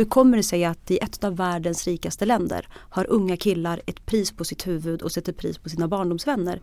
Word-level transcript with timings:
Hur 0.00 0.04
kommer 0.04 0.36
det 0.36 0.42
sig 0.42 0.64
att 0.64 0.90
i 0.90 0.98
ett 0.98 1.24
av 1.24 1.36
världens 1.36 1.86
rikaste 1.86 2.26
länder 2.26 2.68
har 2.72 3.10
unga 3.10 3.36
killar 3.36 3.80
ett 3.86 4.06
pris 4.06 4.32
på 4.32 4.44
sitt 4.44 4.66
huvud 4.66 5.02
och 5.02 5.12
sätter 5.12 5.32
pris 5.32 5.58
på 5.58 5.68
sina 5.68 5.88
barndomsvänner? 5.88 6.60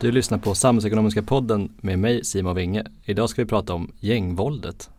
Du 0.00 0.12
lyssnar 0.12 0.38
på 0.38 0.54
Samhällsekonomiska 0.54 1.22
podden 1.22 1.72
med 1.80 1.98
mig 1.98 2.24
Simon 2.24 2.56
Winge. 2.56 2.86
Idag 3.04 3.30
ska 3.30 3.42
vi 3.42 3.48
prata 3.48 3.74
om 3.74 3.92
gängvåldet. 3.98 4.90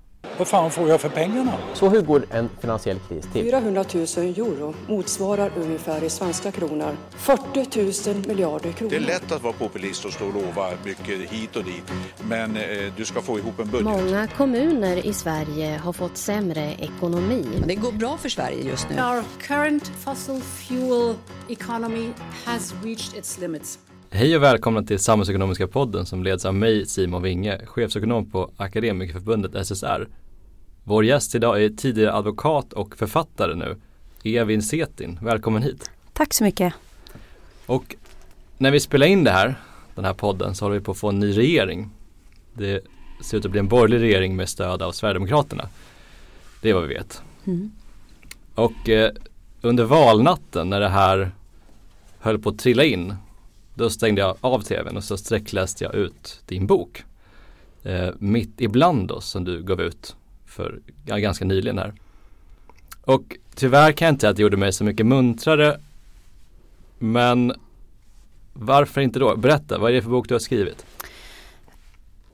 Vad 0.42 0.48
fan 0.48 0.72
får 0.72 0.90
jag 0.90 1.02
för 1.02 1.10
pengarna? 1.10 1.54
Så 1.74 1.90
hur 1.90 2.02
går 2.02 2.26
en 2.32 2.50
finansiell 2.62 3.00
kris 3.00 3.26
till? 3.34 3.44
400 3.44 3.86
000 3.94 4.04
euro 4.04 4.74
motsvarar 4.88 5.52
ungefär 5.56 6.04
i 6.04 6.10
svenska 6.10 6.52
kronor 6.52 6.98
40 7.10 8.14
000 8.14 8.28
miljarder 8.28 8.72
kronor. 8.72 8.90
Det 8.90 8.96
är 8.96 9.00
lätt 9.00 9.32
att 9.32 9.44
vara 9.44 9.54
populist 9.54 10.06
och 10.06 10.14
stå 10.14 10.26
och 10.26 10.34
lova 10.34 10.70
mycket 10.86 11.32
hit 11.32 11.56
och 11.56 11.64
dit. 11.64 11.84
Men 12.22 12.58
eh, 12.58 12.94
du 12.98 13.06
ska 13.06 13.22
få 13.22 13.40
ihop 13.40 13.60
en 13.60 13.70
budget. 13.70 13.86
Många 13.86 14.28
kommuner 14.28 15.06
i 15.06 15.14
Sverige 15.14 15.78
har 15.84 15.94
fått 15.94 16.18
sämre 16.18 16.76
ekonomi. 16.80 17.46
Det 17.68 17.76
går 17.76 17.92
bra 17.92 18.18
för 18.18 18.30
Sverige 18.30 18.70
just 18.70 18.90
nu. 18.90 18.96
Our 18.96 19.24
current 19.42 19.88
fossil 19.88 20.42
fuel 20.42 21.16
economy 21.50 22.10
has 22.46 22.74
reached 22.84 23.20
its 23.20 23.40
limits. 23.40 23.80
Hej 24.10 24.36
och 24.36 24.44
välkomna 24.44 24.84
till 24.84 25.00
Samhällsekonomiska 25.00 25.68
podden 25.68 26.06
som 26.06 26.24
leds 26.24 26.46
av 26.46 26.56
mig 26.56 26.86
Simon 26.86 27.22
Winge, 27.22 27.62
chefsekonom 27.66 28.30
på 28.32 28.52
Akademikerförbundet 28.58 29.68
SSR. 29.68 30.08
Vår 30.92 31.06
gäst 31.06 31.36
idag 31.36 31.64
är 31.64 31.70
tidigare 31.70 32.14
advokat 32.14 32.74
och 32.74 32.96
författare 32.96 33.56
nu, 33.56 33.78
Evin 34.24 34.62
Setin. 34.62 35.20
Välkommen 35.22 35.64
hit. 35.64 35.92
Tack 36.14 36.34
så 36.34 36.44
mycket. 36.44 36.74
Och 37.66 37.96
när 38.58 38.72
vi 38.72 38.80
spelar 38.80 39.08
in 39.08 39.24
det 39.24 39.32
här, 39.32 39.56
den 39.96 40.06
här 40.06 40.14
podden, 40.14 40.56
så 40.56 40.66
håller 40.66 40.80
vi 40.80 40.84
på 40.84 40.92
att 40.92 40.98
få 40.98 41.10
en 41.10 41.20
ny 41.20 41.38
regering. 41.38 41.90
Det 42.54 42.84
ser 43.24 43.38
ut 43.38 43.46
att 43.46 43.52
bli 43.52 43.60
en 43.60 43.68
borgerlig 43.68 44.08
regering 44.08 44.36
med 44.36 44.50
stöd 44.50 44.82
av 44.82 44.92
Sverigedemokraterna. 44.92 45.70
Det 46.62 46.70
är 46.70 46.74
vad 46.74 46.88
vi 46.88 46.94
vet. 46.94 47.22
Mm. 47.46 47.72
Och 48.56 48.90
eh, 48.90 49.12
under 49.62 49.84
valnatten 49.84 50.70
när 50.70 50.80
det 50.80 50.90
här 50.90 51.32
höll 52.20 52.40
på 52.40 52.50
att 52.50 52.60
trilla 52.60 52.84
in 52.84 53.16
då 53.74 53.90
stängde 53.90 54.22
jag 54.22 54.38
av 54.42 54.62
tvn 54.62 54.98
och 54.98 55.04
så 55.04 55.18
sträckläste 55.18 55.84
jag 55.84 55.96
ut 55.96 56.42
din 56.46 56.68
bok. 56.68 57.04
Eh, 57.84 58.10
Mitt 58.20 58.62
ibland 58.62 59.12
oss 59.12 59.30
som 59.30 59.44
du 59.44 59.64
gav 59.64 59.82
ut 59.82 60.16
för 60.52 60.80
ja, 61.06 61.18
ganska 61.18 61.46
nyligen 61.46 61.78
här. 61.78 61.94
Och 63.02 63.38
tyvärr 63.56 63.92
kan 63.92 64.06
jag 64.06 64.14
inte 64.14 64.22
säga 64.22 64.32
att 64.32 64.38
det 64.38 64.44
gjorde 64.44 64.58
mig 64.58 64.74
så 64.74 64.84
mycket 64.84 65.06
muntrare. 65.06 65.80
Men 67.00 67.54
varför 68.54 69.02
inte 69.02 69.20
då? 69.20 69.36
Berätta, 69.36 69.78
vad 69.78 69.92
är 69.92 69.96
det 69.96 70.02
för 70.02 70.10
bok 70.10 70.28
du 70.28 70.34
har 70.34 70.40
skrivit? 70.40 70.86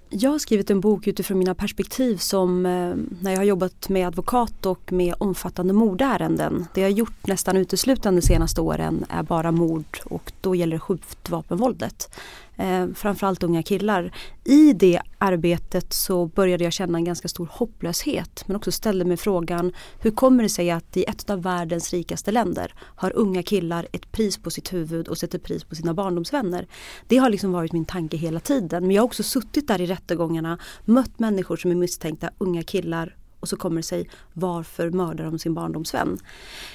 Jag 0.09 0.31
har 0.31 0.39
skrivit 0.39 0.69
en 0.69 0.81
bok 0.81 1.07
utifrån 1.07 1.39
mina 1.39 1.55
perspektiv 1.55 2.17
som 2.17 2.65
eh, 2.65 2.95
när 3.21 3.31
jag 3.31 3.37
har 3.37 3.43
jobbat 3.43 3.89
med 3.89 4.07
advokat 4.07 4.65
och 4.65 4.91
med 4.91 5.15
omfattande 5.17 5.73
mordärenden. 5.73 6.65
Det 6.73 6.81
jag 6.81 6.87
har 6.87 6.95
gjort 6.97 7.27
nästan 7.27 7.57
uteslutande 7.57 8.21
de 8.21 8.27
senaste 8.27 8.61
åren 8.61 9.05
är 9.09 9.23
bara 9.23 9.51
mord 9.51 9.99
och 10.05 10.31
då 10.41 10.55
gäller 10.55 10.75
det 10.75 10.79
skjutvapenvåldet. 10.79 12.09
Eh, 12.57 12.87
framförallt 12.95 13.43
unga 13.43 13.63
killar. 13.63 14.11
I 14.43 14.73
det 14.73 15.01
arbetet 15.17 15.93
så 15.93 16.25
började 16.25 16.63
jag 16.63 16.73
känna 16.73 16.97
en 16.97 17.03
ganska 17.03 17.27
stor 17.27 17.49
hopplöshet 17.51 18.43
men 18.47 18.55
också 18.55 18.71
ställde 18.71 19.05
mig 19.05 19.17
frågan 19.17 19.73
hur 19.99 20.11
kommer 20.11 20.43
det 20.43 20.49
sig 20.49 20.71
att 20.71 20.97
i 20.97 21.03
ett 21.03 21.29
av 21.29 21.41
världens 21.41 21.93
rikaste 21.93 22.31
länder 22.31 22.73
har 22.79 23.15
unga 23.15 23.43
killar 23.43 23.87
ett 23.91 24.11
pris 24.11 24.37
på 24.37 24.51
sitt 24.51 24.73
huvud 24.73 25.07
och 25.07 25.17
sätter 25.17 25.39
pris 25.39 25.63
på 25.63 25.75
sina 25.75 25.93
barndomsvänner. 25.93 26.67
Det 27.07 27.17
har 27.17 27.29
liksom 27.29 27.51
varit 27.51 27.73
min 27.73 27.85
tanke 27.85 28.17
hela 28.17 28.39
tiden 28.39 28.83
men 28.83 28.91
jag 28.95 29.01
har 29.01 29.07
också 29.07 29.23
suttit 29.23 29.67
där 29.67 29.81
i 29.81 29.85
rättegångarna, 29.85 30.57
mött 30.85 31.19
människor 31.19 31.57
som 31.57 31.71
är 31.71 31.75
misstänkta 31.75 32.29
unga 32.37 32.63
killar 32.63 33.15
och 33.39 33.49
så 33.49 33.57
kommer 33.57 33.77
det 33.77 33.83
sig 33.83 34.09
varför 34.33 34.89
mördar 34.91 35.25
de 35.25 35.39
sin 35.39 35.53
barndomsvän. 35.53 36.17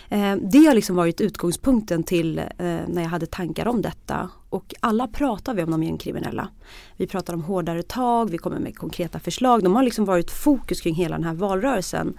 Eh, 0.09 0.37
det 0.37 0.67
har 0.67 0.75
liksom 0.75 0.97
varit 0.97 1.21
utgångspunkten 1.21 2.03
till 2.03 2.39
eh, 2.39 2.45
när 2.59 3.03
jag 3.03 3.09
hade 3.09 3.27
tankar 3.27 3.69
om 3.69 3.83
detta. 3.83 4.31
Och 4.49 4.75
alla 4.81 5.09
pratar 5.09 5.55
vi 5.55 5.63
om 5.63 5.71
de 5.71 5.83
gängkriminella. 5.83 6.49
Vi 6.97 7.07
pratar 7.07 7.35
om 7.35 7.43
hårdare 7.43 7.83
tag, 7.83 8.31
vi 8.31 8.39
kommer 8.39 8.59
med 8.59 8.77
konkreta 8.77 9.21
förslag. 9.21 9.63
De 9.63 9.77
har 9.77 9.83
liksom 9.83 10.05
varit 10.05 10.31
fokus 10.31 10.81
kring 10.81 10.95
hela 10.95 11.17
den 11.17 11.25
här 11.25 11.35
valrörelsen. 11.35 12.15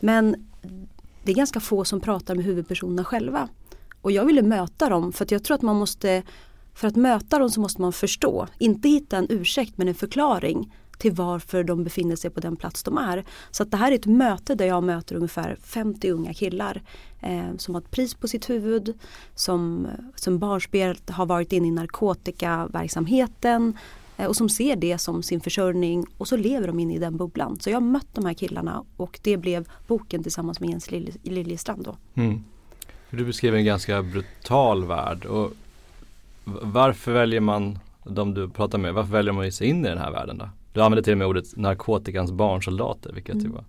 Men 0.00 0.48
det 1.24 1.32
är 1.32 1.36
ganska 1.36 1.60
få 1.60 1.84
som 1.84 2.00
pratar 2.00 2.34
med 2.34 2.44
huvudpersonerna 2.44 3.04
själva. 3.04 3.48
Och 4.00 4.12
jag 4.12 4.24
ville 4.24 4.42
möta 4.42 4.88
dem 4.88 5.12
för 5.12 5.24
att 5.24 5.30
jag 5.30 5.44
tror 5.44 5.54
att 5.54 5.62
man 5.62 5.76
måste 5.76 6.22
för 6.74 6.88
att 6.88 6.96
möta 6.96 7.38
dem 7.38 7.50
så 7.50 7.60
måste 7.60 7.80
man 7.80 7.92
förstå, 7.92 8.46
inte 8.58 8.88
hitta 8.88 9.16
en 9.16 9.26
ursäkt 9.30 9.72
men 9.76 9.88
en 9.88 9.94
förklaring 9.94 10.72
till 10.98 11.12
varför 11.12 11.64
de 11.64 11.84
befinner 11.84 12.16
sig 12.16 12.30
på 12.30 12.40
den 12.40 12.56
plats 12.56 12.82
de 12.82 12.98
är. 12.98 13.24
Så 13.50 13.62
att 13.62 13.70
det 13.70 13.76
här 13.76 13.92
är 13.92 13.96
ett 13.96 14.06
möte 14.06 14.54
där 14.54 14.66
jag 14.66 14.84
möter 14.84 15.14
ungefär 15.14 15.56
50 15.62 16.10
unga 16.10 16.34
killar 16.34 16.82
eh, 17.20 17.56
som 17.56 17.74
har 17.74 17.82
ett 17.82 17.90
pris 17.90 18.14
på 18.14 18.28
sitt 18.28 18.50
huvud, 18.50 18.98
som, 19.34 19.88
som 20.14 20.38
barnspel 20.38 20.96
har 21.08 21.26
varit 21.26 21.52
inne 21.52 21.68
i 21.68 21.70
narkotikaverksamheten 21.70 23.78
eh, 24.16 24.26
och 24.26 24.36
som 24.36 24.48
ser 24.48 24.76
det 24.76 24.98
som 24.98 25.22
sin 25.22 25.40
försörjning 25.40 26.06
och 26.18 26.28
så 26.28 26.36
lever 26.36 26.66
de 26.66 26.80
inne 26.80 26.94
i 26.94 26.98
den 26.98 27.16
bubblan. 27.16 27.58
Så 27.60 27.70
jag 27.70 27.76
har 27.76 27.80
mött 27.80 28.14
de 28.14 28.24
här 28.24 28.34
killarna 28.34 28.84
och 28.96 29.20
det 29.22 29.36
blev 29.36 29.68
boken 29.86 30.22
tillsammans 30.22 30.60
med 30.60 30.70
Jens 30.70 30.90
Liljestrand 31.22 31.84
då. 31.84 31.96
Mm. 32.14 32.44
Du 33.10 33.24
beskriver 33.24 33.58
en 33.58 33.64
ganska 33.64 34.02
brutal 34.02 34.84
värld 34.84 35.24
och 35.24 35.52
varför 36.62 37.12
väljer 37.12 37.40
man 37.40 37.78
de 38.04 38.34
du 38.34 38.48
pratar 38.48 38.78
med, 38.78 38.94
varför 38.94 39.12
väljer 39.12 39.32
man 39.32 39.40
att 39.40 39.46
ge 39.46 39.52
sig 39.52 39.66
in 39.66 39.86
i 39.86 39.88
den 39.88 39.98
här 39.98 40.10
världen 40.10 40.38
då? 40.38 40.48
Du 40.78 40.82
använder 40.82 41.02
till 41.02 41.12
och 41.12 41.18
med 41.18 41.26
ordet 41.26 41.56
narkotikans 41.56 42.32
barnsoldater 42.32 43.12
vilket 43.12 43.34
mm. 43.34 43.52
var 43.52 43.64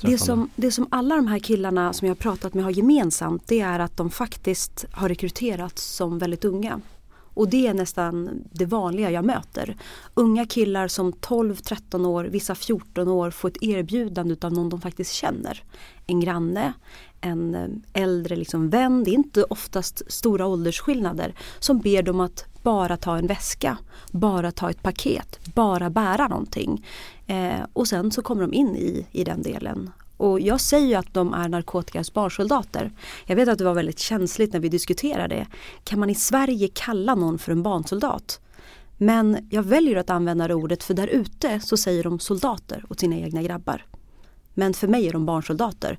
det 0.00 0.18
som, 0.18 0.50
det 0.56 0.70
som 0.70 0.86
alla 0.90 1.16
de 1.16 1.26
här 1.26 1.38
killarna 1.38 1.92
som 1.92 2.06
jag 2.06 2.14
har 2.14 2.20
pratat 2.20 2.54
med 2.54 2.64
har 2.64 2.70
gemensamt 2.70 3.42
det 3.46 3.60
är 3.60 3.78
att 3.78 3.96
de 3.96 4.10
faktiskt 4.10 4.84
har 4.92 5.08
rekryterats 5.08 5.84
som 5.84 6.18
väldigt 6.18 6.44
unga. 6.44 6.80
Och 7.10 7.48
det 7.48 7.66
är 7.66 7.74
nästan 7.74 8.44
det 8.52 8.66
vanliga 8.66 9.10
jag 9.10 9.24
möter. 9.24 9.76
Unga 10.14 10.46
killar 10.46 10.88
som 10.88 11.12
12-13 11.12 12.06
år, 12.06 12.24
vissa 12.24 12.54
14 12.54 13.08
år 13.08 13.30
får 13.30 13.48
ett 13.48 13.62
erbjudande 13.62 14.36
av 14.40 14.52
någon 14.52 14.68
de 14.68 14.80
faktiskt 14.80 15.12
känner. 15.12 15.62
En 16.06 16.20
granne, 16.20 16.72
en 17.26 17.54
eh, 17.54 18.02
äldre 18.02 18.36
liksom 18.36 18.70
vän, 18.70 19.04
det 19.04 19.10
är 19.10 19.14
inte 19.14 19.44
oftast 19.44 20.02
stora 20.12 20.46
åldersskillnader 20.46 21.34
som 21.58 21.78
ber 21.78 22.02
dem 22.02 22.20
att 22.20 22.44
bara 22.62 22.96
ta 22.96 23.18
en 23.18 23.26
väska, 23.26 23.78
bara 24.10 24.52
ta 24.52 24.70
ett 24.70 24.82
paket, 24.82 25.54
bara 25.54 25.90
bära 25.90 26.28
någonting. 26.28 26.86
Eh, 27.26 27.60
och 27.72 27.88
sen 27.88 28.10
så 28.10 28.22
kommer 28.22 28.42
de 28.42 28.52
in 28.52 28.76
i, 28.76 29.06
i 29.12 29.24
den 29.24 29.42
delen. 29.42 29.90
Och 30.16 30.40
jag 30.40 30.60
säger 30.60 30.86
ju 30.86 30.94
att 30.94 31.14
de 31.14 31.34
är 31.34 31.48
narkotikas 31.48 32.12
barnsoldater. 32.12 32.92
Jag 33.26 33.36
vet 33.36 33.48
att 33.48 33.58
det 33.58 33.64
var 33.64 33.74
väldigt 33.74 33.98
känsligt 33.98 34.52
när 34.52 34.60
vi 34.60 34.68
diskuterade 34.68 35.34
det. 35.34 35.46
Kan 35.84 35.98
man 35.98 36.10
i 36.10 36.14
Sverige 36.14 36.68
kalla 36.74 37.14
någon 37.14 37.38
för 37.38 37.52
en 37.52 37.62
barnsoldat? 37.62 38.40
Men 38.96 39.48
jag 39.50 39.62
väljer 39.62 39.96
att 39.96 40.10
använda 40.10 40.48
det 40.48 40.54
ordet 40.54 40.84
för 40.84 40.94
där 40.94 41.06
ute 41.06 41.60
så 41.60 41.76
säger 41.76 42.04
de 42.04 42.18
soldater 42.18 42.84
åt 42.88 43.00
sina 43.00 43.16
egna 43.16 43.42
grabbar. 43.42 43.84
Men 44.58 44.74
för 44.74 44.88
mig 44.88 45.06
är 45.06 45.12
de 45.12 45.26
barnsoldater. 45.26 45.98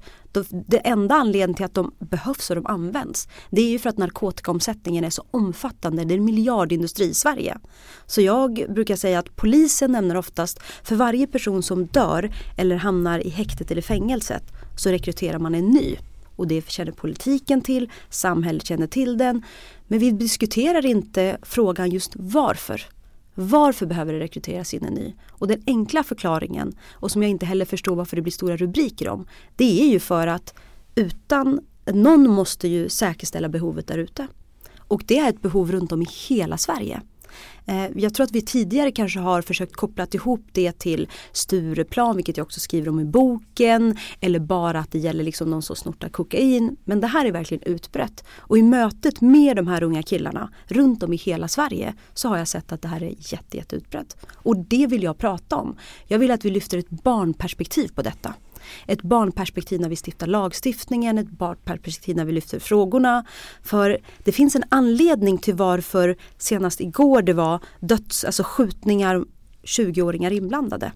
Det 0.67 0.77
enda 0.77 1.15
anledningen 1.15 1.53
till 1.53 1.65
att 1.65 1.73
de 1.73 1.91
behövs 1.99 2.49
och 2.49 2.55
de 2.55 2.65
används 2.65 3.27
det 3.49 3.61
är 3.61 3.69
ju 3.69 3.79
för 3.79 3.89
att 3.89 3.97
narkotikaomsättningen 3.97 5.03
är 5.03 5.09
så 5.09 5.23
omfattande. 5.31 6.05
Det 6.05 6.13
är 6.13 6.17
en 6.17 6.25
miljardindustri 6.25 7.05
i 7.05 7.13
Sverige. 7.13 7.57
Så 8.05 8.21
jag 8.21 8.65
brukar 8.69 8.95
säga 8.95 9.19
att 9.19 9.35
polisen 9.35 9.91
nämner 9.91 10.17
oftast 10.17 10.59
för 10.83 10.95
varje 10.95 11.27
person 11.27 11.63
som 11.63 11.85
dör 11.85 12.31
eller 12.57 12.75
hamnar 12.75 13.27
i 13.27 13.29
häktet 13.29 13.71
eller 13.71 13.81
fängelset 13.81 14.43
så 14.77 14.89
rekryterar 14.89 15.39
man 15.39 15.55
en 15.55 15.65
ny. 15.65 15.97
Och 16.35 16.47
det 16.47 16.69
känner 16.69 16.91
politiken 16.91 17.61
till, 17.61 17.91
samhället 18.09 18.65
känner 18.65 18.87
till 18.87 19.17
den. 19.17 19.43
Men 19.87 19.99
vi 19.99 20.11
diskuterar 20.11 20.85
inte 20.85 21.37
frågan 21.41 21.89
just 21.89 22.11
varför. 22.15 22.96
Varför 23.39 23.85
behöver 23.85 24.13
det 24.13 24.19
rekryteras 24.19 24.73
in 24.73 24.85
en 24.85 24.93
ny? 24.93 25.13
Och 25.29 25.47
den 25.47 25.61
enkla 25.67 26.03
förklaringen, 26.03 26.75
och 26.93 27.11
som 27.11 27.23
jag 27.23 27.31
inte 27.31 27.45
heller 27.45 27.65
förstår 27.65 27.95
varför 27.95 28.15
det 28.15 28.21
blir 28.21 28.31
stora 28.31 28.57
rubriker 28.57 29.09
om, 29.09 29.27
det 29.55 29.81
är 29.81 29.87
ju 29.87 29.99
för 29.99 30.27
att 30.27 30.53
utan, 30.95 31.59
någon 31.85 32.29
måste 32.29 32.67
ju 32.67 32.89
säkerställa 32.89 33.49
behovet 33.49 33.87
där 33.87 33.97
ute. 33.97 34.27
Och 34.77 35.03
det 35.05 35.17
är 35.17 35.29
ett 35.29 35.41
behov 35.41 35.71
runt 35.71 35.91
om 35.91 36.01
i 36.01 36.07
hela 36.27 36.57
Sverige. 36.57 37.01
Eh, 37.65 37.87
jag 37.95 38.13
tror 38.13 38.23
att 38.23 38.31
vi 38.31 38.41
tidigare 38.41 38.91
kanske 38.91 39.19
har 39.19 39.41
försökt 39.41 39.75
koppla 39.75 40.07
ihop 40.11 40.45
det 40.51 40.71
till 40.71 41.09
Stureplan, 41.31 42.15
vilket 42.15 42.37
jag 42.37 42.45
också 42.45 42.59
skriver 42.59 42.89
om 42.89 42.99
i 42.99 43.05
boken. 43.05 43.97
Eller 44.19 44.39
bara 44.39 44.79
att 44.79 44.91
det 44.91 44.99
gäller 44.99 45.23
liksom 45.23 45.51
de 45.51 45.61
som 45.61 45.75
snortar 45.75 46.09
kokain. 46.09 46.77
Men 46.83 47.01
det 47.01 47.07
här 47.07 47.25
är 47.25 47.31
verkligen 47.31 47.63
utbrett. 47.63 48.23
Och 48.37 48.57
i 48.57 48.63
mötet 48.63 49.21
med 49.21 49.55
de 49.55 49.67
här 49.67 49.83
unga 49.83 50.03
killarna 50.03 50.49
runt 50.65 51.03
om 51.03 51.13
i 51.13 51.15
hela 51.15 51.47
Sverige 51.47 51.93
så 52.13 52.29
har 52.29 52.37
jag 52.37 52.47
sett 52.47 52.71
att 52.71 52.81
det 52.81 52.87
här 52.87 53.03
är 53.03 53.13
jätte, 53.17 53.57
jätte 53.57 53.75
utbrett. 53.75 54.17
Och 54.33 54.57
det 54.57 54.87
vill 54.87 55.03
jag 55.03 55.17
prata 55.17 55.55
om. 55.55 55.77
Jag 56.07 56.19
vill 56.19 56.31
att 56.31 56.45
vi 56.45 56.49
lyfter 56.49 56.77
ett 56.77 56.89
barnperspektiv 56.89 57.87
på 57.95 58.01
detta 58.01 58.33
ett 58.87 59.01
barnperspektiv 59.01 59.81
när 59.81 59.89
vi 59.89 59.95
stiftar 59.95 60.27
lagstiftningen, 60.27 61.17
ett 61.17 61.29
barnperspektiv 61.29 62.15
när 62.15 62.25
vi 62.25 62.31
lyfter 62.31 62.59
frågorna. 62.59 63.25
För 63.63 63.97
det 64.23 64.31
finns 64.31 64.55
en 64.55 64.63
anledning 64.69 65.37
till 65.37 65.55
varför 65.55 66.15
senast 66.37 66.81
igår 66.81 67.21
det 67.21 67.33
var 67.33 67.59
döds, 67.79 68.23
alltså 68.23 68.43
skjutningar, 68.43 69.25
20-åringar 69.63 70.31
inblandade. 70.31 70.91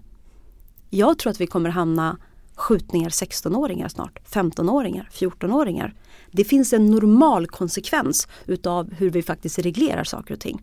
Jag 0.90 1.18
tror 1.18 1.30
att 1.30 1.40
vi 1.40 1.46
kommer 1.46 1.70
hamna 1.70 2.18
skjutningar 2.54 3.08
16-åringar 3.08 3.88
snart, 3.88 4.18
15-åringar, 4.32 5.08
14-åringar. 5.12 5.94
Det 6.30 6.44
finns 6.44 6.72
en 6.72 6.86
normal 6.86 7.46
konsekvens 7.46 8.28
utav 8.46 8.92
hur 8.92 9.10
vi 9.10 9.22
faktiskt 9.22 9.58
reglerar 9.58 10.04
saker 10.04 10.34
och 10.34 10.40
ting. 10.40 10.62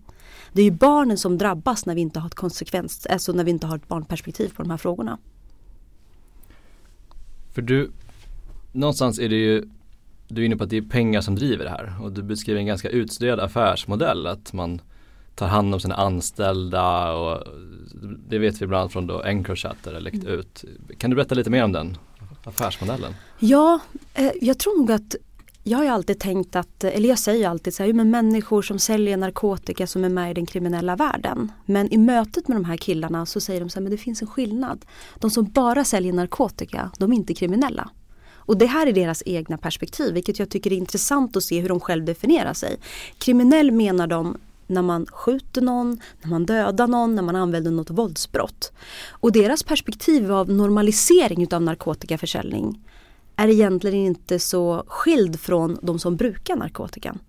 Det 0.53 0.61
är 0.61 0.65
ju 0.65 0.71
barnen 0.71 1.17
som 1.17 1.37
drabbas 1.37 1.85
när 1.85 1.95
vi 1.95 2.01
inte 2.01 2.19
har 2.19 2.27
ett 2.27 2.35
konsekvens, 2.35 3.05
alltså 3.05 3.31
när 3.31 3.43
vi 3.43 3.51
inte 3.51 3.67
har 3.67 3.75
ett 3.75 3.87
barnperspektiv 3.87 4.49
på 4.55 4.63
de 4.63 4.71
här 4.71 4.77
frågorna. 4.77 5.17
För 7.53 7.61
du, 7.61 7.91
någonstans 8.71 9.19
är 9.19 9.29
det 9.29 9.35
ju, 9.35 9.65
du 10.27 10.41
är 10.41 10.45
inne 10.45 10.57
på 10.57 10.63
att 10.63 10.69
det 10.69 10.77
är 10.77 10.81
pengar 10.81 11.21
som 11.21 11.35
driver 11.35 11.63
det 11.63 11.69
här 11.69 11.95
och 12.01 12.11
du 12.11 12.23
beskriver 12.23 12.59
en 12.59 12.65
ganska 12.65 12.89
utstuderad 12.89 13.39
affärsmodell 13.39 14.27
att 14.27 14.53
man 14.53 14.81
tar 15.35 15.47
hand 15.47 15.73
om 15.73 15.79
sina 15.79 15.95
anställda 15.95 17.13
och 17.13 17.47
det 18.29 18.39
vet 18.39 18.61
vi 18.61 18.67
bland 18.67 18.81
annat 18.81 18.93
från 18.93 19.07
då 19.07 19.23
Encrochat 19.23 19.77
där 19.83 19.93
det 19.93 19.99
läckt 19.99 20.23
mm. 20.23 20.39
ut. 20.39 20.65
Kan 20.97 21.09
du 21.09 21.15
berätta 21.15 21.35
lite 21.35 21.49
mer 21.49 21.63
om 21.63 21.71
den 21.71 21.97
affärsmodellen? 22.43 23.13
Ja, 23.39 23.79
eh, 24.13 24.31
jag 24.41 24.59
tror 24.59 24.77
nog 24.77 24.91
att 24.91 25.15
jag 25.69 25.77
har 25.77 25.85
ju 25.85 25.89
alltid 25.89 26.19
tänkt 26.19 26.55
att, 26.55 26.83
eller 26.83 27.09
jag 27.09 27.19
säger 27.19 27.49
alltid 27.49 27.73
så 27.73 27.83
här, 27.83 27.93
men 27.93 28.09
människor 28.11 28.61
som 28.61 28.79
säljer 28.79 29.17
narkotika 29.17 29.87
som 29.87 30.03
är 30.03 30.09
med 30.09 30.31
i 30.31 30.33
den 30.33 30.45
kriminella 30.45 30.95
världen. 30.95 31.51
Men 31.65 31.93
i 31.93 31.97
mötet 31.97 32.47
med 32.47 32.57
de 32.57 32.65
här 32.65 32.77
killarna 32.77 33.25
så 33.25 33.41
säger 33.41 33.59
de 33.59 33.69
så 33.69 33.79
här, 33.79 33.83
men 33.83 33.91
det 33.91 33.97
finns 33.97 34.21
en 34.21 34.27
skillnad. 34.27 34.85
De 35.19 35.29
som 35.29 35.45
bara 35.45 35.83
säljer 35.83 36.13
narkotika, 36.13 36.91
de 36.97 37.11
är 37.11 37.15
inte 37.15 37.33
kriminella. 37.33 37.89
Och 38.31 38.57
det 38.57 38.65
här 38.65 38.87
är 38.87 38.93
deras 38.93 39.23
egna 39.25 39.57
perspektiv, 39.57 40.13
vilket 40.13 40.39
jag 40.39 40.49
tycker 40.49 40.73
är 40.73 40.77
intressant 40.77 41.37
att 41.37 41.43
se 41.43 41.61
hur 41.61 41.69
de 41.69 41.79
själv 41.79 42.05
definierar 42.05 42.53
sig. 42.53 42.77
Kriminell 43.17 43.71
menar 43.71 44.07
de 44.07 44.37
när 44.67 44.81
man 44.81 45.05
skjuter 45.05 45.61
någon, 45.61 45.99
när 46.21 46.29
man 46.29 46.45
dödar 46.45 46.87
någon, 46.87 47.15
när 47.15 47.23
man 47.23 47.35
använder 47.35 47.71
något 47.71 47.89
våldsbrott. 47.89 48.71
Och 49.09 49.31
deras 49.31 49.63
perspektiv 49.63 50.31
av 50.31 50.49
normalisering 50.49 51.43
utav 51.43 51.61
narkotikaförsäljning 51.61 52.79
är 53.39 53.47
egentligen 53.47 53.97
inte 53.97 54.39
så 54.39 54.83
skild 54.87 55.39
från 55.39 55.77
de 55.81 55.99
som 55.99 56.15
brukar 56.15 56.55
narkotikan. 56.55 57.19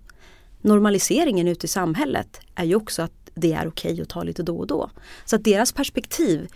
Normaliseringen 0.61 1.49
ute 1.49 1.67
i 1.67 1.69
samhället 1.69 2.41
är 2.55 2.65
ju 2.65 2.75
också 2.75 3.03
att 3.03 3.31
det 3.35 3.53
är 3.53 3.69
okej 3.69 3.93
okay 3.93 4.03
att 4.03 4.09
ta 4.09 4.23
lite 4.23 4.43
då 4.43 4.59
och 4.59 4.67
då. 4.67 4.91
Så 5.25 5.37
att 5.37 5.45
deras 5.45 5.73
perspektiv 5.73 6.49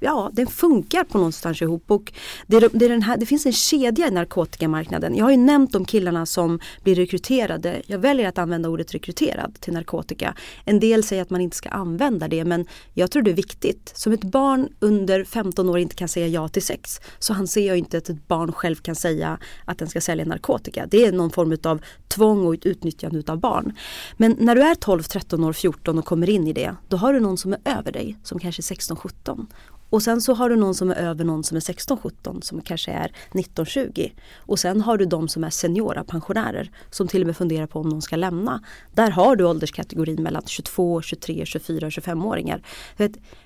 ja, 0.00 0.30
den 0.32 0.46
funkar 0.46 1.04
på 1.04 1.18
någonstans 1.18 1.62
ihop. 1.62 1.90
Och 1.90 2.12
det, 2.46 2.68
det, 2.72 2.84
är 2.84 2.88
den 2.88 3.02
här, 3.02 3.16
det 3.16 3.26
finns 3.26 3.46
en 3.46 3.52
kedja 3.52 4.08
i 4.08 4.10
narkotikamarknaden. 4.10 5.16
Jag 5.16 5.24
har 5.24 5.30
ju 5.30 5.36
nämnt 5.36 5.72
de 5.72 5.84
killarna 5.84 6.26
som 6.26 6.60
blir 6.82 6.94
rekryterade. 6.94 7.82
Jag 7.86 7.98
väljer 7.98 8.28
att 8.28 8.38
använda 8.38 8.68
ordet 8.68 8.94
rekryterad 8.94 9.60
till 9.60 9.72
narkotika. 9.72 10.34
En 10.64 10.80
del 10.80 11.04
säger 11.04 11.22
att 11.22 11.30
man 11.30 11.40
inte 11.40 11.56
ska 11.56 11.68
använda 11.68 12.28
det 12.28 12.44
men 12.44 12.66
jag 12.94 13.10
tror 13.10 13.22
det 13.22 13.30
är 13.30 13.34
viktigt. 13.34 13.92
Som 13.94 14.12
ett 14.12 14.24
barn 14.24 14.68
under 14.80 15.24
15 15.24 15.68
år 15.68 15.78
inte 15.78 15.94
kan 15.94 16.08
säga 16.08 16.26
ja 16.26 16.48
till 16.48 16.62
sex 16.62 17.00
så 17.18 17.34
anser 17.34 17.66
jag 17.66 17.76
inte 17.76 17.98
att 17.98 18.08
ett 18.08 18.28
barn 18.28 18.52
själv 18.52 18.76
kan 18.76 18.94
säga 18.94 19.38
att 19.64 19.78
den 19.78 19.88
ska 19.88 20.00
sälja 20.00 20.24
narkotika. 20.24 20.86
Det 20.90 21.06
är 21.06 21.12
någon 21.12 21.30
form 21.30 21.56
av 21.64 21.80
tvång 22.08 22.46
och 22.46 22.54
ett 22.54 22.66
utnyttjande 22.66 23.32
av 23.32 23.38
barn. 23.40 23.72
Men 24.16 24.36
när 24.38 24.54
du 24.54 24.62
är 24.62 24.74
12, 24.74 25.02
13 25.02 25.44
år, 25.44 25.52
14 25.52 25.98
och 25.98 26.04
kommer 26.04 26.30
in 26.30 26.46
i 26.46 26.52
det 26.52 26.74
då 26.88 26.96
har 26.96 27.12
du 27.12 27.20
någon 27.20 27.38
som 27.38 27.52
är 27.52 27.58
över 27.64 27.92
dig 27.92 28.16
som 28.22 28.38
kanske 28.38 28.60
är 28.60 28.62
16, 28.62 28.96
17 28.96 29.29
17. 29.30 29.46
Och 29.90 30.02
sen 30.02 30.20
så 30.20 30.34
har 30.34 30.50
du 30.50 30.56
någon 30.56 30.74
som 30.74 30.90
är 30.90 30.94
över 30.94 31.24
någon 31.24 31.44
som 31.44 31.56
är 31.56 31.60
16-17 31.60 32.40
som 32.40 32.60
kanske 32.60 32.92
är 32.92 33.12
19-20. 33.32 34.12
Och 34.36 34.58
sen 34.58 34.80
har 34.80 34.98
du 34.98 35.04
de 35.04 35.28
som 35.28 35.44
är 35.44 35.50
seniora 35.50 36.04
pensionärer 36.04 36.70
som 36.90 37.08
till 37.08 37.20
och 37.20 37.26
med 37.26 37.36
funderar 37.36 37.66
på 37.66 37.80
om 37.80 37.90
de 37.90 38.02
ska 38.02 38.16
lämna. 38.16 38.62
Där 38.94 39.10
har 39.10 39.36
du 39.36 39.44
ålderskategorin 39.44 40.22
mellan 40.22 40.42
22, 40.46 41.02
23, 41.02 41.46
24, 41.46 41.88
25-åringar. 41.88 42.62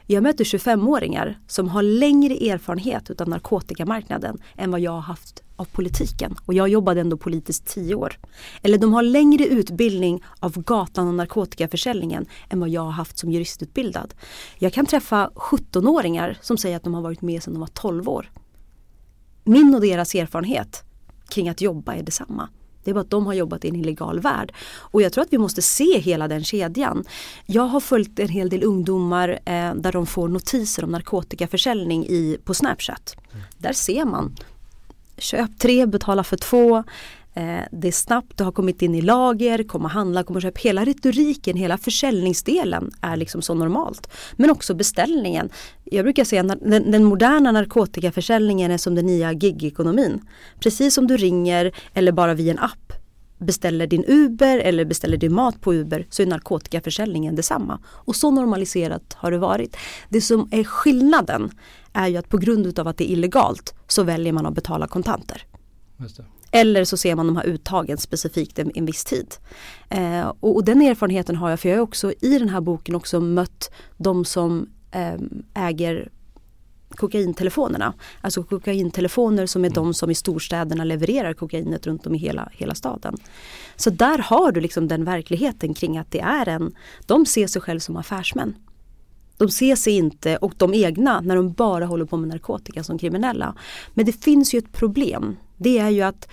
Jag 0.06 0.22
möter 0.22 0.44
25-åringar 0.44 1.38
som 1.46 1.68
har 1.68 1.82
längre 1.82 2.34
erfarenhet 2.34 3.20
av 3.20 3.28
narkotikamarknaden 3.28 4.38
än 4.56 4.70
vad 4.70 4.80
jag 4.80 4.90
har 4.90 5.00
haft 5.00 5.42
av 5.56 5.64
politiken 5.64 6.34
och 6.46 6.54
jag 6.54 6.68
jobbade 6.68 7.00
ändå 7.00 7.16
politiskt 7.16 7.66
tio 7.66 7.94
år. 7.94 8.18
Eller 8.62 8.78
de 8.78 8.92
har 8.92 9.02
längre 9.02 9.46
utbildning 9.46 10.22
av 10.40 10.62
gatan 10.62 11.08
och 11.08 11.14
narkotikaförsäljningen 11.14 12.26
än 12.48 12.60
vad 12.60 12.68
jag 12.68 12.82
har 12.82 12.90
haft 12.90 13.18
som 13.18 13.32
juristutbildad. 13.32 14.14
Jag 14.58 14.72
kan 14.72 14.86
träffa 14.86 15.30
17-åringar 15.34 16.38
som 16.40 16.58
säger 16.58 16.76
att 16.76 16.84
de 16.84 16.94
har 16.94 17.02
varit 17.02 17.22
med 17.22 17.42
sedan 17.42 17.54
de 17.54 17.60
var 17.60 17.66
12 17.66 18.08
år. 18.08 18.30
Min 19.44 19.74
och 19.74 19.80
deras 19.80 20.14
erfarenhet 20.14 20.82
kring 21.28 21.48
att 21.48 21.60
jobba 21.60 21.94
är 21.94 22.02
detsamma. 22.02 22.48
Det 22.84 22.90
är 22.90 22.94
bara 22.94 23.00
att 23.00 23.10
de 23.10 23.26
har 23.26 23.34
jobbat 23.34 23.64
i 23.64 23.68
en 23.68 23.76
illegal 23.76 24.20
värld. 24.20 24.52
Och 24.78 25.02
jag 25.02 25.12
tror 25.12 25.24
att 25.24 25.32
vi 25.32 25.38
måste 25.38 25.62
se 25.62 25.98
hela 25.98 26.28
den 26.28 26.44
kedjan. 26.44 27.04
Jag 27.46 27.62
har 27.62 27.80
följt 27.80 28.18
en 28.18 28.28
hel 28.28 28.48
del 28.48 28.64
ungdomar 28.64 29.28
eh, 29.28 29.74
där 29.74 29.92
de 29.92 30.06
får 30.06 30.28
notiser 30.28 30.84
om 30.84 30.90
narkotikaförsäljning 30.90 32.06
i, 32.06 32.38
på 32.44 32.54
Snapchat. 32.54 33.16
Mm. 33.32 33.44
Där 33.58 33.72
ser 33.72 34.04
man 34.04 34.36
köp 35.18 35.58
tre, 35.58 35.86
betala 35.86 36.24
för 36.24 36.36
två. 36.36 36.84
Eh, 37.34 37.60
det 37.72 37.88
är 37.88 37.92
snabbt, 37.92 38.36
det 38.36 38.44
har 38.44 38.52
kommit 38.52 38.82
in 38.82 38.94
i 38.94 39.02
lager, 39.02 39.62
kom 39.62 39.84
och 39.84 39.90
handla, 39.90 40.22
kom 40.22 40.36
och 40.36 40.42
köp. 40.42 40.58
Hela 40.58 40.84
retoriken, 40.84 41.56
hela 41.56 41.78
försäljningsdelen 41.78 42.90
är 43.00 43.16
liksom 43.16 43.42
så 43.42 43.54
normalt. 43.54 44.08
Men 44.36 44.50
också 44.50 44.74
beställningen. 44.74 45.50
Jag 45.84 46.04
brukar 46.04 46.24
säga 46.24 46.40
att 46.40 46.60
den, 46.60 46.90
den 46.90 47.04
moderna 47.04 47.52
narkotikaförsäljningen 47.52 48.70
är 48.70 48.78
som 48.78 48.94
den 48.94 49.06
nya 49.06 49.32
gigekonomin. 49.32 50.20
Precis 50.60 50.94
som 50.94 51.06
du 51.06 51.16
ringer 51.16 51.72
eller 51.94 52.12
bara 52.12 52.34
via 52.34 52.52
en 52.52 52.58
app 52.58 52.92
beställer 53.38 53.86
din 53.86 54.04
Uber 54.08 54.58
eller 54.58 54.84
beställer 54.84 55.16
din 55.16 55.34
mat 55.34 55.60
på 55.60 55.74
Uber 55.74 56.06
så 56.10 56.22
är 56.22 56.26
narkotikaförsäljningen 56.26 57.36
detsamma. 57.36 57.80
Och 57.86 58.16
så 58.16 58.30
normaliserat 58.30 59.14
har 59.14 59.30
det 59.30 59.38
varit. 59.38 59.76
Det 60.08 60.20
som 60.20 60.48
är 60.50 60.64
skillnaden 60.64 61.50
är 61.92 62.08
ju 62.08 62.16
att 62.16 62.28
på 62.28 62.38
grund 62.38 62.78
av 62.78 62.88
att 62.88 62.96
det 62.96 63.10
är 63.10 63.12
illegalt 63.12 63.74
så 63.88 64.02
väljer 64.02 64.32
man 64.32 64.46
att 64.46 64.54
betala 64.54 64.86
kontanter. 64.86 65.46
Eller 66.54 66.84
så 66.84 66.96
ser 66.96 67.14
man 67.14 67.26
de 67.26 67.36
här 67.36 67.46
uttagen 67.46 67.98
specifikt 67.98 68.58
en, 68.58 68.70
en 68.74 68.86
viss 68.86 69.04
tid. 69.04 69.34
Eh, 69.88 70.32
och, 70.40 70.56
och, 70.56 70.64
den 70.64 70.82
erfarenheten 70.82 71.36
har 71.36 71.50
jag 71.50 71.60
för 71.60 71.68
jag 71.68 71.76
har 71.76 71.82
också 71.82 72.12
i 72.20 72.38
den 72.38 72.48
här 72.48 72.60
boken 72.60 72.94
också 72.94 73.20
mött 73.20 73.72
de 73.96 74.24
som 74.24 74.68
eh, 74.90 75.14
äger 75.54 76.08
kokaintelefonerna. 76.90 77.94
Alltså 78.20 78.42
kokaintelefoner 78.42 79.46
som 79.46 79.64
är 79.64 79.70
de 79.70 79.94
som 79.94 80.10
i 80.10 80.14
storstäderna 80.14 80.84
levererar 80.84 81.32
kokainet 81.32 81.86
runt 81.86 82.06
om 82.06 82.14
i 82.14 82.18
hela, 82.18 82.48
hela 82.52 82.74
staden. 82.74 83.16
Så 83.76 83.90
där 83.90 84.18
har 84.18 84.52
du 84.52 84.60
liksom 84.60 84.88
den 84.88 85.04
verkligheten 85.04 85.74
kring 85.74 85.98
att 85.98 86.10
det 86.10 86.20
är 86.20 86.48
en, 86.48 86.74
de 87.06 87.26
ser 87.26 87.46
sig 87.46 87.62
själv 87.62 87.80
som 87.80 87.96
affärsmän. 87.96 88.54
De 89.36 89.48
ser 89.48 89.76
sig 89.76 89.92
inte 89.92 90.36
och 90.36 90.54
de 90.56 90.74
egna 90.74 91.20
när 91.20 91.36
de 91.36 91.52
bara 91.52 91.86
håller 91.86 92.04
på 92.04 92.16
med 92.16 92.28
narkotika 92.28 92.84
som 92.84 92.98
kriminella. 92.98 93.54
Men 93.94 94.06
det 94.06 94.12
finns 94.12 94.54
ju 94.54 94.58
ett 94.58 94.72
problem. 94.72 95.36
Det 95.56 95.78
är 95.78 95.90
ju 95.90 96.02
att 96.02 96.28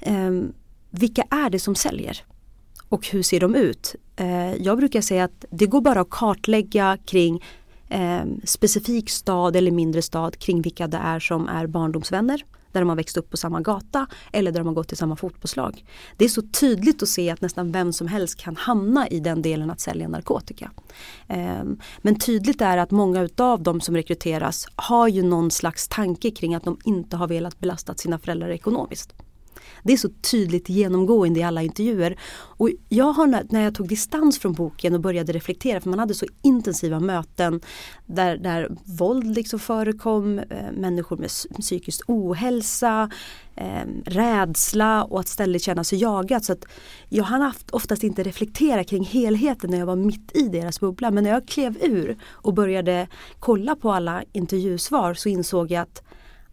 eh, 0.00 0.30
vilka 0.90 1.22
är 1.30 1.50
det 1.50 1.58
som 1.58 1.74
säljer? 1.74 2.22
Och 2.88 3.06
hur 3.08 3.22
ser 3.22 3.40
de 3.40 3.54
ut? 3.54 3.94
Eh, 4.16 4.54
jag 4.54 4.78
brukar 4.78 5.00
säga 5.00 5.24
att 5.24 5.44
det 5.50 5.66
går 5.66 5.80
bara 5.80 6.00
att 6.00 6.10
kartlägga 6.10 6.98
kring 7.04 7.44
eh, 7.88 8.20
specifik 8.44 9.10
stad 9.10 9.56
eller 9.56 9.70
mindre 9.70 10.02
stad 10.02 10.38
kring 10.38 10.62
vilka 10.62 10.86
det 10.86 10.96
är 10.96 11.20
som 11.20 11.48
är 11.48 11.66
barndomsvänner 11.66 12.44
där 12.72 12.80
de 12.80 12.88
har 12.88 12.96
växt 12.96 13.16
upp 13.16 13.30
på 13.30 13.36
samma 13.36 13.60
gata 13.60 14.06
eller 14.32 14.52
där 14.52 14.60
de 14.60 14.66
har 14.66 14.74
gått 14.74 14.92
i 14.92 14.96
samma 14.96 15.16
fotbollslag. 15.16 15.84
Det 16.16 16.24
är 16.24 16.28
så 16.28 16.42
tydligt 16.42 17.02
att 17.02 17.08
se 17.08 17.30
att 17.30 17.40
nästan 17.40 17.72
vem 17.72 17.92
som 17.92 18.06
helst 18.06 18.40
kan 18.40 18.56
hamna 18.56 19.08
i 19.08 19.20
den 19.20 19.42
delen 19.42 19.70
att 19.70 19.80
sälja 19.80 20.08
narkotika. 20.08 20.70
Ehm, 21.28 21.78
men 21.98 22.18
tydligt 22.18 22.60
är 22.60 22.76
att 22.76 22.90
många 22.90 23.22
utav 23.22 23.62
de 23.62 23.80
som 23.80 23.96
rekryteras 23.96 24.66
har 24.76 25.08
ju 25.08 25.22
någon 25.22 25.50
slags 25.50 25.88
tanke 25.88 26.30
kring 26.30 26.54
att 26.54 26.64
de 26.64 26.78
inte 26.84 27.16
har 27.16 27.28
velat 27.28 27.58
belasta 27.60 27.94
sina 27.94 28.18
föräldrar 28.18 28.48
ekonomiskt. 28.48 29.14
Det 29.82 29.92
är 29.92 29.96
så 29.96 30.08
tydligt 30.30 30.68
genomgående 30.68 31.40
i 31.40 31.42
alla 31.42 31.62
intervjuer. 31.62 32.18
Och 32.30 32.70
jag 32.88 33.12
har 33.12 33.26
när 33.52 33.60
jag 33.60 33.74
tog 33.74 33.88
distans 33.88 34.38
från 34.38 34.52
boken 34.52 34.94
och 34.94 35.00
började 35.00 35.32
reflektera, 35.32 35.80
för 35.80 35.90
man 35.90 35.98
hade 35.98 36.14
så 36.14 36.26
intensiva 36.42 37.00
möten 37.00 37.60
där, 38.06 38.36
där 38.36 38.68
våld 38.84 39.34
liksom 39.34 39.58
förekom, 39.58 40.38
eh, 40.38 40.72
människor 40.72 41.16
med 41.16 41.30
psykisk 41.60 42.02
ohälsa, 42.06 43.10
eh, 43.54 43.86
rädsla 44.04 45.04
och 45.04 45.20
att 45.20 45.28
ständigt 45.28 45.62
känna 45.62 45.84
sig 45.84 45.98
jagad. 45.98 46.44
Så 46.44 46.52
att 46.52 46.64
jag 47.08 47.24
hann 47.24 47.42
haft 47.42 47.70
oftast 47.70 48.04
inte 48.04 48.22
reflektera 48.22 48.84
kring 48.84 49.04
helheten 49.04 49.70
när 49.70 49.78
jag 49.78 49.86
var 49.86 49.96
mitt 49.96 50.36
i 50.36 50.48
deras 50.48 50.80
bubbla. 50.80 51.10
Men 51.10 51.24
när 51.24 51.30
jag 51.30 51.48
klev 51.48 51.76
ur 51.80 52.16
och 52.26 52.54
började 52.54 53.08
kolla 53.38 53.76
på 53.76 53.92
alla 53.92 54.22
intervjusvar 54.32 55.14
så 55.14 55.28
insåg 55.28 55.70
jag 55.70 55.82
att 55.82 56.02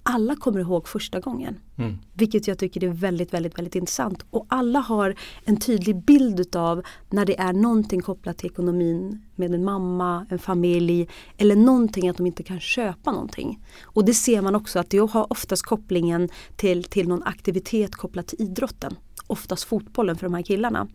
alla 0.07 0.35
kommer 0.35 0.59
ihåg 0.59 0.87
första 0.87 1.19
gången. 1.19 1.59
Mm. 1.77 1.97
Vilket 2.13 2.47
jag 2.47 2.57
tycker 2.57 2.83
är 2.83 2.87
väldigt, 2.87 3.33
väldigt, 3.33 3.57
väldigt 3.57 3.75
intressant. 3.75 4.25
Och 4.29 4.45
alla 4.49 4.79
har 4.79 5.15
en 5.45 5.57
tydlig 5.57 5.95
bild 5.95 6.39
utav 6.39 6.83
när 7.09 7.25
det 7.25 7.39
är 7.39 7.53
någonting 7.53 8.01
kopplat 8.01 8.37
till 8.37 8.51
ekonomin 8.51 9.21
med 9.35 9.53
en 9.53 9.63
mamma, 9.63 10.25
en 10.29 10.39
familj 10.39 11.07
eller 11.37 11.55
någonting 11.55 12.09
att 12.09 12.17
de 12.17 12.25
inte 12.25 12.43
kan 12.43 12.59
köpa 12.59 13.11
någonting. 13.11 13.59
Och 13.83 14.05
det 14.05 14.13
ser 14.13 14.41
man 14.41 14.55
också 14.55 14.79
att 14.79 14.89
det 14.89 14.97
har 14.97 15.31
oftast 15.31 15.63
kopplingen 15.63 16.29
till, 16.55 16.83
till 16.83 17.07
någon 17.07 17.23
aktivitet 17.23 17.95
kopplat 17.95 18.27
till 18.27 18.41
idrotten. 18.41 18.95
Oftast 19.27 19.63
fotbollen 19.63 20.15
för 20.15 20.25
de 20.25 20.33
här 20.33 20.41
killarna. 20.41 20.87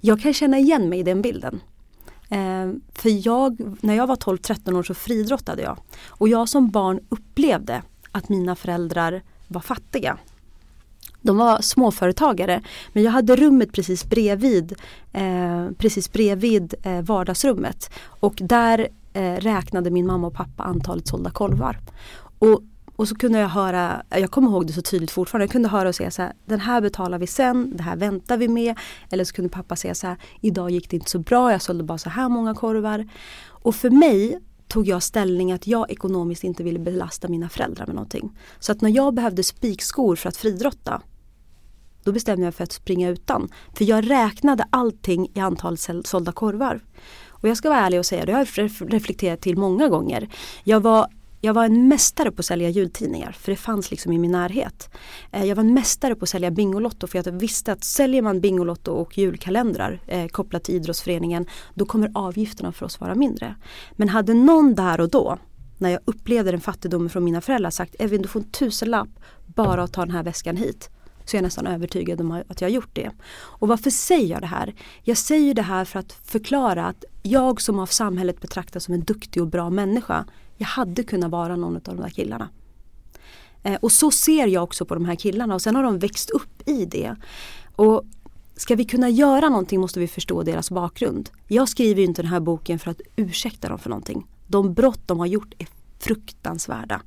Jag 0.00 0.20
kan 0.20 0.34
känna 0.34 0.58
igen 0.58 0.88
mig 0.88 0.98
i 0.98 1.02
den 1.02 1.22
bilden. 1.22 1.60
Eh, 2.28 2.72
för 2.94 3.26
jag, 3.26 3.76
när 3.80 3.94
jag 3.94 4.06
var 4.06 4.16
12-13 4.16 4.78
år 4.78 4.82
så 4.82 4.94
fridrottade 4.94 5.62
jag. 5.62 5.78
Och 6.08 6.28
jag 6.28 6.48
som 6.48 6.70
barn 6.70 7.00
upplevde 7.08 7.82
att 8.12 8.28
mina 8.28 8.56
föräldrar 8.56 9.22
var 9.48 9.60
fattiga. 9.60 10.18
De 11.22 11.36
var 11.36 11.60
småföretagare 11.60 12.62
men 12.92 13.02
jag 13.02 13.10
hade 13.10 13.36
rummet 13.36 13.72
precis 13.72 14.04
bredvid, 14.04 14.74
eh, 15.12 15.68
precis 15.78 16.12
bredvid 16.12 16.74
eh, 16.82 17.02
vardagsrummet 17.02 17.90
och 18.04 18.34
där 18.42 18.88
eh, 19.12 19.34
räknade 19.34 19.90
min 19.90 20.06
mamma 20.06 20.26
och 20.26 20.34
pappa 20.34 20.62
antalet 20.62 21.08
sålda 21.08 21.30
korvar. 21.30 21.78
Och, 22.38 22.62
och 22.96 23.08
så 23.08 23.14
kunde 23.14 23.38
jag 23.38 23.48
höra, 23.48 24.02
jag 24.08 24.30
kommer 24.30 24.48
ihåg 24.48 24.66
det 24.66 24.72
så 24.72 24.82
tydligt 24.82 25.10
fortfarande, 25.10 25.42
jag 25.44 25.52
kunde 25.52 25.68
höra 25.68 25.88
och 25.88 25.94
säga 25.94 26.10
så 26.10 26.22
här, 26.22 26.32
den 26.44 26.60
här 26.60 26.80
betalar 26.80 27.18
vi 27.18 27.26
sen, 27.26 27.76
det 27.76 27.82
här 27.82 27.96
väntar 27.96 28.36
vi 28.36 28.48
med. 28.48 28.78
Eller 29.10 29.24
så 29.24 29.34
kunde 29.34 29.48
pappa 29.48 29.76
säga 29.76 29.94
så 29.94 30.06
här, 30.06 30.16
idag 30.40 30.70
gick 30.70 30.90
det 30.90 30.96
inte 30.96 31.10
så 31.10 31.18
bra, 31.18 31.52
jag 31.52 31.62
sålde 31.62 31.84
bara 31.84 31.98
så 31.98 32.10
här 32.10 32.28
många 32.28 32.54
korvar. 32.54 33.08
Och 33.46 33.74
för 33.74 33.90
mig 33.90 34.40
tog 34.70 34.88
jag 34.88 35.02
ställning 35.02 35.52
att 35.52 35.66
jag 35.66 35.90
ekonomiskt 35.90 36.44
inte 36.44 36.62
ville 36.62 36.78
belasta 36.78 37.28
mina 37.28 37.48
föräldrar 37.48 37.86
med 37.86 37.94
någonting. 37.94 38.38
Så 38.58 38.72
att 38.72 38.80
när 38.80 38.90
jag 38.90 39.14
behövde 39.14 39.42
spikskor 39.42 40.16
för 40.16 40.28
att 40.28 40.36
fridrotta 40.36 41.02
då 42.04 42.12
bestämde 42.12 42.42
jag 42.42 42.46
mig 42.46 42.52
för 42.52 42.64
att 42.64 42.72
springa 42.72 43.08
utan. 43.08 43.48
För 43.76 43.84
jag 43.84 44.10
räknade 44.10 44.64
allting 44.70 45.28
i 45.34 45.40
antal 45.40 45.76
sålda 46.04 46.32
korvar. 46.32 46.80
Och 47.28 47.48
jag 47.48 47.56
ska 47.56 47.68
vara 47.68 47.80
ärlig 47.80 48.00
och 48.00 48.06
säga, 48.06 48.24
det 48.26 48.32
har 48.32 48.48
jag 48.56 48.70
reflekterat 48.92 49.40
till 49.40 49.58
många 49.58 49.88
gånger. 49.88 50.28
Jag 50.64 50.80
var 50.80 51.06
jag 51.40 51.54
var 51.54 51.64
en 51.64 51.88
mästare 51.88 52.30
på 52.30 52.40
att 52.40 52.46
sälja 52.46 52.68
jultidningar 52.68 53.32
för 53.32 53.52
det 53.52 53.56
fanns 53.56 53.90
liksom 53.90 54.12
i 54.12 54.18
min 54.18 54.32
närhet. 54.32 54.90
Eh, 55.32 55.44
jag 55.44 55.56
var 55.56 55.62
en 55.62 55.74
mästare 55.74 56.14
på 56.14 56.22
att 56.22 56.28
sälja 56.28 56.50
Bingolotto 56.50 57.06
för 57.06 57.18
jag 57.18 57.32
visste 57.32 57.72
att 57.72 57.84
säljer 57.84 58.22
man 58.22 58.40
Bingolotto 58.40 58.92
och 58.92 59.18
julkalendrar 59.18 60.00
eh, 60.06 60.26
kopplat 60.26 60.64
till 60.64 60.74
idrottsföreningen 60.74 61.46
då 61.74 61.86
kommer 61.86 62.10
avgifterna 62.14 62.72
för 62.72 62.86
oss 62.86 63.00
vara 63.00 63.14
mindre. 63.14 63.54
Men 63.92 64.08
hade 64.08 64.34
någon 64.34 64.74
där 64.74 65.00
och 65.00 65.10
då 65.10 65.38
när 65.78 65.90
jag 65.90 66.00
upplevde 66.04 66.50
den 66.50 66.60
fattigdomen 66.60 67.10
från 67.10 67.24
mina 67.24 67.40
föräldrar 67.40 67.70
sagt 67.70 67.94
Evin 67.98 68.22
du 68.22 68.28
får 68.28 68.40
en 68.40 68.50
tusenlapp 68.50 69.08
bara 69.46 69.82
att 69.82 69.92
ta 69.92 70.00
den 70.00 70.14
här 70.14 70.22
väskan 70.22 70.56
hit 70.56 70.90
så 71.24 71.36
är 71.36 71.38
jag 71.38 71.42
nästan 71.42 71.66
övertygad 71.66 72.20
om 72.20 72.42
att 72.48 72.60
jag 72.60 72.68
har 72.68 72.74
gjort 72.74 72.90
det. 72.92 73.10
Och 73.32 73.68
varför 73.68 73.90
säger 73.90 74.26
jag 74.26 74.40
det 74.40 74.46
här? 74.46 74.74
Jag 75.02 75.16
säger 75.16 75.54
det 75.54 75.62
här 75.62 75.84
för 75.84 75.98
att 75.98 76.12
förklara 76.12 76.86
att 76.86 77.04
jag 77.22 77.60
som 77.60 77.78
av 77.78 77.86
samhället 77.86 78.40
betraktas 78.40 78.84
som 78.84 78.94
en 78.94 79.04
duktig 79.04 79.42
och 79.42 79.48
bra 79.48 79.70
människa, 79.70 80.24
jag 80.60 80.66
hade 80.66 81.02
kunnat 81.02 81.30
vara 81.30 81.56
någon 81.56 81.76
av 81.76 81.82
de 81.82 81.96
där 81.96 82.08
killarna. 82.08 82.48
Eh, 83.62 83.74
och 83.74 83.92
så 83.92 84.10
ser 84.10 84.46
jag 84.46 84.62
också 84.62 84.84
på 84.84 84.94
de 84.94 85.04
här 85.04 85.14
killarna 85.14 85.54
och 85.54 85.62
sen 85.62 85.76
har 85.76 85.82
de 85.82 85.98
växt 85.98 86.30
upp 86.30 86.68
i 86.68 86.84
det. 86.84 87.16
Och 87.76 88.04
Ska 88.54 88.74
vi 88.74 88.84
kunna 88.84 89.08
göra 89.08 89.48
någonting 89.48 89.80
måste 89.80 90.00
vi 90.00 90.08
förstå 90.08 90.42
deras 90.42 90.70
bakgrund. 90.70 91.30
Jag 91.48 91.68
skriver 91.68 92.02
inte 92.02 92.22
den 92.22 92.30
här 92.30 92.40
boken 92.40 92.78
för 92.78 92.90
att 92.90 93.00
ursäkta 93.16 93.68
dem 93.68 93.78
för 93.78 93.90
någonting. 93.90 94.26
De 94.46 94.74
brott 94.74 95.00
de 95.06 95.18
har 95.18 95.26
gjort 95.26 95.54
är 95.58 95.68
fruktansvärda. 95.98 97.02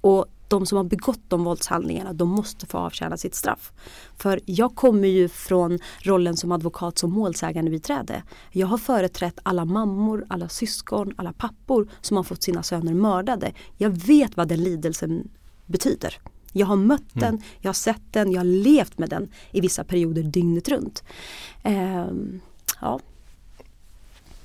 Och 0.00 0.26
de 0.48 0.66
som 0.66 0.76
har 0.76 0.84
begått 0.84 1.20
de 1.28 1.44
våldshandlingarna 1.44 2.12
de 2.12 2.28
måste 2.28 2.66
få 2.66 2.78
avtjäna 2.78 3.16
sitt 3.16 3.34
straff. 3.34 3.72
För 4.16 4.40
jag 4.44 4.74
kommer 4.74 5.08
ju 5.08 5.28
från 5.28 5.78
rollen 5.98 6.36
som 6.36 6.52
advokat 6.52 6.98
som 6.98 7.12
målsägande 7.12 7.70
biträde. 7.70 8.22
Jag 8.50 8.66
har 8.66 8.78
företrätt 8.78 9.38
alla 9.42 9.64
mammor, 9.64 10.24
alla 10.28 10.48
syskon, 10.48 11.14
alla 11.16 11.32
pappor 11.32 11.88
som 12.00 12.16
har 12.16 12.24
fått 12.24 12.42
sina 12.42 12.62
söner 12.62 12.94
mördade. 12.94 13.52
Jag 13.76 13.90
vet 13.90 14.36
vad 14.36 14.48
den 14.48 14.62
lidelsen 14.62 15.28
betyder. 15.66 16.20
Jag 16.52 16.66
har 16.66 16.76
mött 16.76 17.16
mm. 17.16 17.30
den, 17.30 17.42
jag 17.60 17.68
har 17.68 17.74
sett 17.74 18.12
den, 18.12 18.32
jag 18.32 18.40
har 18.40 18.44
levt 18.44 18.98
med 18.98 19.10
den 19.10 19.28
i 19.50 19.60
vissa 19.60 19.84
perioder 19.84 20.22
dygnet 20.22 20.68
runt. 20.68 21.04
Eh, 21.62 22.06
ja, 22.80 23.00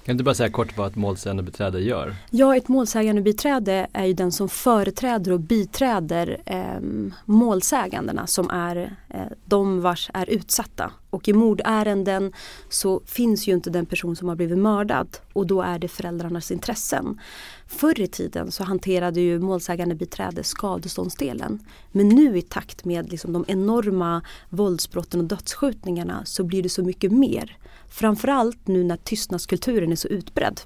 kan 0.10 0.18
du 0.18 0.24
bara 0.24 0.36
säga 0.36 0.50
kort 0.50 0.78
vad 0.78 0.88
ett 0.88 0.96
målsägandebiträde 0.96 1.80
gör? 1.80 2.16
Ja, 2.30 2.56
ett 2.56 2.68
målsägandebiträde 2.68 3.88
är 3.94 4.06
ju 4.06 4.14
den 4.14 4.32
som 4.32 4.50
företräder 4.50 5.32
och 5.32 5.40
biträder 5.40 6.42
eh, 6.46 6.80
målsägandena 7.26 8.28
som 8.28 8.50
är 8.50 8.96
eh, 9.10 9.22
de 9.46 9.82
vars 9.82 10.10
är 10.14 10.30
utsatta. 10.30 10.92
Och 11.10 11.28
i 11.28 11.34
mordärenden 11.34 12.34
så 12.70 13.02
finns 13.06 13.48
ju 13.48 13.54
inte 13.54 13.70
den 13.70 13.86
person 13.86 14.16
som 14.16 14.28
har 14.28 14.36
blivit 14.36 14.58
mördad 14.58 15.18
och 15.34 15.48
då 15.48 15.62
är 15.62 15.80
det 15.80 15.88
föräldrarnas 15.88 16.52
intressen. 16.52 17.20
Förr 17.68 18.02
i 18.02 18.08
tiden 18.08 18.52
så 18.52 18.64
hanterade 18.64 19.22
ju 19.22 19.40
målsägandebiträde 19.40 20.44
skadeståndsdelen. 20.44 21.60
Men 21.92 22.10
nu 22.10 22.38
i 22.38 22.42
takt 22.42 22.86
med 22.86 23.10
liksom 23.10 23.34
de 23.34 23.46
enorma 23.48 24.22
våldsbrotten 24.50 25.20
och 25.20 25.26
dödsskjutningarna 25.26 26.26
så 26.26 26.44
blir 26.44 26.64
det 26.64 26.70
så 26.70 26.84
mycket 26.84 27.12
mer. 27.12 27.58
Framförallt 27.90 28.68
nu 28.68 28.84
när 28.84 28.98
tystnadskulturen 28.98 29.92
är 29.92 29.96
så 29.96 30.08
utbredd. 30.08 30.62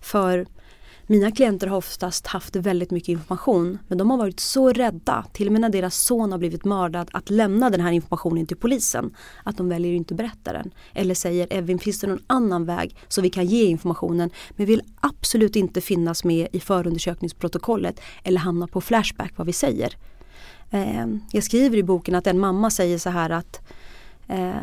För 0.00 0.46
mina 1.10 1.30
klienter 1.30 1.66
har 1.66 1.76
oftast 1.76 2.26
haft 2.26 2.56
väldigt 2.56 2.90
mycket 2.90 3.08
information 3.08 3.78
men 3.88 3.98
de 3.98 4.10
har 4.10 4.18
varit 4.18 4.40
så 4.40 4.72
rädda, 4.72 5.24
till 5.32 5.46
och 5.46 5.52
med 5.52 5.60
när 5.60 5.68
deras 5.68 5.96
son 5.96 6.32
har 6.32 6.38
blivit 6.38 6.64
mördad, 6.64 7.08
att 7.12 7.30
lämna 7.30 7.70
den 7.70 7.80
här 7.80 7.92
informationen 7.92 8.46
till 8.46 8.56
polisen. 8.56 9.14
Att 9.44 9.56
de 9.56 9.68
väljer 9.68 9.92
inte 9.92 10.14
berätta 10.14 10.52
den. 10.52 10.70
Eller 10.94 11.14
säger 11.14 11.46
Evin, 11.50 11.78
finns 11.78 12.00
det 12.00 12.06
någon 12.06 12.22
annan 12.26 12.64
väg 12.64 12.96
så 13.08 13.22
vi 13.22 13.30
kan 13.30 13.46
ge 13.46 13.64
informationen 13.64 14.30
men 14.50 14.66
vill 14.66 14.82
absolut 15.00 15.56
inte 15.56 15.80
finnas 15.80 16.24
med 16.24 16.48
i 16.52 16.60
förundersökningsprotokollet 16.60 18.00
eller 18.24 18.38
hamna 18.38 18.66
på 18.66 18.80
Flashback 18.80 19.32
vad 19.36 19.46
vi 19.46 19.52
säger. 19.52 19.96
Ehm, 20.70 21.20
jag 21.32 21.44
skriver 21.44 21.76
i 21.76 21.82
boken 21.82 22.14
att 22.14 22.26
en 22.26 22.38
mamma 22.38 22.70
säger 22.70 22.98
så 22.98 23.10
här 23.10 23.30
att 23.30 23.60
eh, 24.28 24.54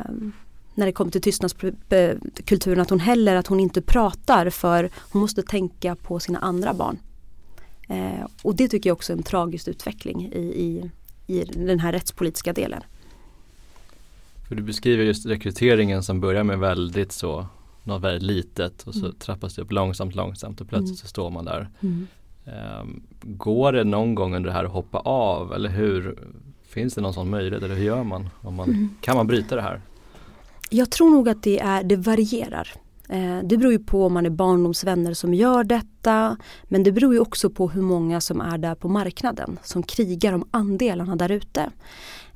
när 0.75 0.86
det 0.86 0.91
kommer 0.91 1.12
till 1.12 1.22
tystnadskulturen 1.22 2.82
att 2.82 2.89
hon 2.89 3.00
heller 3.00 3.36
att 3.36 3.48
hon 3.48 3.60
inte 3.60 3.82
pratar 3.82 4.50
för 4.50 4.89
hon 5.12 5.22
måste 5.22 5.44
tänka 5.44 5.96
på 5.96 6.20
sina 6.20 6.39
andra 6.39 6.74
barn. 6.74 6.98
Eh, 7.89 8.27
och 8.41 8.55
det 8.55 8.67
tycker 8.67 8.89
jag 8.89 8.96
också 8.96 9.13
är 9.13 9.17
en 9.17 9.24
tragisk 9.24 9.67
utveckling 9.67 10.32
i, 10.34 10.39
i, 10.39 10.91
i 11.27 11.44
den 11.44 11.79
här 11.79 11.91
rättspolitiska 11.91 12.53
delen. 12.53 12.82
För 14.48 14.55
du 14.55 14.63
beskriver 14.63 15.03
just 15.03 15.25
rekryteringen 15.25 16.03
som 16.03 16.22
börjar 16.22 16.44
med 16.44 16.60
väldigt 16.60 17.12
så 17.12 17.48
något 17.84 18.01
väldigt 18.01 18.24
litet 18.24 18.84
och 18.84 18.94
så 18.94 19.05
mm. 19.05 19.15
trappas 19.20 19.55
det 19.55 19.62
upp 19.62 19.72
långsamt 19.72 20.15
långsamt 20.15 20.62
och 20.62 20.70
plötsligt 20.70 20.89
mm. 20.89 20.98
så 20.98 21.08
står 21.08 21.29
man 21.29 21.46
där. 21.46 21.70
Mm. 21.79 22.08
Um, 22.82 23.03
går 23.22 23.72
det 23.72 23.84
någon 23.84 24.15
gång 24.15 24.36
under 24.36 24.50
det 24.50 24.53
här 24.53 24.63
att 24.63 24.72
hoppa 24.72 24.98
av 25.00 25.53
eller 25.53 25.70
hur 25.70 26.15
Finns 26.75 26.94
det 26.94 27.01
någon 27.01 27.13
sån 27.13 27.29
möjlighet 27.29 27.63
eller 27.63 27.75
hur 27.75 27.86
gör 27.86 28.03
man? 28.03 28.29
Om 28.41 28.55
man 28.55 28.70
mm. 28.70 28.89
Kan 29.01 29.15
man 29.15 29.27
bryta 29.27 29.55
det 29.55 29.62
här? 29.62 29.82
Jag 30.69 30.89
tror 30.89 31.10
nog 31.10 31.29
att 31.29 31.43
det, 31.43 31.60
är, 31.60 31.84
det 31.84 31.95
varierar. 31.95 32.74
Eh, 33.10 33.39
det 33.43 33.57
beror 33.57 33.72
ju 33.72 33.79
på 33.79 34.05
om 34.05 34.13
man 34.13 34.25
är 34.25 34.29
barndomsvänner 34.29 35.13
som 35.13 35.34
gör 35.34 35.63
detta. 35.63 36.38
Men 36.63 36.84
det 36.84 36.91
beror 36.91 37.13
ju 37.13 37.19
också 37.19 37.50
på 37.50 37.69
hur 37.69 37.81
många 37.81 38.22
som 38.22 38.41
är 38.41 38.57
där 38.57 38.75
på 38.75 38.89
marknaden. 38.89 39.60
Som 39.63 39.84
krigar 39.84 40.34
om 40.34 40.48
andelarna 40.51 41.15
där 41.15 41.31
ute. 41.31 41.72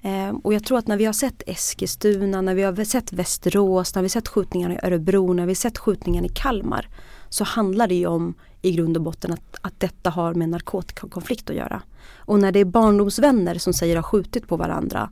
Eh, 0.01 0.29
och 0.43 0.53
jag 0.53 0.63
tror 0.63 0.77
att 0.77 0.87
när 0.87 0.97
vi 0.97 1.05
har 1.05 1.13
sett 1.13 1.43
Eskilstuna, 1.45 2.41
när 2.41 2.55
vi 2.55 2.63
har 2.63 2.83
sett 2.83 3.13
Västerås, 3.13 3.95
när 3.95 4.01
vi 4.01 4.05
har 4.05 4.09
sett 4.09 4.27
skjutningarna 4.27 4.73
i 4.73 4.79
Örebro, 4.83 5.33
när 5.33 5.45
vi 5.45 5.49
har 5.49 5.55
sett 5.55 5.77
skjutningarna 5.77 6.27
i 6.27 6.29
Kalmar. 6.29 6.87
Så 7.29 7.43
handlar 7.43 7.87
det 7.87 7.95
ju 7.95 8.07
om 8.07 8.33
i 8.61 8.71
grund 8.71 8.97
och 8.97 9.03
botten 9.03 9.33
att, 9.33 9.55
att 9.61 9.79
detta 9.79 10.09
har 10.09 10.33
med 10.33 10.49
narkotikakonflikt 10.49 11.49
att 11.49 11.55
göra. 11.55 11.81
Och 12.15 12.39
när 12.39 12.51
det 12.51 12.59
är 12.59 12.65
barndomsvänner 12.65 13.55
som 13.55 13.73
säger 13.73 13.95
har 13.95 14.03
skjutit 14.03 14.47
på 14.47 14.57
varandra 14.57 15.09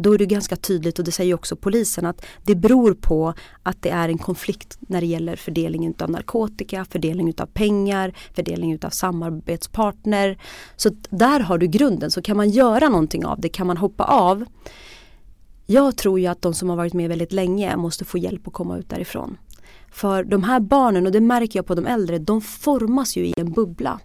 då 0.00 0.14
är 0.14 0.18
det 0.18 0.26
ganska 0.26 0.56
tydligt 0.56 0.98
och 0.98 1.04
det 1.04 1.12
säger 1.12 1.34
också 1.34 1.56
polisen 1.56 2.06
att 2.06 2.24
det 2.42 2.54
beror 2.54 2.94
på 2.94 3.34
att 3.62 3.82
det 3.82 3.90
är 3.90 4.08
en 4.08 4.18
konflikt 4.18 4.78
när 4.80 5.00
det 5.00 5.06
gäller 5.06 5.36
fördelningen 5.36 5.94
av 5.98 6.10
narkotika, 6.10 6.84
fördelning 6.84 7.34
av 7.38 7.46
pengar, 7.46 8.12
fördelning 8.34 8.78
av 8.82 8.90
samarbetspartner. 8.90 10.38
Så 10.76 10.90
där 11.10 11.40
har 11.40 11.58
du 11.58 11.66
grunden, 11.66 12.10
så 12.10 12.22
kan 12.22 12.36
man 12.36 12.50
göra 12.50 12.88
någonting 12.88 13.24
av 13.24 13.40
det, 13.40 13.48
kan 13.48 13.66
man 13.66 13.76
hoppa 13.76 14.04
av. 14.04 14.44
Jag 15.66 15.96
tror 15.96 16.20
ju 16.20 16.26
att 16.26 16.42
de 16.42 16.54
som 16.54 16.70
har 16.70 16.76
varit 16.76 16.94
med 16.94 17.08
väldigt 17.08 17.32
länge 17.32 17.76
måste 17.76 18.04
få 18.04 18.18
hjälp 18.18 18.46
att 18.46 18.52
komma 18.52 18.78
ut 18.78 18.88
därifrån. 18.88 19.36
För 19.90 20.24
de 20.24 20.42
här 20.42 20.60
barnen, 20.60 21.06
och 21.06 21.12
det 21.12 21.20
märker 21.20 21.58
jag 21.58 21.66
på 21.66 21.74
de 21.74 21.86
äldre, 21.86 22.18
de 22.18 22.40
formas 22.40 23.16
ju 23.16 23.26
i 23.26 23.34
en 23.36 23.52
bubbla. 23.52 24.00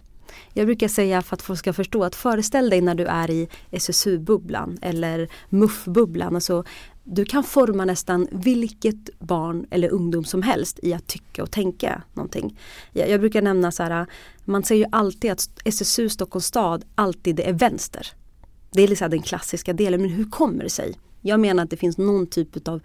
Jag 0.52 0.66
brukar 0.66 0.88
säga 0.88 1.22
för 1.22 1.36
att 1.36 1.42
folk 1.42 1.58
ska 1.58 1.72
förstå 1.72 2.04
att 2.04 2.14
föreställ 2.14 2.70
dig 2.70 2.80
när 2.80 2.94
du 2.94 3.04
är 3.04 3.30
i 3.30 3.48
SSU-bubblan 3.70 4.78
eller 4.82 5.28
MUF-bubblan. 5.48 6.34
Alltså, 6.34 6.64
du 7.04 7.24
kan 7.24 7.44
forma 7.44 7.84
nästan 7.84 8.28
vilket 8.32 9.18
barn 9.18 9.66
eller 9.70 9.88
ungdom 9.88 10.24
som 10.24 10.42
helst 10.42 10.78
i 10.82 10.94
att 10.94 11.06
tycka 11.06 11.42
och 11.42 11.50
tänka 11.50 12.02
någonting. 12.12 12.58
Jag, 12.92 13.10
jag 13.10 13.20
brukar 13.20 13.42
nämna 13.42 13.72
så 13.72 13.82
här, 13.82 14.06
man 14.44 14.62
säger 14.62 14.84
ju 14.84 14.90
alltid 14.92 15.32
att 15.32 15.48
SSU 15.64 16.08
Stockholms 16.08 16.46
stad 16.46 16.84
alltid 16.94 17.40
är 17.40 17.52
vänster. 17.52 18.06
Det 18.72 18.82
är 18.82 18.88
liksom 18.88 19.10
den 19.10 19.22
klassiska 19.22 19.72
delen, 19.72 20.02
men 20.02 20.10
hur 20.10 20.30
kommer 20.30 20.64
det 20.64 20.70
sig? 20.70 20.94
Jag 21.20 21.40
menar 21.40 21.62
att 21.62 21.70
det 21.70 21.76
finns 21.76 21.98
någon 21.98 22.26
typ 22.26 22.68
av 22.68 22.80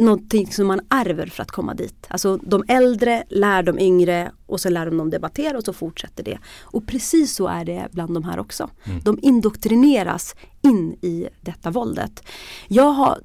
någonting 0.00 0.52
som 0.52 0.66
man 0.66 0.80
ärver 0.88 1.26
för 1.26 1.42
att 1.42 1.50
komma 1.50 1.74
dit. 1.74 2.06
Alltså 2.08 2.36
de 2.36 2.64
äldre 2.68 3.24
lär 3.28 3.62
de 3.62 3.78
yngre 3.78 4.32
och 4.46 4.60
så 4.60 4.70
lär 4.70 4.86
de 4.86 4.96
dem 4.96 5.10
debattera 5.10 5.58
och 5.58 5.64
så 5.64 5.72
fortsätter 5.72 6.24
det. 6.24 6.38
Och 6.60 6.86
precis 6.86 7.34
så 7.34 7.46
är 7.46 7.64
det 7.64 7.88
bland 7.92 8.14
de 8.14 8.24
här 8.24 8.38
också. 8.38 8.70
Mm. 8.84 9.00
De 9.04 9.18
indoktrineras 9.22 10.34
in 10.62 10.92
i 10.92 11.28
detta 11.40 11.70
våldet. 11.70 12.22
Jag, 12.68 12.92
har, 12.92 13.18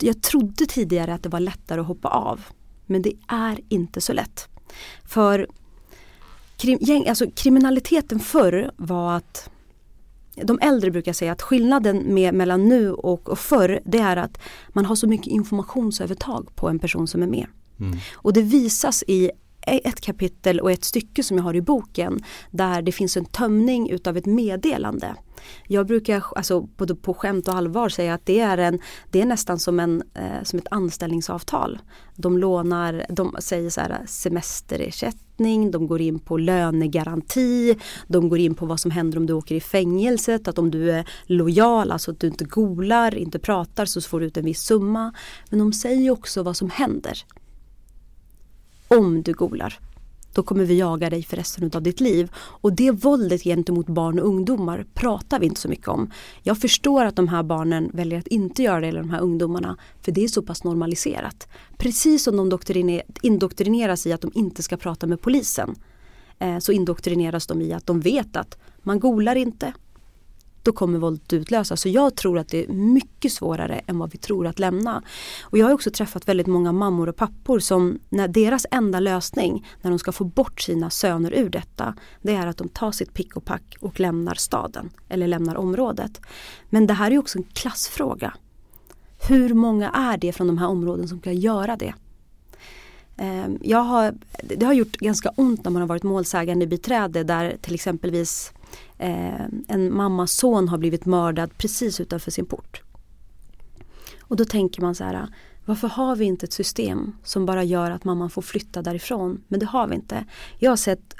jag 0.00 0.22
trodde 0.22 0.66
tidigare 0.66 1.14
att 1.14 1.22
det 1.22 1.28
var 1.28 1.40
lättare 1.40 1.80
att 1.80 1.86
hoppa 1.86 2.08
av. 2.08 2.40
Men 2.86 3.02
det 3.02 3.12
är 3.28 3.58
inte 3.68 4.00
så 4.00 4.12
lätt. 4.12 4.48
För 5.04 5.46
krim, 6.56 6.78
gäng, 6.80 7.08
alltså, 7.08 7.26
kriminaliteten 7.34 8.20
förr 8.20 8.70
var 8.76 9.16
att 9.16 9.50
de 10.36 10.58
äldre 10.62 10.90
brukar 10.90 11.12
säga 11.12 11.32
att 11.32 11.42
skillnaden 11.42 12.14
med, 12.14 12.34
mellan 12.34 12.68
nu 12.68 12.92
och, 12.92 13.28
och 13.28 13.38
förr 13.38 13.80
det 13.84 13.98
är 13.98 14.16
att 14.16 14.38
man 14.68 14.84
har 14.84 14.96
så 14.96 15.06
mycket 15.06 15.26
informationsövertag 15.26 16.56
på 16.56 16.68
en 16.68 16.78
person 16.78 17.06
som 17.06 17.22
är 17.22 17.26
med. 17.26 17.46
Mm. 17.80 17.98
Och 18.14 18.32
det 18.32 18.42
visas 18.42 19.04
i 19.06 19.30
ett 19.66 20.00
kapitel 20.00 20.60
och 20.60 20.72
ett 20.72 20.84
stycke 20.84 21.22
som 21.22 21.36
jag 21.36 21.44
har 21.44 21.54
i 21.54 21.62
boken 21.62 22.24
där 22.50 22.82
det 22.82 22.92
finns 22.92 23.16
en 23.16 23.24
tömning 23.24 23.90
utav 23.90 24.16
ett 24.16 24.26
meddelande. 24.26 25.14
Jag 25.68 25.86
brukar 25.86 26.24
alltså 26.36 26.60
både 26.60 26.94
på 26.94 27.14
skämt 27.14 27.48
och 27.48 27.54
allvar 27.54 27.88
säga 27.88 28.14
att 28.14 28.26
det 28.26 28.40
är, 28.40 28.58
en, 28.58 28.78
det 29.10 29.20
är 29.20 29.26
nästan 29.26 29.58
som, 29.58 29.80
en, 29.80 30.02
eh, 30.14 30.42
som 30.42 30.58
ett 30.58 30.66
anställningsavtal. 30.70 31.78
De 32.16 32.38
lånar, 32.38 33.06
de 33.08 33.36
säger 33.38 33.70
så 33.70 33.80
här 33.80 34.02
semesterersättning, 34.06 35.70
de 35.70 35.86
går 35.86 36.00
in 36.00 36.18
på 36.18 36.36
lönegaranti, 36.36 37.76
de 38.06 38.28
går 38.28 38.38
in 38.38 38.54
på 38.54 38.66
vad 38.66 38.80
som 38.80 38.90
händer 38.90 39.18
om 39.18 39.26
du 39.26 39.32
åker 39.32 39.54
i 39.54 39.60
fängelset, 39.60 40.48
att 40.48 40.58
om 40.58 40.70
du 40.70 40.90
är 40.90 41.08
lojal, 41.26 41.90
alltså 41.90 42.10
att 42.10 42.20
du 42.20 42.26
inte 42.26 42.44
golar, 42.44 43.14
inte 43.14 43.38
pratar 43.38 43.84
så 43.84 44.00
får 44.00 44.20
du 44.20 44.26
ut 44.26 44.36
en 44.36 44.44
viss 44.44 44.60
summa. 44.60 45.14
Men 45.50 45.58
de 45.58 45.72
säger 45.72 46.10
också 46.10 46.42
vad 46.42 46.56
som 46.56 46.70
händer 46.70 47.24
om 48.98 49.22
du 49.22 49.32
golar. 49.32 49.78
Då 50.34 50.42
kommer 50.42 50.64
vi 50.64 50.78
jaga 50.78 51.10
dig 51.10 51.22
för 51.22 51.36
resten 51.36 51.70
av 51.74 51.82
ditt 51.82 52.00
liv. 52.00 52.30
Och 52.36 52.72
det 52.72 52.90
våldet 52.90 53.42
gentemot 53.42 53.86
barn 53.86 54.18
och 54.18 54.26
ungdomar 54.26 54.86
pratar 54.94 55.40
vi 55.40 55.46
inte 55.46 55.60
så 55.60 55.68
mycket 55.68 55.88
om. 55.88 56.10
Jag 56.42 56.58
förstår 56.58 57.04
att 57.04 57.16
de 57.16 57.28
här 57.28 57.42
barnen 57.42 57.90
väljer 57.92 58.18
att 58.18 58.26
inte 58.26 58.62
göra 58.62 58.80
det, 58.80 58.86
eller 58.86 59.00
de 59.00 59.10
här 59.10 59.20
ungdomarna, 59.20 59.76
för 60.02 60.12
det 60.12 60.24
är 60.24 60.28
så 60.28 60.42
pass 60.42 60.64
normaliserat. 60.64 61.48
Precis 61.78 62.22
som 62.22 62.36
de 62.36 63.00
indoktrineras 63.22 64.06
i 64.06 64.12
att 64.12 64.20
de 64.20 64.30
inte 64.34 64.62
ska 64.62 64.76
prata 64.76 65.06
med 65.06 65.20
polisen 65.20 65.74
eh, 66.38 66.58
så 66.58 66.72
indoktrineras 66.72 67.46
de 67.46 67.62
i 67.62 67.72
att 67.72 67.86
de 67.86 68.00
vet 68.00 68.36
att 68.36 68.58
man 68.82 69.00
golar 69.00 69.36
inte, 69.36 69.72
då 70.62 70.72
kommer 70.72 70.98
våldet 70.98 71.32
utlösas. 71.32 71.80
Så 71.80 71.88
jag 71.88 72.14
tror 72.14 72.38
att 72.38 72.48
det 72.48 72.64
är 72.64 72.68
mycket 72.72 73.32
svårare 73.32 73.80
än 73.86 73.98
vad 73.98 74.12
vi 74.12 74.18
tror 74.18 74.46
att 74.46 74.58
lämna. 74.58 75.02
Och 75.42 75.58
jag 75.58 75.66
har 75.66 75.72
också 75.72 75.90
träffat 75.90 76.28
väldigt 76.28 76.46
många 76.46 76.72
mammor 76.72 77.08
och 77.08 77.16
pappor 77.16 77.58
som 77.58 77.98
när 78.08 78.28
deras 78.28 78.66
enda 78.70 79.00
lösning 79.00 79.66
när 79.82 79.90
de 79.90 79.98
ska 79.98 80.12
få 80.12 80.24
bort 80.24 80.60
sina 80.60 80.90
söner 80.90 81.32
ur 81.34 81.48
detta 81.48 81.94
det 82.22 82.34
är 82.34 82.46
att 82.46 82.56
de 82.56 82.68
tar 82.68 82.92
sitt 82.92 83.14
pick 83.14 83.36
och 83.36 83.44
pack 83.44 83.76
och 83.80 84.00
lämnar 84.00 84.34
staden 84.34 84.90
eller 85.08 85.26
lämnar 85.26 85.54
området. 85.54 86.20
Men 86.70 86.86
det 86.86 86.94
här 86.94 87.10
är 87.10 87.18
också 87.18 87.38
en 87.38 87.44
klassfråga. 87.44 88.34
Hur 89.28 89.54
många 89.54 89.90
är 89.90 90.16
det 90.16 90.32
från 90.32 90.46
de 90.46 90.58
här 90.58 90.68
områdena 90.68 91.08
som 91.08 91.20
kan 91.20 91.36
göra 91.36 91.76
det? 91.76 91.94
Eh, 93.16 93.48
jag 93.60 93.78
har, 93.78 94.14
det 94.56 94.66
har 94.66 94.72
gjort 94.72 94.96
ganska 94.96 95.32
ont 95.36 95.64
när 95.64 95.70
man 95.70 95.82
har 95.82 95.88
varit 95.88 96.02
målsägande 96.02 96.66
biträde 96.66 97.24
där 97.24 97.56
till 97.60 97.74
exempelvis 97.74 98.52
eh, 98.98 99.44
en 99.68 99.94
mammas 99.94 100.32
son 100.32 100.68
har 100.68 100.78
blivit 100.78 101.06
mördad 101.06 101.58
precis 101.58 102.00
utanför 102.00 102.30
sin 102.30 102.46
port. 102.46 102.82
Och 104.20 104.36
då 104.36 104.44
tänker 104.44 104.82
man 104.82 104.94
så 104.94 105.04
här, 105.04 105.28
varför 105.64 105.88
har 105.88 106.16
vi 106.16 106.24
inte 106.24 106.46
ett 106.46 106.52
system 106.52 107.16
som 107.24 107.46
bara 107.46 107.64
gör 107.64 107.90
att 107.90 108.04
mamman 108.04 108.30
får 108.30 108.42
flytta 108.42 108.82
därifrån? 108.82 109.42
Men 109.48 109.60
det 109.60 109.66
har 109.66 109.86
vi 109.86 109.94
inte. 109.94 110.24
Jag 110.58 110.70
har 110.70 110.76
sett 110.76 111.14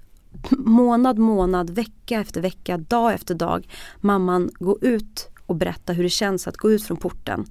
månad, 0.59 1.19
månad, 1.19 1.71
vecka 1.71 2.21
efter 2.21 2.41
vecka, 2.41 2.79
dag 2.79 3.13
efter 3.13 3.35
dag 3.35 3.69
mamman 4.01 4.51
gå 4.59 4.79
ut 4.81 5.29
och 5.47 5.57
berätta 5.57 5.93
hur 5.93 6.03
det 6.03 6.11
känns 6.11 6.49
att 6.49 6.57
gå 6.57 6.71
ut 6.71 6.85
från 6.85 6.97
porten 6.97 7.47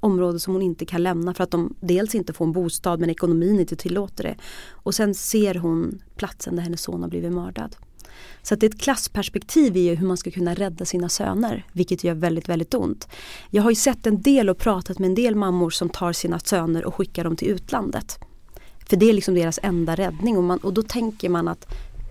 område 0.00 0.40
som 0.40 0.52
hon 0.52 0.62
inte 0.62 0.84
kan 0.84 1.02
lämna 1.02 1.34
för 1.34 1.44
att 1.44 1.50
de 1.50 1.74
dels 1.80 2.14
inte 2.14 2.32
får 2.32 2.44
en 2.44 2.52
bostad 2.52 3.00
men 3.00 3.10
ekonomin 3.10 3.60
inte 3.60 3.76
tillåter 3.76 4.24
det. 4.24 4.36
Och 4.70 4.94
sen 4.94 5.14
ser 5.14 5.54
hon 5.54 6.02
platsen 6.16 6.56
där 6.56 6.62
hennes 6.62 6.80
son 6.80 7.02
har 7.02 7.08
blivit 7.08 7.32
mördad. 7.32 7.76
Så 8.42 8.54
att 8.54 8.60
det 8.60 8.66
är 8.66 8.70
ett 8.70 8.80
klassperspektiv 8.80 9.76
i 9.76 9.94
hur 9.94 10.06
man 10.06 10.16
ska 10.16 10.30
kunna 10.30 10.54
rädda 10.54 10.84
sina 10.84 11.08
söner, 11.08 11.66
vilket 11.72 12.04
gör 12.04 12.14
väldigt, 12.14 12.48
väldigt 12.48 12.74
ont. 12.74 13.08
Jag 13.50 13.62
har 13.62 13.70
ju 13.70 13.76
sett 13.76 14.06
en 14.06 14.22
del 14.22 14.50
och 14.50 14.58
pratat 14.58 14.98
med 14.98 15.08
en 15.08 15.14
del 15.14 15.34
mammor 15.34 15.70
som 15.70 15.88
tar 15.88 16.12
sina 16.12 16.38
söner 16.38 16.84
och 16.84 16.94
skickar 16.94 17.24
dem 17.24 17.36
till 17.36 17.48
utlandet. 17.48 18.18
För 18.88 18.96
det 18.96 19.08
är 19.08 19.12
liksom 19.12 19.34
deras 19.34 19.58
enda 19.62 19.94
räddning 19.94 20.36
och, 20.36 20.44
man, 20.44 20.58
och 20.58 20.74
då 20.74 20.82
tänker 20.82 21.28
man 21.28 21.48
att 21.48 21.66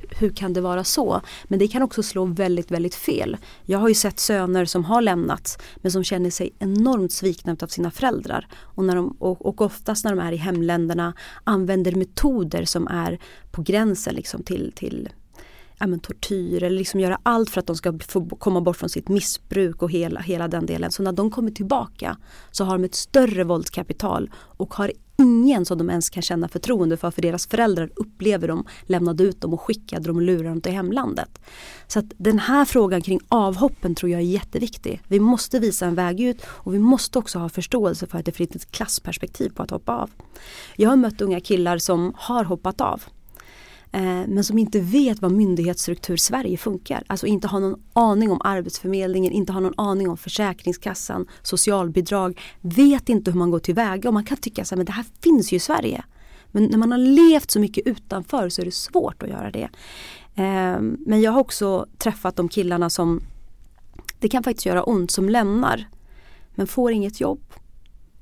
hur 0.10 0.30
kan 0.30 0.54
det 0.54 0.62
vara 0.62 0.84
så? 0.84 1.22
Men 1.44 1.60
det 1.60 1.68
kan 1.68 1.82
också 1.82 2.04
slå 2.04 2.26
väldigt, 2.26 2.72
väldigt 2.72 2.96
fel. 2.96 3.38
Jag 3.66 3.80
har 3.80 3.88
ju 3.88 3.94
sett 3.94 4.20
söner 4.20 4.66
som 4.66 4.86
har 4.86 5.02
lämnats 5.02 5.58
men 5.76 5.92
som 5.92 6.04
känner 6.04 6.30
sig 6.30 6.54
enormt 6.60 7.12
svikna 7.12 7.56
av 7.62 7.68
sina 7.68 7.92
föräldrar. 7.92 8.48
Och, 8.58 8.86
när 8.86 8.96
de, 8.96 9.16
och, 9.20 9.46
och 9.46 9.62
oftast 9.62 10.06
när 10.06 10.16
de 10.16 10.20
är 10.20 10.32
i 10.32 10.36
hemländerna 10.36 11.14
använder 11.44 11.92
metoder 11.92 12.66
som 12.66 12.88
är 12.88 13.20
på 13.52 13.62
gränsen 13.62 14.16
liksom 14.16 14.44
till, 14.44 14.72
till 14.76 15.10
ja, 15.80 15.88
men, 15.88 16.00
tortyr 16.00 16.64
eller 16.64 16.78
liksom 16.78 17.00
göra 17.00 17.20
allt 17.24 17.50
för 17.50 17.60
att 17.60 17.68
de 17.68 17.76
ska 17.76 18.00
få 18.08 18.26
komma 18.26 18.62
bort 18.62 18.78
från 18.78 18.90
sitt 18.90 19.10
missbruk 19.10 19.82
och 19.82 19.92
hela, 19.92 20.20
hela 20.20 20.48
den 20.48 20.66
delen. 20.66 20.92
Så 20.92 21.04
när 21.04 21.12
de 21.12 21.32
kommer 21.32 21.52
tillbaka 21.52 22.18
så 22.52 22.64
har 22.64 22.78
de 22.78 22.84
ett 22.84 22.96
större 22.96 23.44
våldskapital 23.44 24.32
och 24.36 24.74
har 24.74 24.92
ingen 25.20 25.66
som 25.66 25.78
de 25.78 25.90
ens 25.90 26.10
kan 26.10 26.24
känna 26.24 26.48
förtroende 26.48 26.98
för 26.98 27.12
för 27.12 27.22
deras 27.22 27.48
föräldrar 27.48 27.90
upplever 27.96 28.48
dem, 28.48 28.66
lämnade 28.82 29.24
ut 29.24 29.42
dem 29.42 29.54
och 29.54 29.62
skickade 29.62 30.08
dem 30.08 30.16
och 30.16 30.22
lurade 30.22 30.50
dem 30.50 30.62
till 30.62 30.72
hemlandet. 30.72 31.40
Så 31.88 32.00
att 32.00 32.06
den 32.18 32.40
här 32.40 32.66
frågan 32.66 33.02
kring 33.02 33.20
avhoppen 33.28 33.96
tror 33.96 34.12
jag 34.12 34.22
är 34.22 34.26
jätteviktig. 34.26 35.02
Vi 35.08 35.20
måste 35.20 35.60
visa 35.60 35.86
en 35.86 35.96
väg 35.96 36.22
ut 36.22 36.42
och 36.48 36.74
vi 36.74 36.80
måste 36.80 37.20
också 37.20 37.40
ha 37.40 37.50
förståelse 37.50 38.08
för 38.08 38.18
att 38.18 38.26
det 38.26 38.32
finns 38.32 38.56
ett 38.56 38.72
klassperspektiv 38.72 39.50
på 39.50 39.64
att 39.64 39.72
hoppa 39.72 39.96
av. 39.96 40.10
Jag 40.76 40.90
har 40.90 40.96
mött 40.96 41.22
unga 41.22 41.40
killar 41.40 41.78
som 41.78 42.14
har 42.16 42.44
hoppat 42.44 42.82
av 42.82 43.04
Eh, 43.92 44.28
men 44.28 44.44
som 44.44 44.58
inte 44.58 44.80
vet 44.80 45.22
vad 45.22 45.32
myndighetsstruktur 45.32 46.18
Sverige 46.18 46.58
funkar. 46.58 47.04
Alltså 47.08 47.28
inte 47.28 47.48
har 47.48 47.60
någon 47.60 47.82
aning 47.94 48.32
om 48.32 48.42
Arbetsförmedlingen, 48.44 49.32
inte 49.32 49.54
har 49.54 49.62
någon 49.62 49.80
aning 49.80 50.10
om 50.10 50.18
Försäkringskassan, 50.18 51.28
socialbidrag, 51.42 52.42
vet 52.62 53.10
inte 53.10 53.32
hur 53.32 53.38
man 53.38 53.52
går 53.52 53.60
tillväga 53.60 54.10
och 54.10 54.14
man 54.14 54.26
kan 54.26 54.38
tycka 54.38 54.62
att 54.62 54.86
det 54.86 54.92
här 54.92 55.06
finns 55.22 55.54
ju 55.54 55.58
i 55.58 55.60
Sverige. 55.60 56.04
Men 56.52 56.64
när 56.64 56.78
man 56.78 56.92
har 56.92 56.98
levt 56.98 57.52
så 57.52 57.60
mycket 57.60 57.88
utanför 57.88 58.50
så 58.50 58.62
är 58.62 58.66
det 58.66 58.72
svårt 58.72 59.24
att 59.24 59.30
göra 59.30 59.52
det. 59.52 59.70
Eh, 60.36 60.82
men 60.82 61.22
jag 61.22 61.32
har 61.32 61.40
också 61.40 61.86
träffat 61.98 62.36
de 62.36 62.50
killarna 62.50 62.90
som 62.90 63.22
det 64.20 64.30
kan 64.30 64.44
faktiskt 64.44 64.66
göra 64.66 64.84
ont 64.84 65.12
som 65.12 65.30
lämnar 65.30 65.88
men 66.56 66.68
får 66.68 66.92
inget 66.92 67.22
jobb 67.22 67.42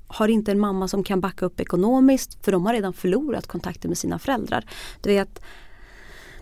har 0.07 0.27
inte 0.27 0.51
en 0.51 0.59
mamma 0.59 0.87
som 0.87 1.03
kan 1.03 1.21
backa 1.21 1.45
upp 1.45 1.59
ekonomiskt 1.59 2.45
för 2.45 2.51
de 2.51 2.65
har 2.65 2.73
redan 2.73 2.93
förlorat 2.93 3.47
kontakten 3.47 3.89
med 3.89 3.97
sina 3.97 4.19
föräldrar. 4.19 4.65
Du 5.01 5.09
vet, 5.09 5.41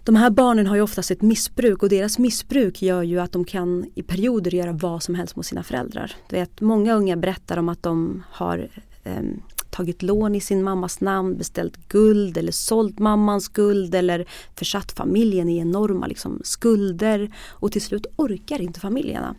de 0.04 0.15
här 0.15 0.30
barnen 0.30 0.67
har 0.67 0.75
ju 0.75 0.82
oftast 0.82 1.12
ett 1.12 1.21
missbruk 1.21 1.84
och 1.84 1.89
deras 1.89 2.19
missbruk 2.19 2.82
gör 2.82 3.04
ju 3.04 3.19
att 3.19 3.32
de 3.32 3.45
kan 3.45 3.86
i 3.95 4.04
perioder 4.04 4.51
göra 4.51 4.71
vad 4.71 5.04
som 5.04 5.15
helst 5.15 5.36
mot 5.36 5.45
sina 5.45 5.63
föräldrar. 5.63 6.15
Du 6.30 6.36
vet, 6.36 6.62
många 6.62 6.93
unga 6.93 7.17
berättar 7.17 7.58
om 7.58 7.69
att 7.69 7.84
de 7.84 8.23
har 8.30 8.69
eh, 9.04 9.23
tagit 9.69 10.01
lån 10.01 10.36
i 10.36 10.41
sin 10.41 10.63
mammas 10.63 11.01
namn, 11.01 11.38
beställt 11.38 11.88
guld 11.88 12.38
eller 12.38 12.51
sålt 12.51 12.99
mammans 12.99 13.47
guld 13.47 13.95
eller 13.95 14.25
försatt 14.56 14.91
familjen 14.91 15.49
i 15.49 15.58
enorma 15.58 16.08
liksom, 16.08 16.41
skulder 16.43 17.36
och 17.47 17.71
till 17.71 17.82
slut 17.82 18.06
orkar 18.15 18.62
inte 18.62 18.80
familjerna. 18.80 19.36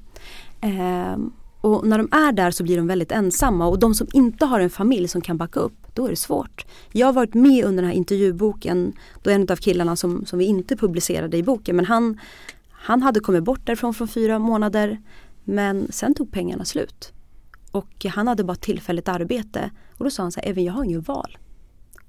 Eh, 0.60 1.16
och 1.66 1.86
när 1.86 1.98
de 1.98 2.08
är 2.12 2.32
där 2.32 2.50
så 2.50 2.62
blir 2.62 2.76
de 2.76 2.86
väldigt 2.86 3.12
ensamma 3.12 3.66
och 3.66 3.78
de 3.78 3.94
som 3.94 4.06
inte 4.12 4.46
har 4.46 4.60
en 4.60 4.70
familj 4.70 5.08
som 5.08 5.20
kan 5.20 5.36
backa 5.36 5.60
upp, 5.60 5.86
då 5.94 6.06
är 6.06 6.10
det 6.10 6.16
svårt. 6.16 6.66
Jag 6.92 7.06
har 7.06 7.12
varit 7.12 7.34
med 7.34 7.64
under 7.64 7.82
den 7.82 7.90
här 7.90 7.96
intervjuboken, 7.96 8.92
då 9.22 9.30
en 9.30 9.50
av 9.50 9.56
killarna 9.56 9.96
som, 9.96 10.26
som 10.26 10.38
vi 10.38 10.44
inte 10.44 10.76
publicerade 10.76 11.36
i 11.36 11.42
boken, 11.42 11.76
men 11.76 11.84
han, 11.84 12.20
han 12.70 13.02
hade 13.02 13.20
kommit 13.20 13.44
bort 13.44 13.66
därifrån 13.66 13.94
från 13.94 14.08
fyra 14.08 14.38
månader 14.38 15.02
men 15.44 15.92
sen 15.92 16.14
tog 16.14 16.32
pengarna 16.32 16.64
slut. 16.64 17.12
Och 17.70 18.04
han 18.04 18.28
hade 18.28 18.44
bara 18.44 18.56
tillfälligt 18.56 19.08
arbete 19.08 19.70
och 19.96 20.04
då 20.04 20.10
sa 20.10 20.22
han 20.22 20.32
så 20.32 20.40
här, 20.40 20.48
även 20.48 20.64
jag 20.64 20.72
har 20.72 20.84
inget 20.84 21.08
val. 21.08 21.38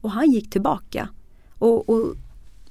Och 0.02 0.12
han 0.12 0.32
gick 0.32 0.50
tillbaka. 0.50 1.10
Och, 1.54 1.89
och 1.89 2.15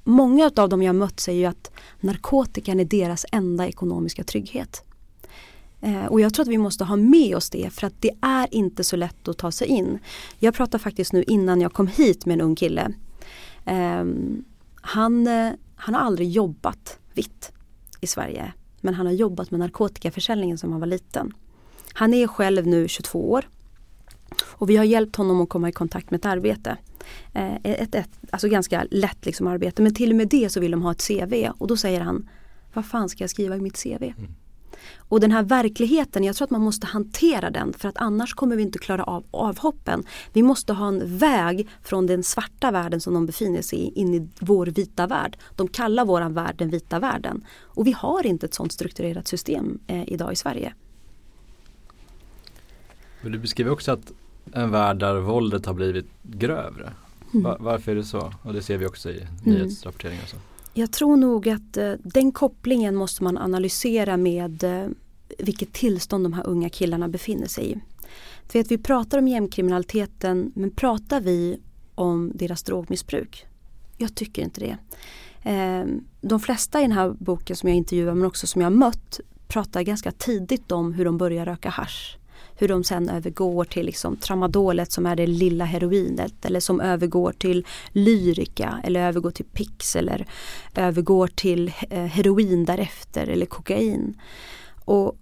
många 0.03 0.51
av 0.55 0.69
dem 0.69 0.83
jag 0.83 0.95
mött 0.95 1.19
säger 1.19 1.39
ju 1.39 1.45
att 1.45 1.71
narkotikan 1.99 2.79
är 2.79 2.85
deras 2.85 3.25
enda 3.31 3.67
ekonomiska 3.67 4.23
trygghet. 4.23 4.86
Eh, 5.81 6.05
och 6.05 6.21
jag 6.21 6.33
tror 6.33 6.43
att 6.43 6.49
vi 6.49 6.57
måste 6.57 6.83
ha 6.83 6.95
med 6.95 7.35
oss 7.35 7.49
det 7.49 7.73
för 7.73 7.87
att 7.87 8.01
det 8.01 8.11
är 8.21 8.47
inte 8.51 8.83
så 8.83 8.95
lätt 8.95 9.27
att 9.27 9.37
ta 9.37 9.51
sig 9.51 9.67
in. 9.67 9.99
Jag 10.39 10.53
pratade 10.53 10.83
faktiskt 10.83 11.13
nu 11.13 11.23
innan 11.23 11.61
jag 11.61 11.73
kom 11.73 11.87
hit 11.87 12.25
med 12.25 12.33
en 12.33 12.41
ung 12.41 12.55
kille. 12.55 12.93
Ehm, 13.65 14.43
han, 14.81 15.27
eh, 15.27 15.51
han 15.75 15.95
har 15.95 16.01
aldrig 16.01 16.29
jobbat 16.29 16.99
vitt 17.13 17.51
i 18.01 18.07
Sverige. 18.07 18.53
Men 18.81 18.93
han 18.93 19.05
har 19.05 19.13
jobbat 19.13 19.51
med 19.51 19.59
narkotikaförsäljningen 19.59 20.57
som 20.57 20.71
han 20.71 20.79
var 20.79 20.87
liten. 20.87 21.33
Han 21.93 22.13
är 22.13 22.27
själv 22.27 22.67
nu 22.67 22.87
22 22.87 23.31
år. 23.31 23.47
Och 24.43 24.69
vi 24.69 24.77
har 24.77 24.83
hjälpt 24.83 25.15
honom 25.15 25.41
att 25.41 25.49
komma 25.49 25.69
i 25.69 25.71
kontakt 25.71 26.11
med 26.11 26.17
ett 26.17 26.25
arbete. 26.25 26.77
Eh, 27.33 27.55
ett, 27.63 27.95
ett, 27.95 28.09
alltså 28.29 28.47
ganska 28.47 28.87
lätt 28.91 29.25
liksom 29.25 29.47
arbete 29.47 29.81
men 29.81 29.93
till 29.93 30.09
och 30.09 30.15
med 30.15 30.27
det 30.27 30.49
så 30.49 30.59
vill 30.59 30.71
de 30.71 30.81
ha 30.81 30.91
ett 30.91 31.07
CV 31.07 31.49
och 31.57 31.67
då 31.67 31.77
säger 31.77 32.01
han 32.01 32.29
Vad 32.73 32.85
fan 32.85 33.09
ska 33.09 33.23
jag 33.23 33.29
skriva 33.29 33.55
i 33.55 33.61
mitt 33.61 33.83
CV? 33.83 34.03
Mm. 34.03 34.35
Och 34.97 35.19
den 35.19 35.31
här 35.31 35.43
verkligheten, 35.43 36.23
jag 36.23 36.35
tror 36.35 36.45
att 36.45 36.51
man 36.51 36.61
måste 36.61 36.87
hantera 36.87 37.49
den 37.49 37.73
för 37.73 37.89
att 37.89 37.97
annars 37.97 38.33
kommer 38.33 38.55
vi 38.55 38.63
inte 38.63 38.79
klara 38.79 39.03
av 39.03 39.23
avhoppen. 39.31 40.03
Vi 40.33 40.43
måste 40.43 40.73
ha 40.73 40.87
en 40.87 41.17
väg 41.17 41.67
från 41.83 42.07
den 42.07 42.23
svarta 42.23 42.71
världen 42.71 43.01
som 43.01 43.13
de 43.13 43.25
befinner 43.25 43.61
sig 43.61 43.79
i 43.79 44.01
in 44.01 44.13
i 44.13 44.27
vår 44.39 44.65
vita 44.65 45.07
värld. 45.07 45.37
De 45.55 45.67
kallar 45.67 46.05
våran 46.05 46.33
värld 46.33 46.55
den 46.57 46.69
vita 46.69 46.99
världen. 46.99 47.45
Och 47.61 47.87
vi 47.87 47.91
har 47.91 48.25
inte 48.25 48.45
ett 48.45 48.53
sådant 48.53 48.71
strukturerat 48.71 49.27
system 49.27 49.79
eh, 49.87 50.03
idag 50.07 50.33
i 50.33 50.35
Sverige. 50.35 50.73
Men 53.21 53.31
du 53.31 53.37
beskriver 53.37 53.71
också 53.71 53.91
att 53.91 54.11
en 54.53 54.71
värld 54.71 54.99
där 54.99 55.15
våldet 55.15 55.65
har 55.65 55.73
blivit 55.73 56.05
grövre. 56.21 56.93
Mm. 57.33 57.43
Var, 57.43 57.57
varför 57.59 57.91
är 57.91 57.95
det 57.95 58.03
så? 58.03 58.33
Och 58.41 58.53
det 58.53 58.61
ser 58.61 58.77
vi 58.77 58.85
också 58.85 59.09
i 59.09 59.17
mm. 59.17 59.31
nyhetsrapporteringar. 59.43 60.25
Så. 60.25 60.37
Jag 60.77 60.91
tror 60.91 61.17
nog 61.17 61.49
att 61.49 61.77
eh, 61.77 61.93
den 62.03 62.31
kopplingen 62.31 62.95
måste 62.95 63.23
man 63.23 63.37
analysera 63.37 64.17
med 64.17 64.63
eh, 64.63 64.87
vilket 65.39 65.73
tillstånd 65.73 66.25
de 66.25 66.33
här 66.33 66.47
unga 66.47 66.69
killarna 66.69 67.07
befinner 67.07 67.47
sig 67.47 67.71
i. 67.71 67.79
För 68.47 68.59
att 68.59 68.71
vi 68.71 68.77
pratar 68.77 69.17
om 69.17 69.27
gängkriminaliteten 69.27 70.51
men 70.55 70.71
pratar 70.71 71.21
vi 71.21 71.59
om 71.95 72.31
deras 72.35 72.63
drogmissbruk? 72.63 73.45
Jag 73.97 74.15
tycker 74.15 74.41
inte 74.41 74.61
det. 74.61 74.77
Ehm, 75.43 76.03
de 76.21 76.39
flesta 76.39 76.79
i 76.79 76.81
den 76.81 76.91
här 76.91 77.15
boken 77.19 77.55
som 77.55 77.69
jag 77.69 77.77
intervjuar 77.77 78.13
men 78.13 78.27
också 78.27 78.47
som 78.47 78.61
jag 78.61 78.71
mött 78.71 79.19
pratar 79.47 79.81
ganska 79.81 80.11
tidigt 80.11 80.71
om 80.71 80.93
hur 80.93 81.05
de 81.05 81.17
börjar 81.17 81.45
röka 81.45 81.69
hash 81.69 82.16
hur 82.57 82.67
de 82.67 82.83
sen 82.83 83.09
övergår 83.09 83.65
till 83.65 83.85
liksom 83.85 84.15
tramadolet 84.15 84.91
som 84.91 85.05
är 85.05 85.15
det 85.15 85.27
lilla 85.27 85.65
heroinet 85.65 86.45
eller 86.45 86.59
som 86.59 86.81
övergår 86.81 87.31
till 87.31 87.65
lyrika 87.91 88.81
eller 88.83 89.07
övergår 89.07 89.31
till 89.31 89.45
pix 89.45 89.95
eller 89.95 90.27
övergår 90.75 91.27
till 91.27 91.71
eh, 91.89 92.05
heroin 92.05 92.65
därefter 92.65 93.27
eller 93.27 93.45
kokain. 93.45 94.21
Och 94.85 95.17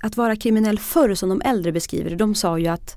att 0.00 0.16
vara 0.16 0.36
kriminell 0.36 0.78
förr 0.78 1.14
som 1.14 1.28
de 1.28 1.42
äldre 1.44 1.72
beskriver 1.72 2.10
det, 2.10 2.16
de 2.16 2.34
sa 2.34 2.58
ju 2.58 2.66
att 2.66 2.96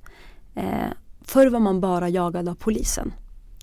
eh, 0.55 0.91
förr 1.21 1.47
var 1.47 1.59
man 1.59 1.81
bara 1.81 2.09
jagad 2.09 2.49
av 2.49 2.55
polisen. 2.55 3.13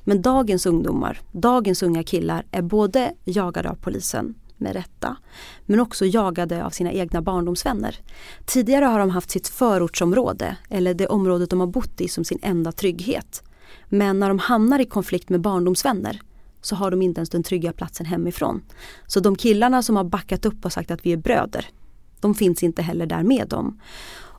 Men 0.05 0.23
dagens 0.23 0.67
ungdomar, 0.67 1.21
dagens 1.33 1.83
unga 1.83 2.03
killar 2.03 2.47
är 2.51 2.63
både 2.63 3.13
jagade 3.25 3.71
av 3.71 3.75
polisen 3.75 4.35
med 4.61 4.73
rätta. 4.73 5.17
Men 5.67 5.81
också 5.81 6.07
jagade 6.07 6.65
av 6.65 6.71
sina 6.71 6.93
egna 6.93 7.23
barndomsvänner. 7.23 7.97
Tidigare 8.45 8.85
har 8.85 8.99
de 8.99 9.11
haft 9.11 9.31
sitt 9.31 9.49
förortsområde 9.49 10.57
eller 10.71 10.95
det 10.95 11.07
området 11.07 11.51
de 11.51 11.61
har 11.61 11.67
bott 11.67 12.01
i 12.01 12.09
som 12.09 12.25
sin 12.25 12.39
enda 12.43 12.73
trygghet. 12.73 13.43
Men 13.89 14.21
när 14.21 14.29
de 14.29 14.39
hamnar 14.39 14.79
i 14.79 14.85
konflikt 14.85 15.29
med 15.29 15.41
barndomsvänner 15.41 16.21
så 16.61 16.77
har 16.77 16.91
de 16.91 17.03
inte 17.03 17.19
ens 17.19 17.31
den 17.31 17.43
trygga 17.43 17.73
platsen 17.73 18.07
hemifrån. 18.07 18.63
Så 19.07 19.21
de 19.21 19.37
killarna 19.37 19.83
som 19.83 19.97
har 19.97 20.05
backat 20.05 20.47
upp 20.47 20.65
och 20.65 20.73
sagt 20.73 20.91
att 20.91 21.07
vi 21.07 21.13
är 21.13 21.17
bröder, 21.17 21.67
de 22.21 22.35
finns 22.35 22.63
inte 22.63 22.83
heller 22.83 23.07
där 23.07 23.23
med 23.23 23.49
dem. 23.49 23.81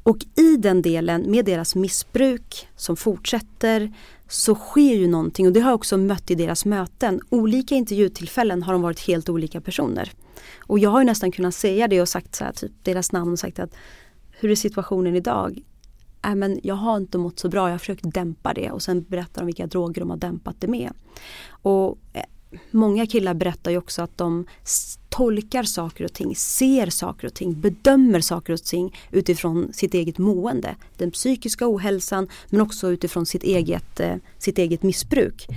Och 0.04 0.26
i 0.36 0.58
den 0.58 0.82
delen 0.82 1.32
med 1.32 1.46
deras 1.46 1.76
missbruk 1.76 2.68
som 2.76 2.96
fortsätter 2.96 3.94
så 4.30 4.56
sker 4.56 4.96
ju 4.96 5.08
någonting 5.08 5.48
och 5.48 5.54
det 5.54 5.60
har 5.60 5.70
jag 5.70 5.76
också 5.76 5.98
mött 5.98 6.32
i 6.32 6.36
deras 6.36 6.66
möten. 6.66 7.22
Olika 7.30 7.76
intervjutillfällen 7.76 8.64
har 8.64 8.74
de 8.74 8.82
varit 8.82 9.00
helt 9.00 9.30
olika 9.30 9.62
personer. 9.62 10.12
Och 10.58 10.80
jag 10.80 10.90
har 10.90 11.04
nästan 11.04 11.32
kunnat 11.32 11.56
säga 11.56 11.88
det 11.88 12.02
och 12.02 12.10
sagt 12.10 12.36
så 12.36 12.44
här, 12.44 12.52
typ 12.52 12.72
deras 12.84 13.12
namn 13.12 13.32
och 13.32 13.40
sagt 13.40 13.60
att 13.60 13.76
hur 14.32 14.52
är 14.52 14.56
situationen 14.56 15.16
idag? 15.16 15.62
Äh, 16.26 16.36
men 16.36 16.60
jag 16.64 16.76
har 16.76 16.98
inte 16.98 17.18
mått 17.18 17.40
så 17.40 17.50
bra, 17.50 17.68
jag 17.68 17.74
har 17.74 17.80
försökt 17.80 18.14
dämpa 18.14 18.54
det 18.54 18.72
och 18.72 18.82
sen 18.82 19.04
berättar 19.04 19.42
de 19.42 19.46
vilka 19.46 19.68
droger 19.68 20.02
de 20.02 20.10
har 20.10 20.18
dämpat 20.18 20.56
det 20.60 20.68
med. 20.68 20.92
Och 21.50 21.98
eh, 22.14 22.24
många 22.72 23.06
killar 23.06 23.34
berättar 23.34 23.72
ju 23.72 23.78
också 23.78 24.02
att 24.02 24.18
de 24.18 24.46
tolkar 25.10 25.64
saker 25.64 26.06
och 26.06 26.14
ting, 26.14 26.36
ser 26.36 26.90
saker 26.90 27.28
och 27.28 27.34
ting, 27.34 27.62
bedömer 27.62 28.22
saker 28.22 28.54
och 28.54 28.64
ting 28.64 28.96
utifrån 29.12 29.74
sitt 29.74 29.94
eget 29.94 30.18
mående. 30.18 30.76
Den 30.98 31.12
psykiska 31.12 31.68
ohälsan 31.68 32.28
men 32.50 32.62
också 32.62 32.92
utifrån 32.92 33.26
sitt 33.26 33.44
eget, 33.44 34.00
eh, 34.00 34.16
sitt 34.38 34.58
eget 34.58 34.84
missbruk. 34.84 35.48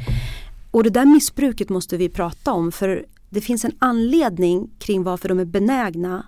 Och 0.70 0.84
det 0.84 0.90
där 0.90 1.06
missbruket 1.06 1.68
måste 1.68 1.96
vi 1.96 2.08
prata 2.08 2.52
om 2.52 2.72
för 2.72 3.06
det 3.30 3.40
finns 3.40 3.64
en 3.64 3.76
anledning 3.78 4.70
kring 4.78 5.02
varför 5.02 5.28
de 5.28 5.38
är 5.38 5.44
benägna 5.44 6.26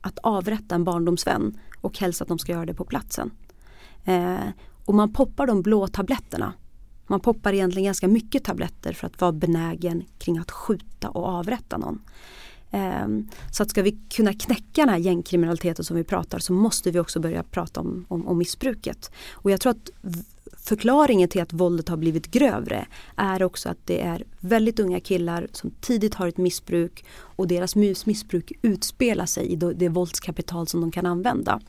att 0.00 0.18
avrätta 0.22 0.74
en 0.74 0.84
barndomsvän 0.84 1.58
och 1.80 1.98
helst 1.98 2.22
att 2.22 2.28
de 2.28 2.38
ska 2.38 2.52
göra 2.52 2.66
det 2.66 2.74
på 2.74 2.84
platsen. 2.84 3.30
Eh, 4.04 4.48
och 4.84 4.94
man 4.94 5.12
poppar 5.12 5.46
de 5.46 5.62
blå 5.62 5.86
tabletterna 5.86 6.52
man 7.06 7.20
poppar 7.20 7.52
egentligen 7.52 7.84
ganska 7.84 8.08
mycket 8.08 8.44
tabletter 8.44 8.92
för 8.92 9.06
att 9.06 9.20
vara 9.20 9.32
benägen 9.32 10.04
kring 10.18 10.38
att 10.38 10.50
skjuta 10.50 11.08
och 11.08 11.24
avrätta 11.24 11.78
någon. 11.78 12.02
Ehm, 12.70 13.28
så 13.52 13.62
att 13.62 13.70
ska 13.70 13.82
vi 13.82 13.98
kunna 14.10 14.32
knäcka 14.32 14.80
den 14.80 14.88
här 14.88 14.98
gängkriminaliteten 14.98 15.84
som 15.84 15.96
vi 15.96 16.04
pratar 16.04 16.38
så 16.38 16.52
måste 16.52 16.90
vi 16.90 16.98
också 16.98 17.20
börja 17.20 17.42
prata 17.42 17.80
om, 17.80 18.06
om, 18.08 18.26
om 18.26 18.38
missbruket. 18.38 19.10
Och 19.32 19.50
jag 19.50 19.60
tror 19.60 19.70
att 19.70 19.90
förklaringen 20.58 21.28
till 21.28 21.42
att 21.42 21.52
våldet 21.52 21.88
har 21.88 21.96
blivit 21.96 22.26
grövre 22.26 22.86
är 23.16 23.42
också 23.42 23.68
att 23.68 23.78
det 23.84 24.02
är 24.02 24.24
väldigt 24.40 24.80
unga 24.80 25.00
killar 25.00 25.48
som 25.52 25.70
tidigt 25.80 26.14
har 26.14 26.28
ett 26.28 26.36
missbruk 26.36 27.04
och 27.18 27.48
deras 27.48 27.76
missbruk 28.06 28.52
utspelar 28.62 29.26
sig 29.26 29.52
i 29.52 29.56
det 29.56 29.88
våldskapital 29.88 30.66
som 30.66 30.80
de 30.80 30.90
kan 30.90 31.06
använda. 31.06 31.60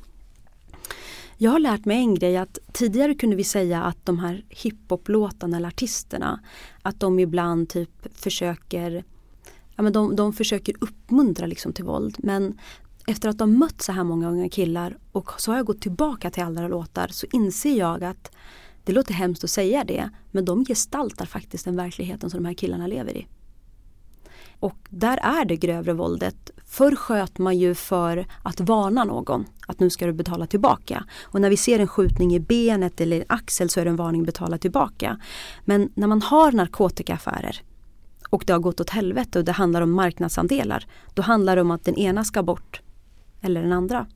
Jag 1.38 1.52
har 1.52 1.60
lärt 1.60 1.86
mig 1.86 1.98
en 1.98 2.16
grej 2.16 2.38
att 2.38 2.60
tidigare 2.72 3.16
kunde 3.16 3.36
vi 3.36 3.44
säga 3.44 3.84
att 3.84 4.06
de 4.06 4.20
här 4.20 4.46
hiphoplåtarna 4.50 5.58
eller 5.58 5.68
artisterna 5.68 6.40
att 6.82 7.00
de 7.00 7.20
ibland 7.20 7.70
typ 7.70 8.08
försöker 8.14 9.04
ja, 9.78 9.84
men 9.84 9.94
de, 9.94 10.16
de 10.16 10.34
försöker 10.34 10.76
uppmuntra 10.80 11.46
liksom 11.46 11.74
till 11.74 11.86
våld 11.86 12.18
men 12.20 12.60
efter 13.08 13.30
att 13.30 13.40
ha 13.40 13.48
mött 13.48 13.82
så 13.82 13.92
här 13.92 14.04
många 14.04 14.30
unga 14.30 14.50
killar 14.50 14.98
och 15.12 15.32
så 15.42 15.52
har 15.52 15.58
jag 15.58 15.66
gått 15.66 15.82
tillbaka 15.82 16.32
till 16.32 16.44
alla 16.44 16.68
låtar 16.68 17.08
så 17.08 17.28
inser 17.32 17.78
jag 17.78 18.04
att 18.04 18.32
det 18.84 18.94
låter 18.94 19.14
hemskt 19.14 19.44
att 19.44 19.50
säga 19.50 19.84
det 19.84 20.10
men 20.32 20.46
de 20.46 20.66
gestaltar 20.66 21.26
faktiskt 21.26 21.66
den 21.66 21.76
verkligheten 21.76 22.30
som 22.30 22.44
de 22.44 22.48
här 22.48 22.54
killarna 22.54 22.88
lever 22.88 23.18
i. 23.18 23.28
Och 24.60 24.78
där 24.90 25.18
är 25.18 25.46
det 25.46 25.56
grövre 25.56 25.94
våldet. 25.94 26.52
Förr 26.66 26.96
sköt 26.96 27.38
man 27.38 27.58
ju 27.58 27.76
för 27.76 28.26
att 28.44 28.60
varna 28.60 29.04
någon 29.04 29.46
att 29.68 29.80
nu 29.80 29.90
ska 29.90 30.06
du 30.06 30.14
betala 30.14 30.48
tillbaka. 30.48 31.06
Och 31.24 31.42
när 31.42 31.50
vi 31.50 31.58
ser 31.58 31.80
en 31.80 31.88
skjutning 31.88 32.36
i 32.36 32.40
benet 32.40 33.02
eller 33.02 33.26
axel 33.30 33.70
så 33.70 33.80
är 33.80 33.86
det 33.86 33.90
en 33.90 33.96
varning 33.96 34.24
betala 34.24 34.58
tillbaka. 34.58 35.20
Men 35.66 35.90
när 35.96 36.08
man 36.08 36.22
har 36.22 36.52
narkotikaaffärer 36.52 37.62
och 38.30 38.44
det 38.48 38.54
har 38.54 38.60
gått 38.60 38.80
åt 38.80 38.90
helvete 38.90 39.40
och 39.40 39.46
det 39.46 39.52
handlar 39.52 39.82
om 39.82 39.92
marknadsandelar. 39.92 40.86
Då 41.14 41.22
handlar 41.22 41.56
det 41.56 41.62
om 41.62 41.72
att 41.72 41.86
den 41.86 41.96
ena 41.96 42.24
ska 42.24 42.44
bort 42.44 42.82
eller 43.42 43.62
den 43.62 43.74
andra. 43.74 44.08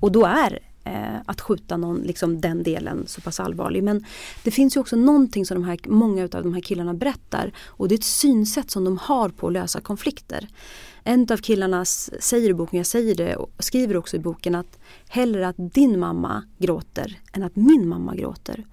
Och 0.00 0.12
då 0.12 0.24
är 0.24 0.58
eh, 0.84 1.20
att 1.26 1.40
skjuta 1.40 1.76
någon, 1.76 1.96
liksom 1.96 2.40
den 2.40 2.62
delen 2.62 3.04
så 3.06 3.20
pass 3.20 3.40
allvarlig. 3.40 3.82
Men 3.82 4.04
det 4.42 4.50
finns 4.50 4.76
ju 4.76 4.80
också 4.80 4.96
någonting 4.96 5.46
som 5.46 5.54
de 5.54 5.64
här, 5.64 5.78
många 5.86 6.22
av 6.22 6.28
de 6.28 6.54
här 6.54 6.60
killarna 6.60 6.94
berättar 6.94 7.52
och 7.66 7.88
det 7.88 7.94
är 7.94 7.98
ett 7.98 8.04
synsätt 8.04 8.70
som 8.70 8.84
de 8.84 8.98
har 8.98 9.28
på 9.28 9.46
att 9.46 9.52
lösa 9.52 9.80
konflikter. 9.80 10.48
En 11.04 11.26
av 11.30 11.36
killarna 11.36 11.84
säger 11.84 12.50
i 12.50 12.54
boken, 12.54 12.76
jag 12.76 12.86
säger 12.86 13.14
det 13.14 13.36
och 13.36 13.50
skriver 13.58 13.96
också 13.96 14.16
i 14.16 14.20
boken 14.20 14.54
att 14.54 14.78
hellre 15.08 15.48
att 15.48 15.56
din 15.58 15.98
mamma 15.98 16.42
gråter 16.58 17.18
än 17.32 17.42
att 17.42 17.56
min 17.56 17.88
mamma 17.88 18.14
gråter. 18.14 18.64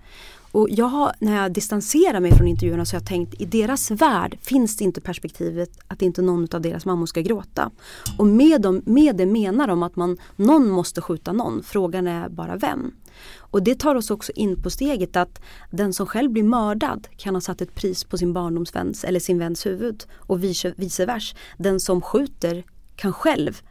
Och 0.51 0.67
jag 0.69 0.85
har, 0.85 1.13
när 1.19 1.41
jag 1.41 1.53
distanserar 1.53 2.19
mig 2.19 2.31
från 2.31 2.47
intervjuerna 2.47 2.85
så 2.85 2.95
har 2.95 3.01
jag 3.01 3.07
tänkt 3.07 3.41
i 3.41 3.45
deras 3.45 3.91
värld 3.91 4.37
finns 4.41 4.77
det 4.77 4.83
inte 4.83 5.01
perspektivet 5.01 5.69
att 5.87 6.01
inte 6.01 6.21
någon 6.21 6.47
av 6.51 6.61
deras 6.61 6.85
mammor 6.85 7.05
ska 7.05 7.21
gråta. 7.21 7.71
Och 8.17 8.27
med, 8.27 8.61
dem, 8.61 8.81
med 8.85 9.15
det 9.15 9.25
menar 9.25 9.67
de 9.67 9.83
att 9.83 9.95
man, 9.95 10.17
någon 10.35 10.69
måste 10.69 11.01
skjuta 11.01 11.33
någon, 11.33 11.63
frågan 11.63 12.07
är 12.07 12.29
bara 12.29 12.55
vem. 12.55 12.91
Och 13.37 13.63
det 13.63 13.79
tar 13.79 13.95
oss 13.95 14.11
också 14.11 14.31
in 14.35 14.63
på 14.63 14.69
steget 14.69 15.15
att 15.15 15.41
den 15.71 15.93
som 15.93 16.05
själv 16.05 16.31
blir 16.31 16.43
mördad 16.43 17.07
kan 17.17 17.35
ha 17.35 17.41
satt 17.41 17.61
ett 17.61 17.75
pris 17.75 18.03
på 18.03 18.17
sin 18.17 18.33
barndomsväns 18.33 19.03
eller 19.03 19.19
sin 19.19 19.39
väns 19.39 19.65
huvud 19.65 20.03
och 20.13 20.43
vice, 20.43 20.73
vice 20.77 21.05
versa. 21.05 21.37
Den 21.57 21.79
som 21.79 22.01
skjuter 22.01 22.63
kan 22.95 23.13
själv 23.13 23.61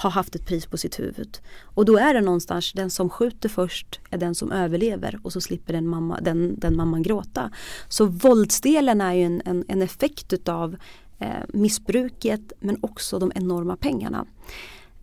har 0.00 0.10
haft 0.10 0.34
ett 0.34 0.46
pris 0.46 0.66
på 0.66 0.76
sitt 0.76 0.98
huvud. 1.00 1.38
Och 1.64 1.84
då 1.84 1.96
är 1.98 2.14
det 2.14 2.20
någonstans 2.20 2.72
den 2.72 2.90
som 2.90 3.10
skjuter 3.10 3.48
först 3.48 4.00
är 4.10 4.18
den 4.18 4.34
som 4.34 4.52
överlever 4.52 5.18
och 5.22 5.32
så 5.32 5.40
slipper 5.40 5.72
den, 5.72 5.86
mamma, 5.86 6.20
den, 6.20 6.54
den 6.58 6.76
mamman 6.76 7.02
gråta. 7.02 7.50
Så 7.88 8.06
våldsdelen 8.06 9.00
är 9.00 9.12
ju 9.12 9.22
en, 9.22 9.42
en, 9.44 9.64
en 9.68 9.82
effekt 9.82 10.32
utav 10.32 10.76
eh, 11.18 11.28
missbruket 11.48 12.52
men 12.60 12.76
också 12.80 13.18
de 13.18 13.32
enorma 13.34 13.76
pengarna. 13.76 14.26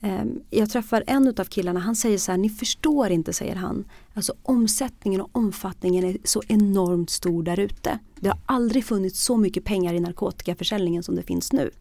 Eh, 0.01 0.23
jag 0.49 0.69
träffar 0.69 1.03
en 1.07 1.27
utav 1.27 1.45
killarna, 1.45 1.79
han 1.79 1.95
säger 1.95 2.17
så 2.17 2.31
här, 2.31 2.37
ni 2.37 2.49
förstår 2.49 3.09
inte 3.09 3.33
säger 3.33 3.55
han. 3.55 3.85
Alltså 4.13 4.33
omsättningen 4.43 5.21
och 5.21 5.29
omfattningen 5.31 6.03
är 6.03 6.17
så 6.23 6.41
enormt 6.47 7.09
stor 7.09 7.43
där 7.43 7.59
ute. 7.59 7.99
Det 8.19 8.29
har 8.29 8.39
aldrig 8.45 8.85
funnits 8.85 9.23
så 9.23 9.37
mycket 9.37 9.63
pengar 9.63 9.93
i 9.93 9.99
narkotikaförsäljningen 9.99 11.03
som 11.03 11.15
det 11.15 11.23
finns 11.23 11.53
nu. 11.53 11.71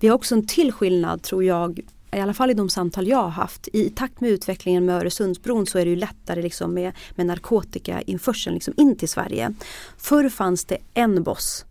Vi 0.00 0.08
har 0.08 0.14
också 0.14 0.34
en 0.34 0.46
till 0.46 0.72
skillnad 0.72 1.22
tror 1.22 1.44
jag 1.44 1.80
i 2.12 2.20
alla 2.20 2.34
fall 2.34 2.50
i 2.50 2.54
de 2.54 2.68
samtal 2.68 3.08
jag 3.08 3.22
har 3.22 3.28
haft, 3.28 3.68
i 3.72 3.90
takt 3.90 4.20
med 4.20 4.30
utvecklingen 4.30 4.84
med 4.84 4.96
Öresundsbron 4.96 5.66
så 5.66 5.78
är 5.78 5.84
det 5.84 5.90
ju 5.90 5.96
lättare 5.96 6.42
liksom 6.42 6.74
med, 6.74 6.92
med 7.14 7.26
narkotikainförseln 7.26 8.54
liksom 8.54 8.74
in 8.76 8.96
till 8.96 9.08
Sverige. 9.08 9.54
Förr 9.96 10.28
fanns 10.28 10.64
det 10.64 10.78
en 10.94 11.22
boss, 11.22 11.64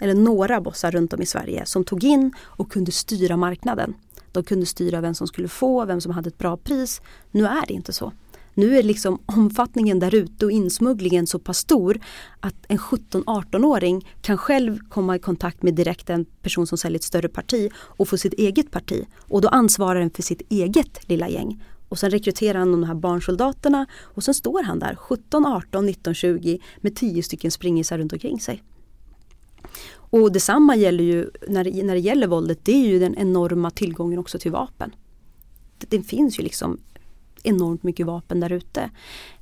eller 0.00 0.14
några 0.14 0.60
bossar 0.60 0.90
runt 0.90 1.12
om 1.12 1.22
i 1.22 1.26
Sverige 1.26 1.66
som 1.66 1.84
tog 1.84 2.04
in 2.04 2.32
och 2.40 2.72
kunde 2.72 2.92
styra 2.92 3.36
marknaden. 3.36 3.94
De 4.32 4.44
kunde 4.44 4.66
styra 4.66 5.00
vem 5.00 5.14
som 5.14 5.26
skulle 5.26 5.48
få, 5.48 5.84
vem 5.84 6.00
som 6.00 6.12
hade 6.12 6.28
ett 6.28 6.38
bra 6.38 6.56
pris. 6.56 7.00
Nu 7.30 7.46
är 7.46 7.66
det 7.66 7.74
inte 7.74 7.92
så. 7.92 8.12
Nu 8.54 8.78
är 8.78 8.82
liksom 8.82 9.18
omfattningen 9.26 9.98
där 9.98 10.14
ute 10.14 10.44
och 10.44 10.52
insmugglingen 10.52 11.26
så 11.26 11.38
pass 11.38 11.58
stor 11.58 12.00
att 12.40 12.54
en 12.68 12.78
17-18-åring 12.78 14.08
kan 14.20 14.38
själv 14.38 14.78
komma 14.88 15.16
i 15.16 15.18
kontakt 15.18 15.62
med 15.62 15.74
direkt 15.74 16.10
en 16.10 16.24
person 16.24 16.66
som 16.66 16.78
säljer 16.78 16.98
ett 16.98 17.04
större 17.04 17.28
parti 17.28 17.70
och 17.74 18.08
få 18.08 18.16
sitt 18.16 18.32
eget 18.32 18.70
parti. 18.70 19.06
Och 19.28 19.40
då 19.40 19.48
ansvarar 19.48 20.00
den 20.00 20.10
för 20.10 20.22
sitt 20.22 20.42
eget 20.48 21.08
lilla 21.08 21.28
gäng. 21.28 21.62
Och 21.88 21.98
sen 21.98 22.10
rekryterar 22.10 22.58
han 22.58 22.72
de 22.72 22.84
här 22.84 22.94
barnsoldaterna 22.94 23.86
och 24.00 24.24
sen 24.24 24.34
står 24.34 24.62
han 24.62 24.78
där 24.78 24.94
17, 24.96 25.46
18, 25.46 25.86
19, 25.86 26.14
20 26.14 26.58
med 26.76 26.96
10 26.96 27.22
stycken 27.22 27.50
springisar 27.50 27.98
runt 27.98 28.12
omkring 28.12 28.40
sig. 28.40 28.62
Och 29.94 30.32
detsamma 30.32 30.76
gäller 30.76 31.04
ju 31.04 31.30
när 31.48 31.64
det, 31.64 31.82
när 31.84 31.94
det 31.94 32.00
gäller 32.00 32.26
våldet, 32.26 32.58
det 32.62 32.72
är 32.72 32.88
ju 32.88 32.98
den 32.98 33.14
enorma 33.14 33.70
tillgången 33.70 34.18
också 34.18 34.38
till 34.38 34.52
vapen. 34.52 34.94
Den 35.78 36.00
det 36.00 36.06
finns 36.06 36.38
ju 36.38 36.42
liksom 36.42 36.78
enormt 37.42 37.82
mycket 37.82 38.06
vapen 38.06 38.40
där 38.40 38.52
ute. 38.52 38.90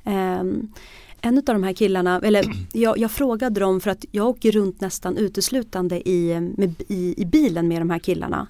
Um, 0.04 0.72
en 1.20 1.38
av 1.38 1.44
de 1.44 1.62
här 1.62 1.72
killarna, 1.72 2.20
eller 2.24 2.44
jag, 2.72 2.98
jag, 2.98 3.10
frågade 3.10 3.60
dem 3.60 3.80
för 3.80 3.90
att 3.90 4.04
jag 4.10 4.28
åker 4.28 4.52
runt 4.52 4.80
nästan 4.80 5.16
uteslutande 5.16 6.08
i, 6.08 6.40
med, 6.56 6.74
i, 6.88 7.22
i 7.22 7.24
bilen 7.24 7.68
med 7.68 7.80
de 7.80 7.90
här 7.90 7.98
killarna. 7.98 8.46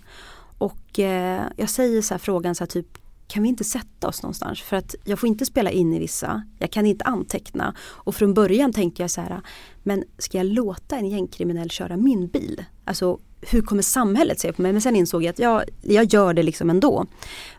Och 0.58 0.98
eh, 0.98 1.42
jag 1.56 1.70
säger 1.70 2.02
så 2.02 2.14
här 2.14 2.18
frågan 2.18 2.54
så 2.54 2.64
här 2.64 2.68
typ 2.68 2.98
kan 3.30 3.42
vi 3.42 3.48
inte 3.48 3.64
sätta 3.64 4.08
oss 4.08 4.22
någonstans? 4.22 4.60
För 4.60 4.76
att 4.76 4.94
jag 5.04 5.18
får 5.18 5.26
inte 5.26 5.46
spela 5.46 5.70
in 5.70 5.94
i 5.94 5.98
vissa, 5.98 6.42
jag 6.58 6.70
kan 6.70 6.86
inte 6.86 7.04
anteckna. 7.04 7.74
Och 7.80 8.14
från 8.14 8.34
början 8.34 8.72
tänkte 8.72 9.02
jag 9.02 9.10
så 9.10 9.20
här, 9.20 9.40
men 9.82 10.04
ska 10.18 10.38
jag 10.38 10.46
låta 10.46 10.96
en 10.96 11.08
gängkriminell 11.08 11.70
köra 11.70 11.96
min 11.96 12.26
bil? 12.26 12.64
Alltså 12.84 13.18
hur 13.40 13.62
kommer 13.62 13.82
samhället 13.82 14.40
se 14.40 14.52
på 14.52 14.62
mig? 14.62 14.72
Men 14.72 14.80
sen 14.80 14.96
insåg 14.96 15.22
jag 15.22 15.30
att 15.30 15.38
jag, 15.38 15.62
jag 15.82 16.04
gör 16.04 16.34
det 16.34 16.42
liksom 16.42 16.70
ändå. 16.70 17.06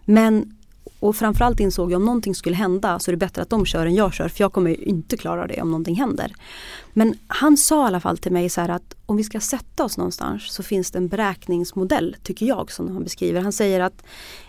Men 0.05 0.57
och 1.01 1.15
framförallt 1.15 1.59
insåg 1.59 1.91
jag 1.91 1.97
om 1.97 2.05
någonting 2.05 2.35
skulle 2.35 2.55
hända 2.55 2.99
så 2.99 3.11
är 3.11 3.13
det 3.13 3.17
bättre 3.17 3.41
att 3.41 3.49
de 3.49 3.65
kör 3.65 3.85
än 3.85 3.95
jag 3.95 4.13
kör 4.13 4.27
för 4.27 4.43
jag 4.43 4.53
kommer 4.53 4.83
inte 4.83 5.17
klara 5.17 5.47
det 5.47 5.61
om 5.61 5.71
någonting 5.71 5.95
händer. 5.95 6.33
Men 6.93 7.17
han 7.27 7.57
sa 7.57 7.83
i 7.83 7.87
alla 7.87 7.99
fall 7.99 8.17
till 8.17 8.31
mig 8.31 8.49
så 8.49 8.61
här 8.61 8.69
att 8.69 8.95
om 9.05 9.17
vi 9.17 9.23
ska 9.23 9.39
sätta 9.39 9.83
oss 9.83 9.97
någonstans 9.97 10.53
så 10.53 10.63
finns 10.63 10.91
det 10.91 10.97
en 10.97 11.07
beräkningsmodell 11.07 12.15
tycker 12.23 12.45
jag 12.45 12.71
som 12.71 12.87
han 12.87 13.03
beskriver. 13.03 13.41
Han 13.41 13.51
säger 13.51 13.79
att 13.79 14.03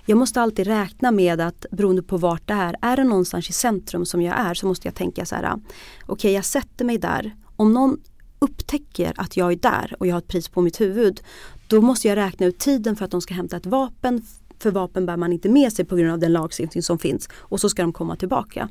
jag 0.07 0.19
måste 0.19 0.41
alltid 0.41 0.67
räkna 0.67 1.11
med 1.11 1.41
att 1.41 1.67
beroende 1.71 2.03
på 2.03 2.17
vart 2.17 2.49
det 2.49 2.55
är, 2.55 2.77
är 2.83 2.97
det 2.97 3.05
någonstans 3.05 3.49
i 3.49 3.53
centrum 3.53 4.07
som 4.07 4.23
jag 4.23 4.39
är 4.39 4.55
så 4.55 4.67
måste 4.67 4.89
jag 4.89 4.95
tänka 4.95 5.27
så 5.27 5.35
här 5.35 5.45
okej 5.45 5.63
okay, 6.09 6.33
jag 6.33 6.45
sätter 6.45 6.85
mig 6.85 6.99
där. 6.99 7.37
Om 7.57 7.73
någon 7.73 8.01
upptäcker 8.39 9.13
att 9.17 9.37
jag 9.37 9.53
är 9.53 9.57
där 9.57 9.95
och 9.99 10.07
jag 10.07 10.15
har 10.15 10.19
ett 10.19 10.29
pris 10.29 10.49
på 10.49 10.61
mitt 10.61 10.81
huvud 10.81 11.21
då 11.69 11.81
måste 11.81 12.09
jag 12.09 12.17
räkna 12.17 12.47
ut 12.47 12.59
tiden 12.59 12.97
för 12.97 13.05
att 13.05 13.11
de 13.11 13.21
ska 13.21 13.35
hämta 13.35 13.57
ett 13.57 13.67
vapen 13.67 14.23
för 14.63 14.71
vapen 14.71 15.07
bär 15.07 15.17
man 15.17 15.33
inte 15.33 15.49
med 15.49 15.73
sig 15.73 15.85
på 15.85 15.97
grund 15.97 16.13
av 16.13 16.19
den 16.19 16.33
lagstiftning 16.33 16.83
som 16.83 16.99
finns 16.99 17.29
och 17.35 17.61
så 17.61 17.69
ska 17.69 17.83
de 17.83 17.93
komma 17.93 18.17
tillbaka. 18.17 18.69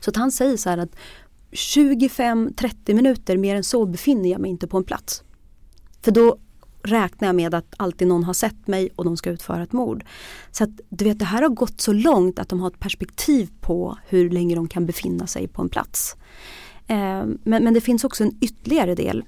Så 0.00 0.10
att 0.10 0.16
han 0.16 0.32
säger 0.32 0.56
så 0.56 0.70
här 0.70 0.78
att 0.78 0.96
25-30 1.50 2.94
minuter 2.94 3.36
mer 3.36 3.56
än 3.56 3.64
så 3.64 3.86
befinner 3.86 4.30
jag 4.30 4.40
mig 4.40 4.50
inte 4.50 4.66
på 4.66 4.76
en 4.76 4.84
plats. 4.84 5.22
För 6.02 6.10
då 6.10 6.38
räknar 6.82 7.28
jag 7.28 7.34
med 7.34 7.54
att 7.54 7.74
alltid 7.76 8.08
någon 8.08 8.24
har 8.24 8.32
sett 8.34 8.66
mig 8.66 8.88
och 8.96 9.04
de 9.04 9.16
ska 9.16 9.30
utföra 9.30 9.62
ett 9.62 9.72
mord. 9.72 10.04
Så 10.50 10.64
att 10.64 10.70
du 10.88 11.04
vet 11.04 11.18
det 11.18 11.24
här 11.24 11.42
har 11.42 11.48
gått 11.48 11.80
så 11.80 11.92
långt 11.92 12.38
att 12.38 12.48
de 12.48 12.60
har 12.60 12.68
ett 12.68 12.78
perspektiv 12.78 13.50
på 13.60 13.98
hur 14.08 14.30
länge 14.30 14.54
de 14.54 14.68
kan 14.68 14.86
befinna 14.86 15.26
sig 15.26 15.48
på 15.48 15.62
en 15.62 15.68
plats. 15.68 16.16
Eh, 16.86 17.24
men, 17.42 17.64
men 17.64 17.74
det 17.74 17.80
finns 17.80 18.04
också 18.04 18.24
en 18.24 18.38
ytterligare 18.40 18.94
del. 18.94 19.24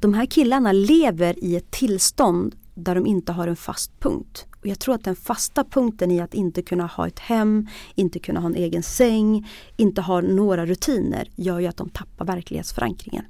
De 0.00 0.14
här 0.14 0.26
killarna 0.26 0.72
lever 0.72 1.44
i 1.44 1.56
ett 1.56 1.70
tillstånd 1.70 2.54
där 2.74 2.94
de 2.94 3.06
inte 3.06 3.32
har 3.32 3.48
en 3.48 3.56
fast 3.56 4.00
punkt. 4.00 4.47
Och 4.60 4.66
jag 4.66 4.78
tror 4.78 4.94
att 4.94 5.04
den 5.04 5.16
fasta 5.16 5.64
punkten 5.64 6.10
i 6.10 6.20
att 6.20 6.34
inte 6.34 6.62
kunna 6.62 6.86
ha 6.86 7.06
ett 7.06 7.18
hem, 7.18 7.68
inte 7.94 8.18
kunna 8.18 8.40
ha 8.40 8.46
en 8.46 8.54
egen 8.54 8.82
säng, 8.82 9.48
inte 9.76 10.00
ha 10.00 10.20
några 10.20 10.66
rutiner 10.66 11.28
gör 11.36 11.58
ju 11.58 11.66
att 11.66 11.76
de 11.76 11.88
tappar 11.88 12.24
verklighetsförankringen. 12.24 13.24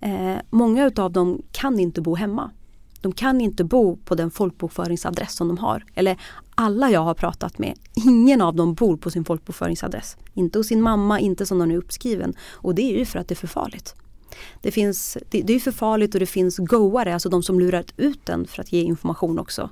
Eh, 0.00 0.36
många 0.50 0.86
utav 0.86 1.12
dem 1.12 1.42
kan 1.52 1.80
inte 1.80 2.00
bo 2.00 2.14
hemma. 2.14 2.50
De 3.00 3.12
kan 3.12 3.40
inte 3.40 3.64
bo 3.64 3.96
på 3.96 4.14
den 4.14 4.30
folkbokföringsadress 4.30 5.36
som 5.36 5.48
de 5.48 5.58
har. 5.58 5.84
Eller 5.94 6.16
alla 6.54 6.90
jag 6.90 7.00
har 7.00 7.14
pratat 7.14 7.58
med, 7.58 7.78
ingen 8.06 8.40
av 8.40 8.54
dem 8.56 8.74
bor 8.74 8.96
på 8.96 9.10
sin 9.10 9.24
folkbokföringsadress. 9.24 10.16
Inte 10.34 10.58
hos 10.58 10.66
sin 10.66 10.82
mamma, 10.82 11.20
inte 11.20 11.46
som 11.46 11.58
de 11.58 11.70
är 11.70 11.76
uppskriven. 11.76 12.34
Och 12.52 12.74
det 12.74 12.82
är 12.82 12.98
ju 12.98 13.04
för 13.04 13.18
att 13.18 13.28
det 13.28 13.32
är 13.32 13.36
för 13.36 13.46
farligt. 13.46 13.94
Det, 14.62 14.70
finns, 14.70 15.18
det, 15.30 15.42
det 15.42 15.52
är 15.52 15.60
för 15.60 15.70
farligt 15.70 16.14
och 16.14 16.20
det 16.20 16.26
finns 16.26 16.56
goare, 16.58 17.14
alltså 17.14 17.28
de 17.28 17.42
som 17.42 17.60
lurar 17.60 17.84
ut 17.96 18.26
den 18.26 18.46
för 18.46 18.62
att 18.62 18.72
ge 18.72 18.82
information 18.82 19.38
också. 19.38 19.70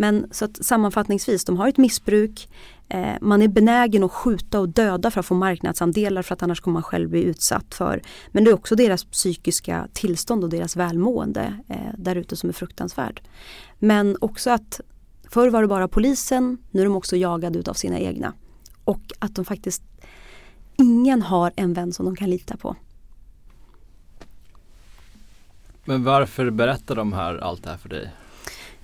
Men 0.00 0.26
så 0.30 0.44
att 0.44 0.64
sammanfattningsvis, 0.64 1.44
de 1.44 1.56
har 1.56 1.68
ett 1.68 1.76
missbruk. 1.76 2.48
Eh, 2.88 3.14
man 3.20 3.42
är 3.42 3.48
benägen 3.48 4.04
att 4.04 4.12
skjuta 4.12 4.60
och 4.60 4.68
döda 4.68 5.10
för 5.10 5.20
att 5.20 5.26
få 5.26 5.34
marknadsandelar 5.34 6.22
för 6.22 6.34
att 6.34 6.42
annars 6.42 6.60
kommer 6.60 6.72
man 6.72 6.82
själv 6.82 7.10
bli 7.10 7.22
utsatt 7.22 7.74
för. 7.74 8.02
Men 8.32 8.44
det 8.44 8.50
är 8.50 8.54
också 8.54 8.76
deras 8.76 9.04
psykiska 9.04 9.88
tillstånd 9.92 10.44
och 10.44 10.50
deras 10.50 10.76
välmående 10.76 11.54
eh, 11.68 11.76
där 11.96 12.16
ute 12.16 12.36
som 12.36 12.48
är 12.48 12.52
fruktansvärd. 12.52 13.20
Men 13.78 14.16
också 14.20 14.50
att 14.50 14.80
förr 15.30 15.50
var 15.50 15.62
det 15.62 15.68
bara 15.68 15.88
polisen, 15.88 16.58
nu 16.70 16.80
är 16.80 16.84
de 16.84 16.96
också 16.96 17.16
jagade 17.16 17.58
utav 17.58 17.74
sina 17.74 17.98
egna. 17.98 18.32
Och 18.84 19.12
att 19.18 19.34
de 19.34 19.44
faktiskt, 19.44 19.82
ingen 20.76 21.22
har 21.22 21.52
en 21.56 21.74
vän 21.74 21.92
som 21.92 22.06
de 22.06 22.16
kan 22.16 22.30
lita 22.30 22.56
på. 22.56 22.76
Men 25.84 26.04
varför 26.04 26.50
berättar 26.50 26.94
de 26.94 27.12
här 27.12 27.38
allt 27.38 27.62
det 27.64 27.70
här 27.70 27.76
för 27.76 27.88
dig? 27.88 28.10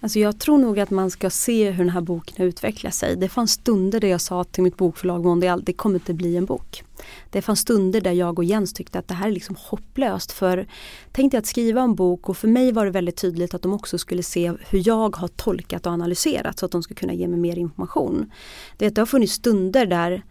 Alltså 0.04 0.18
jag 0.18 0.38
tror 0.38 0.58
nog 0.58 0.80
att 0.80 0.90
man 0.90 1.10
ska 1.10 1.30
se 1.30 1.70
hur 1.70 1.84
den 1.84 1.92
här 1.92 2.00
boken 2.00 2.46
utvecklar 2.46 2.90
sig. 2.90 3.16
Det 3.16 3.28
fanns 3.28 3.50
stunder 3.50 4.00
där 4.00 4.08
jag 4.08 4.20
sa 4.20 4.44
till 4.44 4.62
mitt 4.62 4.76
bokförlag 4.76 5.24
Mondial, 5.24 5.64
det 5.64 5.72
kommer 5.72 5.94
inte 5.94 6.14
bli 6.14 6.36
en 6.36 6.44
bok. 6.44 6.84
Det 7.30 7.42
fanns 7.42 7.60
stunder 7.60 8.00
där 8.00 8.12
jag 8.12 8.38
och 8.38 8.44
Jens 8.44 8.72
tyckte 8.72 8.98
att 8.98 9.08
det 9.08 9.14
här 9.14 9.28
är 9.28 9.32
liksom 9.32 9.56
hopplöst. 9.58 10.32
För 10.32 10.66
tänkte 11.12 11.38
att 11.38 11.46
skriva 11.46 11.82
en 11.82 11.94
bok 11.94 12.28
och 12.28 12.36
för 12.36 12.48
mig 12.48 12.72
var 12.72 12.84
det 12.84 12.90
väldigt 12.90 13.16
tydligt 13.16 13.54
att 13.54 13.62
de 13.62 13.72
också 13.72 13.98
skulle 13.98 14.22
se 14.22 14.52
hur 14.68 14.88
jag 14.88 15.16
har 15.16 15.28
tolkat 15.28 15.86
och 15.86 15.92
analyserat 15.92 16.58
så 16.58 16.66
att 16.66 16.72
de 16.72 16.82
ska 16.82 16.94
kunna 16.94 17.12
ge 17.12 17.28
mig 17.28 17.38
mer 17.38 17.58
information. 17.58 18.30
Det 18.76 18.98
har 18.98 19.06
funnits 19.06 19.32
stunder 19.32 19.86
där 19.86 20.22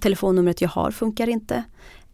telefonnumret 0.00 0.60
jag 0.60 0.68
har 0.68 0.90
funkar 0.90 1.28
inte. 1.28 1.64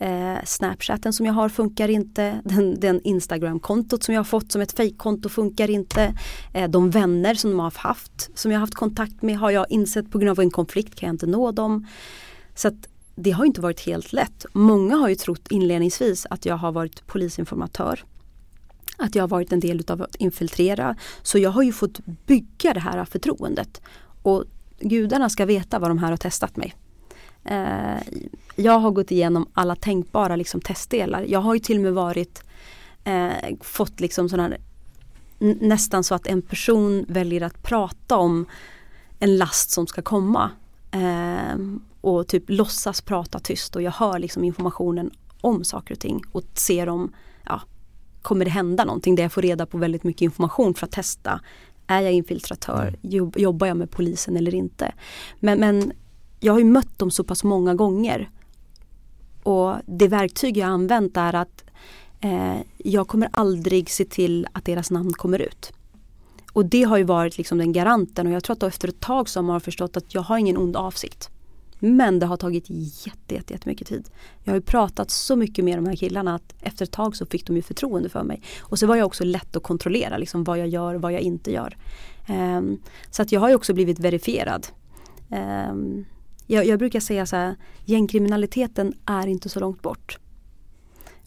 Eh, 0.01 0.39
Snapchaten 0.45 1.13
som 1.13 1.27
jag 1.27 1.33
har 1.33 1.49
funkar 1.49 1.89
inte. 1.89 2.41
Den, 2.45 2.81
den 2.81 3.01
Instagram-kontot 3.05 4.03
som 4.03 4.15
jag 4.15 4.19
har 4.19 4.25
fått 4.25 4.53
som 4.53 4.61
ett 4.61 4.73
fejkkonto 4.73 5.29
funkar 5.29 5.71
inte. 5.71 6.15
Eh, 6.55 6.71
de 6.71 6.91
vänner 6.91 7.35
som 7.35 7.51
de 7.51 7.61
har 7.61 7.73
haft, 7.77 8.31
som 8.35 8.51
jag 8.51 8.59
har 8.59 8.61
haft 8.61 8.75
kontakt 8.75 9.23
med 9.23 9.39
har 9.39 9.51
jag 9.51 9.67
insett 9.71 10.11
på 10.11 10.19
grund 10.19 10.31
av 10.31 10.41
en 10.41 10.51
konflikt 10.51 10.95
kan 10.95 11.07
jag 11.07 11.15
inte 11.15 11.27
nå 11.27 11.53
dem. 11.53 11.87
Så 12.55 12.69
att 12.69 12.89
det 13.15 13.31
har 13.31 13.45
inte 13.45 13.61
varit 13.61 13.81
helt 13.81 14.13
lätt. 14.13 14.47
Många 14.53 14.97
har 14.97 15.09
ju 15.09 15.15
trott 15.15 15.49
inledningsvis 15.51 16.27
att 16.31 16.47
jag 16.47 16.57
har 16.57 16.73
varit 16.73 17.07
polisinformatör. 17.07 18.05
Att 18.97 19.15
jag 19.15 19.23
har 19.23 19.29
varit 19.29 19.53
en 19.53 19.61
del 19.61 19.85
av 19.89 20.03
att 20.03 20.17
infiltrera. 20.17 20.97
Så 21.23 21.39
jag 21.39 21.51
har 21.51 21.63
ju 21.63 21.73
fått 21.73 22.01
bygga 22.27 22.75
det 22.75 22.81
här 22.81 23.05
förtroendet. 23.05 23.81
Och 24.23 24.45
gudarna 24.81 25.29
ska 25.29 25.47
veta 25.47 25.79
vad 25.79 25.91
de 25.91 25.99
här 25.99 26.11
har 26.11 26.17
testat 26.17 26.57
mig. 26.57 26.75
Eh, 27.45 28.03
jag 28.57 28.79
har 28.79 28.91
gått 28.91 29.11
igenom 29.11 29.47
alla 29.55 29.77
tänkbara 29.77 30.37
liksom, 30.37 30.61
testdelar. 30.61 31.23
Jag 31.29 31.41
har 31.41 31.55
ju 31.55 31.61
till 31.61 31.77
och 31.77 31.83
med 31.83 31.95
varit 31.95 32.45
eh, 33.05 33.57
fått 33.61 34.01
liksom 34.01 34.29
sådana 34.29 34.57
nästan 35.61 36.05
så 36.05 36.15
att 36.15 36.27
en 36.27 36.43
person 36.43 37.05
väljer 37.09 37.43
att 37.43 37.63
prata 37.63 38.17
om 38.17 38.47
en 39.19 39.37
last 39.37 39.71
som 39.71 39.87
ska 39.87 40.03
komma. 40.03 40.51
Eh, 40.91 41.59
och 42.01 42.29
typ 42.29 42.45
låtsas 42.47 43.01
prata 43.01 43.39
tyst 43.39 43.77
och 43.77 43.83
jag 43.83 43.91
hör 43.91 44.19
liksom 44.19 44.45
informationen 44.45 45.11
om 45.41 45.65
saker 45.65 45.95
och 45.95 46.01
ting 46.01 46.23
och 46.33 46.43
ser 46.55 46.89
om, 46.89 47.13
ja, 47.45 47.61
kommer 48.23 48.45
det 48.45 48.51
hända 48.51 48.85
någonting 48.85 49.15
där 49.15 49.23
jag 49.23 49.33
får 49.33 49.43
reda 49.43 49.67
på 49.67 49.79
väldigt 49.79 50.05
mycket 50.05 50.23
information 50.23 50.75
för 50.75 50.87
att 50.87 50.93
testa. 50.93 51.41
Är 51.87 52.01
jag 52.01 52.13
infiltratör? 52.13 52.97
Mm. 53.03 53.33
Jobbar 53.37 53.67
jag 53.67 53.77
med 53.77 53.91
polisen 53.91 54.37
eller 54.37 54.55
inte? 54.55 54.93
Men, 55.41 55.61
men 55.61 55.93
jag 56.41 56.53
har 56.53 56.59
ju 56.59 56.65
mött 56.65 56.99
dem 56.99 57.11
så 57.11 57.25
pass 57.25 57.45
många 57.45 57.75
gånger. 57.75 58.31
Och 59.43 59.75
det 59.87 60.09
verktyg 60.09 60.57
jag 60.57 60.69
använt 60.69 61.17
är 61.17 61.35
att 61.35 61.65
eh, 62.21 62.59
jag 62.79 63.09
kommer 63.09 63.29
aldrig 63.33 63.91
se 63.91 64.05
till 64.05 64.47
att 64.53 64.65
deras 64.65 64.91
namn 64.91 65.13
kommer 65.13 65.39
ut. 65.39 65.73
Och 66.53 66.67
det 66.67 66.83
har 66.83 66.97
ju 66.97 67.05
varit 67.05 67.39
liksom 67.39 67.59
den 67.59 67.73
garanten 67.73 68.27
och 68.27 68.33
jag 68.33 68.45
tror 68.45 68.57
att 68.57 68.63
efter 68.63 68.89
ett 68.89 69.01
tag 69.01 69.29
så 69.29 69.39
har 69.39 69.45
man 69.45 69.61
förstått 69.61 69.97
att 69.97 70.15
jag 70.15 70.23
har 70.23 70.39
ingen 70.39 70.57
ond 70.57 70.77
avsikt. 70.77 71.31
Men 71.79 72.19
det 72.19 72.27
har 72.27 72.37
tagit 72.37 72.65
jätte, 73.07 73.35
jätte, 73.35 73.53
jättemycket 73.53 73.89
tid. 73.89 74.09
Jag 74.45 74.53
har 74.53 74.57
ju 74.57 74.63
pratat 74.63 75.11
så 75.11 75.37
mycket 75.37 75.65
med 75.65 75.79
de 75.79 75.87
här 75.87 75.97
killarna 75.97 76.35
att 76.35 76.55
efter 76.61 76.85
ett 76.85 76.93
tag 76.93 77.17
så 77.17 77.27
fick 77.27 77.47
de 77.47 77.57
ju 77.57 77.63
förtroende 77.63 78.09
för 78.09 78.23
mig. 78.23 78.43
Och 78.61 78.79
så 78.79 78.87
var 78.87 78.97
jag 78.97 79.07
också 79.07 79.25
lätt 79.25 79.57
att 79.57 79.63
kontrollera 79.63 80.19
liksom 80.19 80.45
vad 80.45 80.59
jag 80.59 80.69
gör 80.69 80.95
och 80.95 81.03
vad 81.03 81.13
jag 81.13 81.21
inte 81.21 81.53
gör. 81.53 81.77
Um, 82.29 82.83
så 83.11 83.23
att 83.23 83.33
jag 83.33 83.41
har 83.41 83.49
ju 83.49 83.55
också 83.55 83.75
blivit 83.75 83.99
verifierad. 83.99 84.67
Um, 85.71 86.05
jag, 86.51 86.67
jag 86.67 86.79
brukar 86.79 87.01
säga 87.01 87.27
så 87.27 87.37
här, 87.37 87.57
gängkriminaliteten 87.85 88.95
är 89.05 89.27
inte 89.27 89.49
så 89.49 89.61
långt 89.61 89.83
bort. 89.83 90.19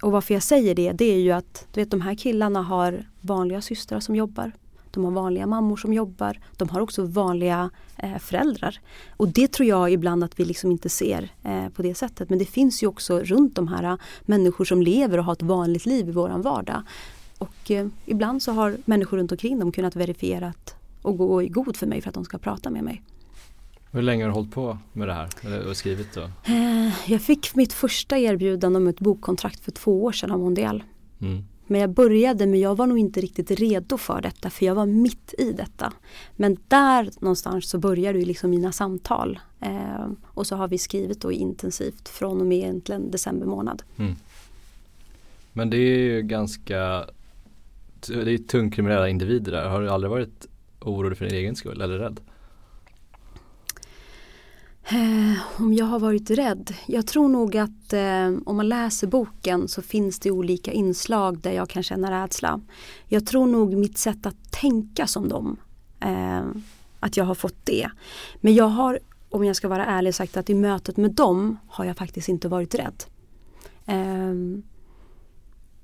Och 0.02 0.12
varför 0.12 0.34
jag 0.34 0.44
säger 0.44 0.76
det, 0.76 0.92
det 0.92 1.06
är 1.06 1.20
ju 1.20 1.32
att 1.32 1.68
du 1.72 1.82
vet, 1.82 1.92
de 1.92 2.02
här 2.02 2.16
killarna 2.16 2.62
har 2.62 3.06
vanliga 3.22 3.62
systrar 3.62 4.00
som 4.00 4.16
jobbar. 4.16 4.52
de 4.92 5.04
har 5.04 5.12
vanliga 5.12 5.48
mammor 5.48 5.78
som 5.78 5.94
jobbar, 5.94 6.40
de 6.58 6.70
har 6.70 6.82
också 6.82 7.06
vanliga 7.06 7.70
eh, 7.98 8.18
föräldrar. 8.18 8.80
Och 9.18 9.28
det 9.28 9.48
tror 9.48 9.70
jag 9.70 9.92
ibland 9.92 10.24
att 10.24 10.40
vi 10.40 10.46
liksom 10.46 10.72
inte 10.72 10.90
ser 10.90 11.32
eh, 11.44 11.70
på 11.70 11.82
det 11.82 11.96
sättet. 11.96 12.30
Men 12.30 12.40
det 12.40 12.46
finns 12.46 12.84
ju 12.84 12.88
också 12.88 13.20
runt 13.20 13.56
de 13.56 13.68
här 13.68 13.84
eh, 13.84 13.96
människor 14.22 14.66
som 14.66 14.82
lever 14.82 15.18
och 15.18 15.24
har 15.24 15.34
ett 15.34 15.42
vanligt 15.42 15.86
liv 15.86 16.10
i 16.10 16.12
våran 16.12 16.42
vardag. 16.42 16.82
Och 17.38 17.72
eh, 17.72 17.88
ibland 18.06 18.44
så 18.44 18.52
har 18.52 18.78
människor 18.86 19.18
runt 19.18 19.32
omkring 19.32 19.60
dem 19.60 19.72
kunnat 19.72 19.96
verifiera 19.96 20.54
och 21.02 21.18
gå 21.18 21.44
i 21.44 21.48
god 21.48 21.78
för 21.78 21.88
mig 21.88 22.02
för 22.02 22.10
att 22.10 22.16
de 22.16 22.26
ska 22.26 22.38
prata 22.38 22.70
med 22.70 22.84
mig. 22.84 23.04
Hur 23.94 24.02
länge 24.02 24.24
har 24.24 24.30
du 24.30 24.34
hållit 24.34 24.52
på 24.52 24.78
med 24.94 25.08
det 25.08 25.14
här? 25.14 25.30
Eller 25.42 25.74
skrivit 25.74 26.14
då? 26.14 26.22
Eh, 26.22 27.12
jag 27.12 27.22
fick 27.22 27.56
mitt 27.56 27.74
första 27.74 28.18
erbjudande 28.18 28.78
om 28.78 28.88
ett 28.88 29.00
bokkontrakt 29.00 29.60
för 29.60 29.72
två 29.72 30.04
år 30.04 30.12
sedan 30.12 30.32
av 30.32 30.40
Mondial. 30.40 30.84
Mm. 31.22 31.44
Men 31.68 31.82
jag 31.82 31.90
började 31.90 32.46
men 32.46 32.60
jag 32.60 32.76
var 32.76 32.88
nog 32.88 33.00
inte 33.00 33.22
riktigt 33.22 33.52
redo 33.52 33.98
för 33.98 34.22
detta 34.22 34.50
för 34.50 34.66
jag 34.66 34.76
var 34.76 34.86
mitt 34.86 35.34
i 35.38 35.52
detta. 35.52 35.94
Men 36.36 36.58
där 36.68 37.10
någonstans 37.20 37.70
så 37.70 37.78
började 37.78 38.20
ju 38.20 38.26
liksom 38.26 38.50
mina 38.50 38.72
samtal. 38.72 39.40
Eh, 39.62 40.08
och 40.24 40.48
så 40.48 40.56
har 40.56 40.68
vi 40.68 40.78
skrivit 40.78 41.22
då 41.22 41.32
intensivt 41.32 42.10
från 42.10 42.42
och 42.42 42.48
med 42.48 42.58
egentligen 42.58 43.12
december 43.12 43.46
månad. 43.46 43.84
Mm. 43.98 44.16
Men 45.54 45.70
det 45.70 45.78
är 45.78 45.98
ju 45.98 46.22
ganska 46.22 47.06
det 48.08 48.34
är 48.34 48.38
tungt 48.38 48.76
kriminella 48.76 49.10
individer 49.10 49.52
där. 49.52 49.70
Har 49.70 49.82
du 49.82 49.90
aldrig 49.90 50.12
varit 50.12 50.48
orolig 50.80 51.18
för 51.18 51.26
din 51.26 51.36
egen 51.36 51.56
skull 51.56 51.82
eller 51.82 51.98
rädd? 51.98 52.20
Eh, 54.86 55.62
om 55.62 55.74
jag 55.74 55.86
har 55.86 56.00
varit 56.00 56.32
rädd? 56.32 56.74
Jag 56.86 57.08
tror 57.08 57.30
nog 57.30 57.58
att 57.58 57.94
eh, 57.94 58.32
om 58.46 58.58
man 58.58 58.70
läser 58.70 59.08
boken 59.08 59.68
så 59.68 59.82
finns 59.82 60.20
det 60.20 60.32
olika 60.32 60.72
inslag 60.72 61.40
där 61.40 61.52
jag 61.52 61.70
kan 61.70 61.84
känna 61.84 62.24
rädsla. 62.24 62.62
Jag 63.08 63.26
tror 63.26 63.48
nog 63.48 63.74
mitt 63.74 63.98
sätt 63.98 64.26
att 64.26 64.52
tänka 64.52 65.08
som 65.08 65.30
dem, 65.30 65.58
eh, 66.00 66.44
att 67.00 67.18
jag 67.18 67.26
har 67.26 67.36
fått 67.36 67.66
det. 67.66 67.90
Men 68.42 68.54
jag 68.54 68.68
har, 68.68 69.00
om 69.30 69.46
jag 69.46 69.56
ska 69.56 69.68
vara 69.68 69.86
ärlig, 69.86 70.16
sagt 70.16 70.38
att 70.38 70.50
i 70.50 70.54
mötet 70.54 70.98
med 70.98 71.12
dem 71.12 71.58
har 71.68 71.86
jag 71.86 71.98
faktiskt 71.98 72.30
inte 72.30 72.48
varit 72.48 72.76
rädd. 72.76 73.04
Eh, 73.86 74.34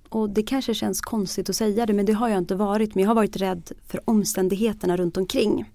och 0.10 0.30
det 0.30 0.44
kanske 0.44 0.74
känns 0.74 1.02
konstigt 1.02 1.50
att 1.50 1.56
säga 1.56 1.86
det 1.86 1.94
men 1.94 2.06
det 2.06 2.14
har 2.14 2.30
jag 2.30 2.38
inte 2.38 2.56
varit. 2.56 2.96
Men 2.96 3.02
jag 3.02 3.10
har 3.10 3.16
varit 3.16 3.38
rädd 3.38 3.72
för 3.88 4.02
omständigheterna 4.06 4.98
runt 4.98 5.18
omkring. 5.18 5.66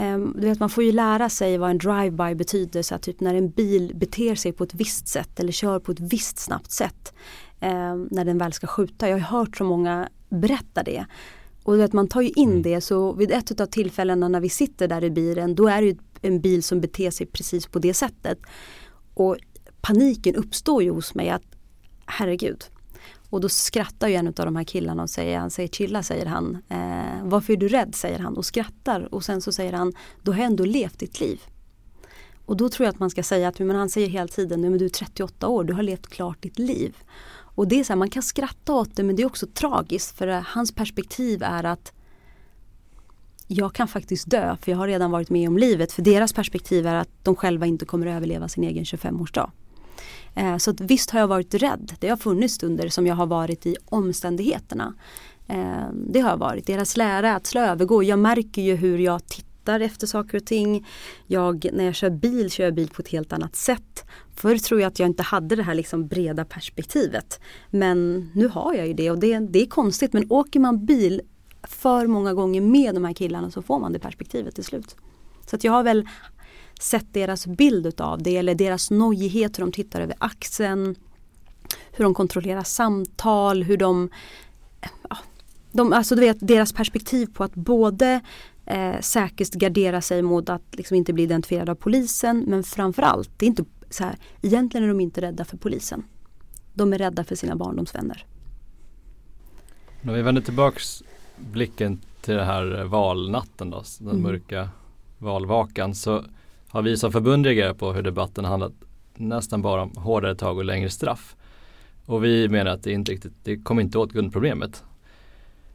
Um, 0.00 0.36
du 0.40 0.48
vet, 0.48 0.60
man 0.60 0.70
får 0.70 0.84
ju 0.84 0.92
lära 0.92 1.28
sig 1.28 1.58
vad 1.58 1.70
en 1.70 1.78
drive-by 1.78 2.34
betyder. 2.34 2.82
Så 2.82 2.94
att 2.94 3.02
typ 3.02 3.20
när 3.20 3.34
en 3.34 3.50
bil 3.50 3.92
beter 3.94 4.34
sig 4.34 4.52
på 4.52 4.64
ett 4.64 4.74
visst 4.74 5.08
sätt 5.08 5.40
eller 5.40 5.52
kör 5.52 5.78
på 5.80 5.92
ett 5.92 6.00
visst 6.00 6.38
snabbt 6.38 6.70
sätt. 6.70 7.14
Um, 7.60 8.08
när 8.10 8.24
den 8.24 8.38
väl 8.38 8.52
ska 8.52 8.66
skjuta. 8.66 9.08
Jag 9.08 9.18
har 9.18 9.38
hört 9.38 9.56
så 9.56 9.64
många 9.64 10.08
berätta 10.28 10.82
det. 10.82 11.06
Och 11.62 11.72
du 11.72 11.78
vet, 11.78 11.92
man 11.92 12.08
tar 12.08 12.20
ju 12.20 12.28
in 12.28 12.50
mm. 12.50 12.62
det 12.62 12.80
så 12.80 13.12
vid 13.12 13.30
ett 13.30 13.60
av 13.60 13.66
tillfällena 13.66 14.28
när 14.28 14.40
vi 14.40 14.48
sitter 14.48 14.88
där 14.88 15.04
i 15.04 15.10
bilen 15.10 15.54
då 15.54 15.68
är 15.68 15.82
det 15.82 15.98
en 16.22 16.40
bil 16.40 16.62
som 16.62 16.80
beter 16.80 17.10
sig 17.10 17.26
precis 17.26 17.66
på 17.66 17.78
det 17.78 17.94
sättet. 17.94 18.38
Och 19.14 19.36
paniken 19.80 20.34
uppstår 20.34 20.82
ju 20.82 20.90
hos 20.90 21.14
mig 21.14 21.30
att 21.30 21.42
herregud, 22.06 22.64
och 23.30 23.40
då 23.40 23.48
skrattar 23.48 24.08
ju 24.08 24.14
en 24.14 24.26
av 24.26 24.32
de 24.32 24.56
här 24.56 24.64
killarna 24.64 25.02
och 25.02 25.10
säger, 25.10 25.38
han 25.38 25.50
säger 25.50 25.68
chilla 25.68 26.02
säger 26.02 26.26
han. 26.26 26.62
Eh, 26.68 27.22
varför 27.22 27.52
är 27.52 27.56
du 27.56 27.68
rädd 27.68 27.94
säger 27.94 28.18
han 28.18 28.36
och 28.36 28.44
skrattar 28.44 29.14
och 29.14 29.24
sen 29.24 29.42
så 29.42 29.52
säger 29.52 29.72
han, 29.72 29.92
då 30.22 30.32
har 30.32 30.38
jag 30.38 30.46
ändå 30.46 30.64
levt 30.64 30.98
ditt 30.98 31.20
liv. 31.20 31.40
Och 32.46 32.56
då 32.56 32.68
tror 32.68 32.84
jag 32.84 32.92
att 32.92 32.98
man 32.98 33.10
ska 33.10 33.22
säga 33.22 33.48
att, 33.48 33.58
men 33.58 33.76
han 33.76 33.88
säger 33.88 34.08
hela 34.08 34.28
tiden, 34.28 34.60
men 34.60 34.78
du 34.78 34.84
är 34.84 34.88
38 34.88 35.48
år, 35.48 35.64
du 35.64 35.72
har 35.72 35.82
levt 35.82 36.06
klart 36.06 36.42
ditt 36.42 36.58
liv. 36.58 36.96
Och 37.56 37.68
det 37.68 37.80
är 37.80 37.84
så 37.84 37.92
här, 37.92 37.98
man 37.98 38.10
kan 38.10 38.22
skratta 38.22 38.72
åt 38.72 38.96
det 38.96 39.02
men 39.02 39.16
det 39.16 39.22
är 39.22 39.26
också 39.26 39.46
tragiskt 39.46 40.18
för 40.18 40.28
eh, 40.28 40.40
hans 40.44 40.74
perspektiv 40.74 41.42
är 41.42 41.64
att 41.64 41.92
jag 43.46 43.74
kan 43.74 43.88
faktiskt 43.88 44.30
dö 44.30 44.56
för 44.60 44.72
jag 44.72 44.78
har 44.78 44.86
redan 44.86 45.10
varit 45.10 45.30
med 45.30 45.48
om 45.48 45.58
livet. 45.58 45.92
För 45.92 46.02
deras 46.02 46.32
perspektiv 46.32 46.86
är 46.86 46.94
att 46.94 47.08
de 47.22 47.36
själva 47.36 47.66
inte 47.66 47.84
kommer 47.84 48.06
att 48.06 48.16
överleva 48.16 48.48
sin 48.48 48.64
egen 48.64 48.84
25-årsdag. 48.84 49.50
Eh, 50.36 50.56
så 50.56 50.70
att 50.70 50.80
visst 50.80 51.10
har 51.10 51.20
jag 51.20 51.28
varit 51.28 51.54
rädd. 51.54 51.92
Det 51.98 52.08
har 52.08 52.16
funnits 52.16 52.54
stunder 52.54 52.88
som 52.88 53.06
jag 53.06 53.14
har 53.14 53.26
varit 53.26 53.66
i 53.66 53.76
omständigheterna. 53.84 54.94
Eh, 55.46 55.88
det 56.08 56.20
har 56.20 56.30
jag 56.30 56.36
varit. 56.36 56.66
Deras 56.66 56.96
lära 56.96 57.36
att 57.36 57.46
slå 57.46 57.60
övergå. 57.60 58.02
Jag 58.02 58.18
märker 58.18 58.62
ju 58.62 58.74
hur 58.76 58.98
jag 58.98 59.26
tittar 59.26 59.80
efter 59.80 60.06
saker 60.06 60.36
och 60.38 60.44
ting. 60.44 60.86
Jag, 61.26 61.66
när 61.72 61.84
jag 61.84 61.94
kör 61.94 62.10
bil 62.10 62.50
kör 62.50 62.64
jag 62.64 62.74
bil 62.74 62.88
på 62.88 63.02
ett 63.02 63.08
helt 63.08 63.32
annat 63.32 63.56
sätt. 63.56 64.04
Förr 64.34 64.58
tror 64.58 64.80
jag 64.80 64.88
att 64.88 64.98
jag 64.98 65.08
inte 65.08 65.22
hade 65.22 65.56
det 65.56 65.62
här 65.62 65.74
liksom 65.74 66.06
breda 66.06 66.44
perspektivet. 66.44 67.40
Men 67.70 68.30
nu 68.34 68.48
har 68.48 68.74
jag 68.74 68.86
ju 68.86 68.94
det 68.94 69.10
och 69.10 69.18
det, 69.18 69.38
det 69.38 69.62
är 69.62 69.66
konstigt 69.66 70.12
men 70.12 70.26
åker 70.30 70.60
man 70.60 70.86
bil 70.86 71.20
för 71.62 72.06
många 72.06 72.34
gånger 72.34 72.60
med 72.60 72.94
de 72.94 73.04
här 73.04 73.12
killarna 73.12 73.50
så 73.50 73.62
får 73.62 73.78
man 73.78 73.92
det 73.92 73.98
perspektivet 73.98 74.54
till 74.54 74.64
slut. 74.64 74.96
Så 75.46 75.56
att 75.56 75.64
jag 75.64 75.72
har 75.72 75.82
väl 75.82 76.08
sett 76.80 77.14
deras 77.14 77.46
bild 77.46 77.86
utav 77.86 78.22
det 78.22 78.36
eller 78.36 78.54
deras 78.54 78.90
nojighet, 78.90 79.58
hur 79.58 79.64
de 79.64 79.72
tittar 79.72 80.00
över 80.00 80.16
axeln. 80.18 80.94
Hur 81.92 82.04
de 82.04 82.14
kontrollerar 82.14 82.62
samtal, 82.62 83.62
hur 83.62 83.76
de, 83.76 84.08
ja, 85.08 85.16
de 85.72 85.92
alltså 85.92 86.14
du 86.14 86.20
vet 86.20 86.36
deras 86.40 86.72
perspektiv 86.72 87.26
på 87.34 87.44
att 87.44 87.54
både 87.54 88.20
eh, 88.66 89.00
säkert 89.00 89.52
gardera 89.52 90.00
sig 90.00 90.22
mot 90.22 90.48
att 90.48 90.62
liksom 90.70 90.96
inte 90.96 91.12
bli 91.12 91.22
identifierad 91.22 91.68
av 91.68 91.74
polisen 91.74 92.44
men 92.46 92.62
framförallt, 92.62 93.30
det 93.36 93.46
är 93.46 93.48
inte 93.48 93.64
så 93.90 94.04
här, 94.04 94.16
egentligen 94.42 94.84
är 94.84 94.88
de 94.88 95.00
inte 95.00 95.20
rädda 95.20 95.44
för 95.44 95.56
polisen. 95.56 96.04
De 96.74 96.92
är 96.92 96.98
rädda 96.98 97.24
för 97.24 97.34
sina 97.34 97.56
barndomsvänner. 97.56 98.26
När 100.00 100.14
vi 100.14 100.22
vänder 100.22 100.42
tillbaks 100.42 101.02
blicken 101.36 102.00
till 102.20 102.34
den 102.34 102.46
här 102.46 102.84
valnatten 102.84 103.70
då, 103.70 103.82
den 103.98 104.08
mm. 104.08 104.22
mörka 104.22 104.68
valvakan 105.18 105.94
så 105.94 106.24
har 106.76 106.82
vi 106.82 106.96
som 106.96 107.12
förbund 107.12 107.46
reagerat 107.46 107.78
på 107.78 107.92
hur 107.92 108.02
debatten 108.02 108.44
handlat 108.44 108.72
nästan 109.14 109.62
bara 109.62 109.82
om 109.82 109.90
hårdare 109.96 110.34
tag 110.34 110.56
och 110.56 110.64
längre 110.64 110.90
straff. 110.90 111.36
Och 112.06 112.24
vi 112.24 112.48
menar 112.48 112.70
att 112.70 112.82
det 112.82 112.92
inte 112.92 113.12
riktigt, 113.12 113.32
det 113.42 113.56
kommer 113.56 113.82
inte 113.82 113.98
åt 113.98 114.12
grundproblemet. 114.12 114.84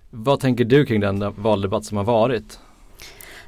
Vad 0.10 0.40
tänker 0.40 0.66
du 0.66 0.86
kring 0.86 1.00
den 1.00 1.34
valdebatt 1.38 1.86
som 1.86 1.98
har 1.98 2.04
varit? 2.04 2.60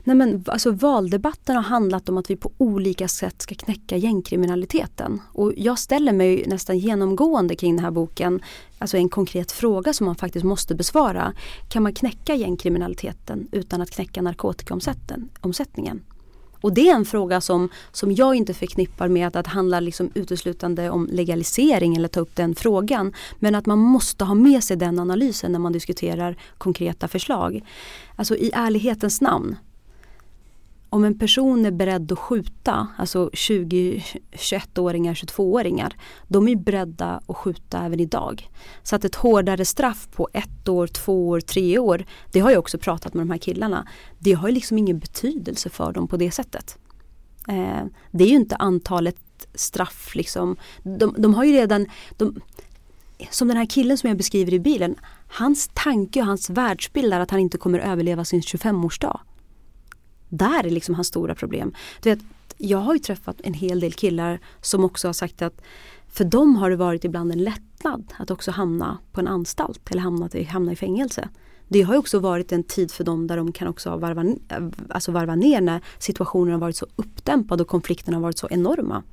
Nej 0.04 0.16
men 0.16 0.44
alltså 0.48 0.72
valdebatten 0.72 1.56
har 1.56 1.64
handlat 1.64 2.10
om 2.10 2.18
att 2.18 2.30
vi 2.30 2.36
på 2.36 2.52
olika 2.58 3.08
sätt 3.08 3.42
ska 3.42 3.56
knäcka 3.56 3.98
gängkriminaliteten. 3.98 5.22
Och 5.34 5.54
jag 5.58 5.80
ställer 5.80 6.14
mig 6.14 6.44
nästan 6.48 6.78
genomgående 6.78 7.56
kring 7.56 7.76
den 7.76 7.86
här 7.86 7.92
boken, 7.92 8.42
alltså 8.80 8.98
en 8.98 9.10
konkret 9.10 9.52
fråga 9.52 9.94
som 9.94 10.06
man 10.06 10.16
faktiskt 10.16 10.46
måste 10.46 10.76
besvara. 10.76 11.34
Kan 11.70 11.84
man 11.84 11.94
knäcka 11.94 12.36
gängkriminaliteten 12.36 13.48
utan 13.52 13.82
att 13.82 13.92
knäcka 13.92 14.22
narkotikaomsättningen? 14.22 16.04
Och 16.64 16.74
det 16.74 16.90
är 16.90 16.96
en 16.96 17.06
fråga 17.06 17.42
som, 17.42 17.70
som 17.92 18.12
jag 18.12 18.36
inte 18.36 18.54
förknippar 18.54 19.08
med 19.08 19.28
att, 19.28 19.36
att 19.36 19.48
handla 19.48 19.80
liksom 19.80 20.12
uteslutande 20.14 20.90
om 20.90 21.10
legalisering 21.12 21.96
eller 21.96 22.08
ta 22.08 22.20
upp 22.20 22.36
den 22.36 22.56
frågan. 22.56 23.14
Men 23.40 23.56
att 23.56 23.66
man 23.66 23.80
måste 23.80 24.24
ha 24.24 24.34
med 24.34 24.64
sig 24.64 24.78
den 24.78 25.00
analysen 25.00 25.52
när 25.52 25.60
man 25.60 25.74
diskuterar 25.74 26.36
konkreta 26.58 27.08
förslag. 27.08 27.64
Alltså 28.16 28.36
i 28.36 28.52
ärlighetens 28.54 29.22
namn 29.22 29.56
om 30.94 31.04
en 31.04 31.20
person 31.20 31.66
är 31.66 31.72
beredd 31.72 32.12
att 32.12 32.20
skjuta, 32.20 32.88
alltså 32.98 33.30
20, 33.34 34.04
21-åringar, 34.32 35.14
22-åringar, 35.14 35.96
de 36.28 36.48
är 36.48 36.56
beredda 36.56 37.22
att 37.28 37.38
skjuta 37.38 37.86
även 37.86 38.00
idag. 38.00 38.50
Så 38.84 38.96
att 38.96 39.06
ett 39.06 39.16
hårdare 39.16 39.66
straff 39.66 40.08
på 40.12 40.30
ett 40.34 40.70
år, 40.70 40.88
två 40.88 41.30
år, 41.30 41.40
tre 41.40 41.80
år, 41.80 42.06
det 42.32 42.40
har 42.40 42.52
jag 42.52 42.60
också 42.60 42.78
pratat 42.78 43.14
med 43.14 43.26
de 43.28 43.32
här 43.32 43.38
killarna. 43.38 43.88
Det 44.20 44.34
har 44.34 44.52
liksom 44.52 44.78
ingen 44.78 45.00
betydelse 45.00 45.70
för 45.70 45.92
dem 45.92 46.08
på 46.08 46.18
det 46.18 46.32
sättet. 46.32 46.78
Eh, 47.48 47.86
det 48.12 48.24
är 48.24 48.30
ju 48.30 48.36
inte 48.36 48.56
antalet 48.56 49.48
straff 49.54 50.16
liksom. 50.16 50.56
De, 50.84 51.16
de 51.18 51.34
har 51.34 51.44
ju 51.44 51.54
redan, 51.54 51.86
de, 52.18 52.42
som 53.30 53.48
den 53.48 53.58
här 53.58 53.66
killen 53.66 53.98
som 53.98 54.08
jag 54.08 54.18
beskriver 54.18 54.54
i 54.54 54.60
bilen, 54.60 54.96
hans 55.28 55.70
tanke 55.74 56.20
och 56.20 56.26
hans 56.26 56.50
världsbild 56.50 57.14
är 57.14 57.20
att 57.20 57.32
han 57.32 57.40
inte 57.40 57.58
kommer 57.58 57.80
överleva 57.80 58.26
sin 58.26 58.42
25-årsdag. 58.42 59.20
Där 60.34 60.66
är 60.66 60.70
liksom 60.70 60.96
hans 60.96 61.08
stora 61.08 61.36
problem. 61.36 61.74
Du 62.02 62.10
vet, 62.10 62.20
jag 62.58 62.78
har 62.78 62.94
ju 62.94 63.00
träffat 63.00 63.42
en 63.44 63.54
hel 63.54 63.80
del 63.80 63.94
killar 63.94 64.40
som 64.62 64.84
också 64.84 65.08
har 65.08 65.14
sagt 65.14 65.42
att 65.42 65.62
för 66.08 66.24
dem 66.24 66.56
har 66.56 66.70
det 66.70 66.76
varit 66.76 67.04
ibland 67.04 67.32
en 67.32 67.44
lättnad 67.44 68.14
att 68.18 68.32
också 68.32 68.52
hamna 68.52 68.98
på 69.12 69.22
en 69.22 69.28
anstalt 69.28 69.92
eller 69.92 70.02
hamna, 70.02 70.30
hamna 70.48 70.72
i 70.72 70.76
fängelse. 70.76 71.30
Det 71.68 71.82
har 71.82 71.96
också 71.96 72.20
varit 72.20 72.52
en 72.52 72.64
tid 72.64 72.92
för 72.92 73.04
dem 73.04 73.28
där 73.28 73.38
de 73.38 73.52
kan 73.52 73.68
också 73.68 73.98
varva, 73.98 74.36
alltså 74.90 75.12
varva 75.12 75.36
ner 75.36 75.62
när 75.62 75.82
situationen 76.00 76.54
har 76.54 76.60
varit 76.60 76.78
så 76.78 76.88
uppdämpad 76.96 77.62
och 77.62 77.68
konflikterna 77.68 78.18
har 78.18 78.22
varit 78.22 78.38
så 78.38 78.48
enorma. 78.52 79.04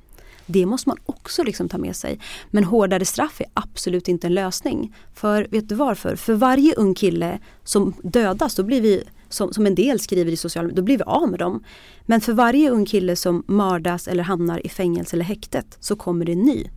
Det 0.45 0.65
måste 0.65 0.89
man 0.89 0.97
också 1.05 1.43
liksom 1.43 1.69
ta 1.69 1.77
med 1.77 1.95
sig. 1.95 2.19
Men 2.49 2.63
hårdare 2.63 3.05
straff 3.05 3.41
är 3.41 3.47
absolut 3.53 4.07
inte 4.07 4.27
en 4.27 4.33
lösning. 4.33 4.95
För 5.13 5.47
vet 5.51 5.69
du 5.69 5.75
varför? 5.75 6.15
För 6.15 6.33
varje 6.33 6.75
ung 6.75 6.95
kille 6.95 7.39
som 7.63 7.93
dödas 8.03 8.55
då 8.55 8.63
blir 8.63 8.81
vi 8.81 9.03
som, 9.29 9.53
som 9.53 9.65
en 9.65 9.75
del 9.75 9.99
skriver 9.99 10.31
i 10.31 10.37
sociala 10.37 10.67
medier, 10.67 10.81
då 10.81 10.85
blir 10.85 10.97
vi 10.97 11.03
av 11.03 11.29
med 11.29 11.39
dem. 11.39 11.63
Men 12.05 12.21
för 12.21 12.33
varje 12.33 12.69
ung 12.69 12.85
kille 12.85 13.15
som 13.15 13.43
mördas 13.47 14.07
eller 14.07 14.23
hamnar 14.23 14.65
i 14.65 14.69
fängelse 14.69 15.15
eller 15.15 15.25
häktet 15.25 15.77
så 15.79 15.95
kommer 15.95 16.25
det 16.25 16.31
en 16.31 16.41
ny. 16.41 16.67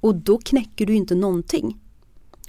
Och 0.00 0.14
då 0.14 0.38
knäcker 0.38 0.86
du 0.86 0.94
inte 0.94 1.14
någonting. 1.14 1.80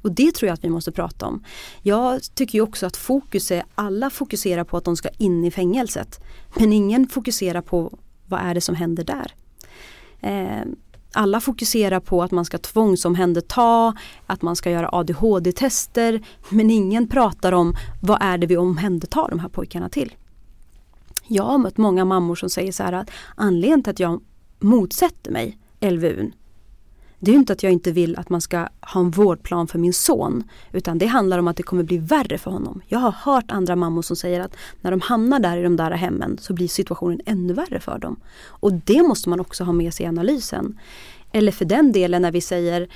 Och 0.01 0.11
det 0.11 0.35
tror 0.35 0.47
jag 0.47 0.53
att 0.53 0.63
vi 0.63 0.69
måste 0.69 0.91
prata 0.91 1.25
om. 1.25 1.43
Jag 1.81 2.21
tycker 2.35 2.57
ju 2.57 2.61
också 2.61 2.85
att 2.85 2.97
fokus 2.97 3.51
är, 3.51 3.63
alla 3.75 4.09
fokuserar 4.09 4.63
på 4.63 4.77
att 4.77 4.83
de 4.83 4.97
ska 4.97 5.09
in 5.09 5.45
i 5.45 5.51
fängelset. 5.51 6.19
Men 6.59 6.73
ingen 6.73 7.07
fokuserar 7.07 7.61
på 7.61 7.99
vad 8.25 8.39
är 8.39 8.53
det 8.53 8.61
som 8.61 8.75
händer 8.75 9.03
där. 9.03 9.33
Eh, 10.21 10.61
alla 11.13 11.39
fokuserar 11.39 11.99
på 11.99 12.23
att 12.23 12.31
man 12.31 12.45
ska 12.45 12.57
tvångsomhänderta, 12.57 13.93
att 14.25 14.41
man 14.41 14.55
ska 14.55 14.71
göra 14.71 14.89
ADHD-tester 14.91 16.21
men 16.49 16.69
ingen 16.69 17.07
pratar 17.07 17.51
om 17.51 17.75
vad 18.01 18.21
är 18.21 18.37
det 18.37 18.47
vi 18.47 18.57
omhändertar 18.57 19.27
de 19.29 19.39
här 19.39 19.49
pojkarna 19.49 19.89
till. 19.89 20.15
Jag 21.27 21.43
har 21.43 21.57
mött 21.57 21.77
många 21.77 22.05
mammor 22.05 22.35
som 22.35 22.49
säger 22.49 22.71
så 22.71 22.83
här 22.83 22.93
att 22.93 23.09
anledningen 23.35 23.83
till 23.83 23.91
att 23.91 23.99
jag 23.99 24.21
motsätter 24.59 25.31
mig 25.31 25.57
LVU 25.79 26.31
det 27.19 27.31
är 27.31 27.35
inte 27.35 27.53
att 27.53 27.63
jag 27.63 27.71
inte 27.71 27.91
vill 27.91 28.15
att 28.15 28.29
man 28.29 28.41
ska 28.41 28.67
ha 28.81 29.01
en 29.01 29.11
vårdplan 29.11 29.67
för 29.67 29.79
min 29.79 29.93
son. 29.93 30.43
Utan 30.71 30.97
det 30.97 31.05
handlar 31.05 31.39
om 31.39 31.47
att 31.47 31.57
det 31.57 31.63
kommer 31.63 31.83
bli 31.83 31.97
värre 31.97 32.37
för 32.37 32.51
honom. 32.51 32.81
Jag 32.87 32.99
har 32.99 33.11
hört 33.11 33.51
andra 33.51 33.75
mammor 33.75 34.01
som 34.01 34.15
säger 34.15 34.39
att 34.39 34.55
när 34.81 34.91
de 34.91 35.01
hamnar 35.01 35.39
där 35.39 35.57
i 35.57 35.63
de 35.63 35.75
där 35.75 35.91
hemmen 35.91 36.37
så 36.41 36.53
blir 36.53 36.67
situationen 36.67 37.21
ännu 37.25 37.53
värre 37.53 37.79
för 37.79 37.99
dem. 37.99 38.19
Och 38.45 38.73
det 38.73 39.03
måste 39.03 39.29
man 39.29 39.39
också 39.39 39.63
ha 39.63 39.73
med 39.73 39.93
sig 39.93 40.05
i 40.05 40.09
analysen. 40.09 40.79
Eller 41.31 41.51
för 41.51 41.65
den 41.65 41.91
delen 41.91 42.21
när 42.21 42.31
vi 42.31 42.41
säger 42.41 42.87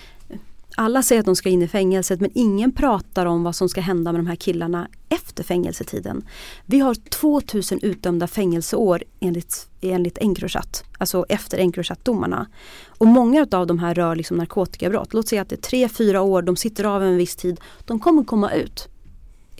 alla 0.75 1.03
säger 1.03 1.19
att 1.19 1.25
de 1.25 1.35
ska 1.35 1.49
in 1.49 1.61
i 1.61 1.67
fängelset 1.67 2.21
men 2.21 2.31
ingen 2.33 2.71
pratar 2.71 3.25
om 3.25 3.43
vad 3.43 3.55
som 3.55 3.69
ska 3.69 3.81
hända 3.81 4.11
med 4.11 4.19
de 4.19 4.27
här 4.27 4.35
killarna 4.35 4.87
efter 5.09 5.43
fängelsetiden. 5.43 6.25
Vi 6.65 6.79
har 6.79 6.95
2000 7.09 7.79
utdömda 7.81 8.27
fängelseår 8.27 9.03
enligt, 9.19 9.67
enligt 9.81 10.17
Encrochat, 10.17 10.83
alltså 10.97 11.25
efter 11.29 11.57
Encrochat-domarna. 11.57 12.47
Och 12.87 13.07
många 13.07 13.47
av 13.51 13.67
de 13.67 13.79
här 13.79 13.95
rör 13.95 14.15
liksom 14.15 14.37
narkotikabrott. 14.37 15.13
Låt 15.13 15.27
säga 15.27 15.41
att 15.41 15.49
det 15.49 15.73
är 15.73 15.87
3-4 15.87 16.17
år, 16.17 16.41
de 16.41 16.55
sitter 16.55 16.83
av 16.83 17.03
en 17.03 17.17
viss 17.17 17.35
tid. 17.35 17.59
De 17.85 17.99
kommer 17.99 18.23
komma 18.23 18.53
ut 18.53 18.90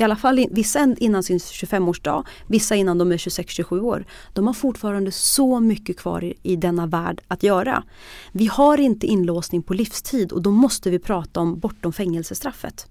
i 0.02 0.04
alla 0.04 0.16
fall 0.16 0.46
vissa 0.52 0.96
innan 0.98 1.24
sin 1.24 1.38
25-årsdag, 1.38 2.24
vissa 2.48 2.76
innan 2.76 2.98
de 2.98 3.12
är 3.12 3.18
26-27 3.18 3.82
år. 3.82 4.06
De 4.34 4.48
har 4.48 4.54
fortfarande 4.54 5.12
så 5.12 5.60
mycket 5.60 5.98
kvar 5.98 6.24
i, 6.24 6.34
i 6.44 6.56
denna 6.56 6.88
värld 6.88 7.22
att 7.28 7.44
göra. 7.44 7.84
Vi 8.32 8.46
har 8.46 8.78
inte 8.78 9.08
inlåsning 9.08 9.64
på 9.64 9.74
livstid 9.74 10.32
och 10.32 10.42
då 10.42 10.52
måste 10.52 10.90
vi 10.90 11.00
prata 11.00 11.40
om 11.40 11.60
bortom 11.60 11.94
fängelsestraffet. 11.94 12.88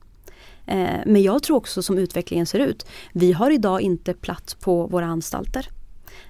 Eh, 0.66 1.00
men 1.06 1.22
jag 1.22 1.42
tror 1.42 1.56
också 1.56 1.82
som 1.82 1.98
utvecklingen 1.98 2.46
ser 2.46 2.58
ut, 2.58 2.86
vi 3.12 3.32
har 3.32 3.50
idag 3.50 3.80
inte 3.80 4.14
plats 4.14 4.54
på 4.54 4.86
våra 4.86 5.06
anstalter. 5.06 5.68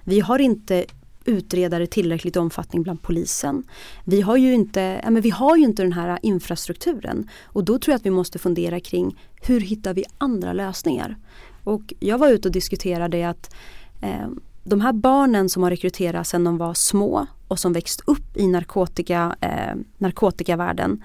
Vi 0.03 0.19
har 0.19 0.39
inte 0.39 0.85
utredare 1.25 1.87
tillräckligt 1.87 2.37
omfattning 2.37 2.83
bland 2.83 3.01
polisen. 3.01 3.63
Vi 4.05 4.21
har 4.21 4.37
ju 4.37 4.53
inte, 4.53 5.01
ja, 5.03 5.09
men 5.09 5.21
vi 5.21 5.29
har 5.29 5.57
ju 5.57 5.63
inte 5.63 5.83
den 5.83 5.93
här 5.93 6.19
infrastrukturen 6.21 7.29
och 7.45 7.63
då 7.63 7.79
tror 7.79 7.91
jag 7.93 7.99
att 7.99 8.05
vi 8.05 8.09
måste 8.09 8.39
fundera 8.39 8.79
kring 8.79 9.19
hur 9.41 9.59
hittar 9.59 9.93
vi 9.93 10.05
andra 10.17 10.53
lösningar? 10.53 11.17
Och 11.63 11.93
jag 11.99 12.17
var 12.17 12.29
ute 12.29 12.47
och 12.47 12.51
diskuterade 12.51 13.29
att 13.29 13.55
eh, 14.01 14.27
de 14.63 14.81
här 14.81 14.93
barnen 14.93 15.49
som 15.49 15.63
har 15.63 15.69
rekryterats 15.69 16.29
sedan 16.29 16.43
de 16.43 16.57
var 16.57 16.73
små 16.73 17.27
och 17.47 17.59
som 17.59 17.73
växt 17.73 18.01
upp 18.05 18.37
i 18.37 18.47
narkotika, 18.47 19.35
eh, 19.41 19.75
narkotikavärlden 19.97 21.03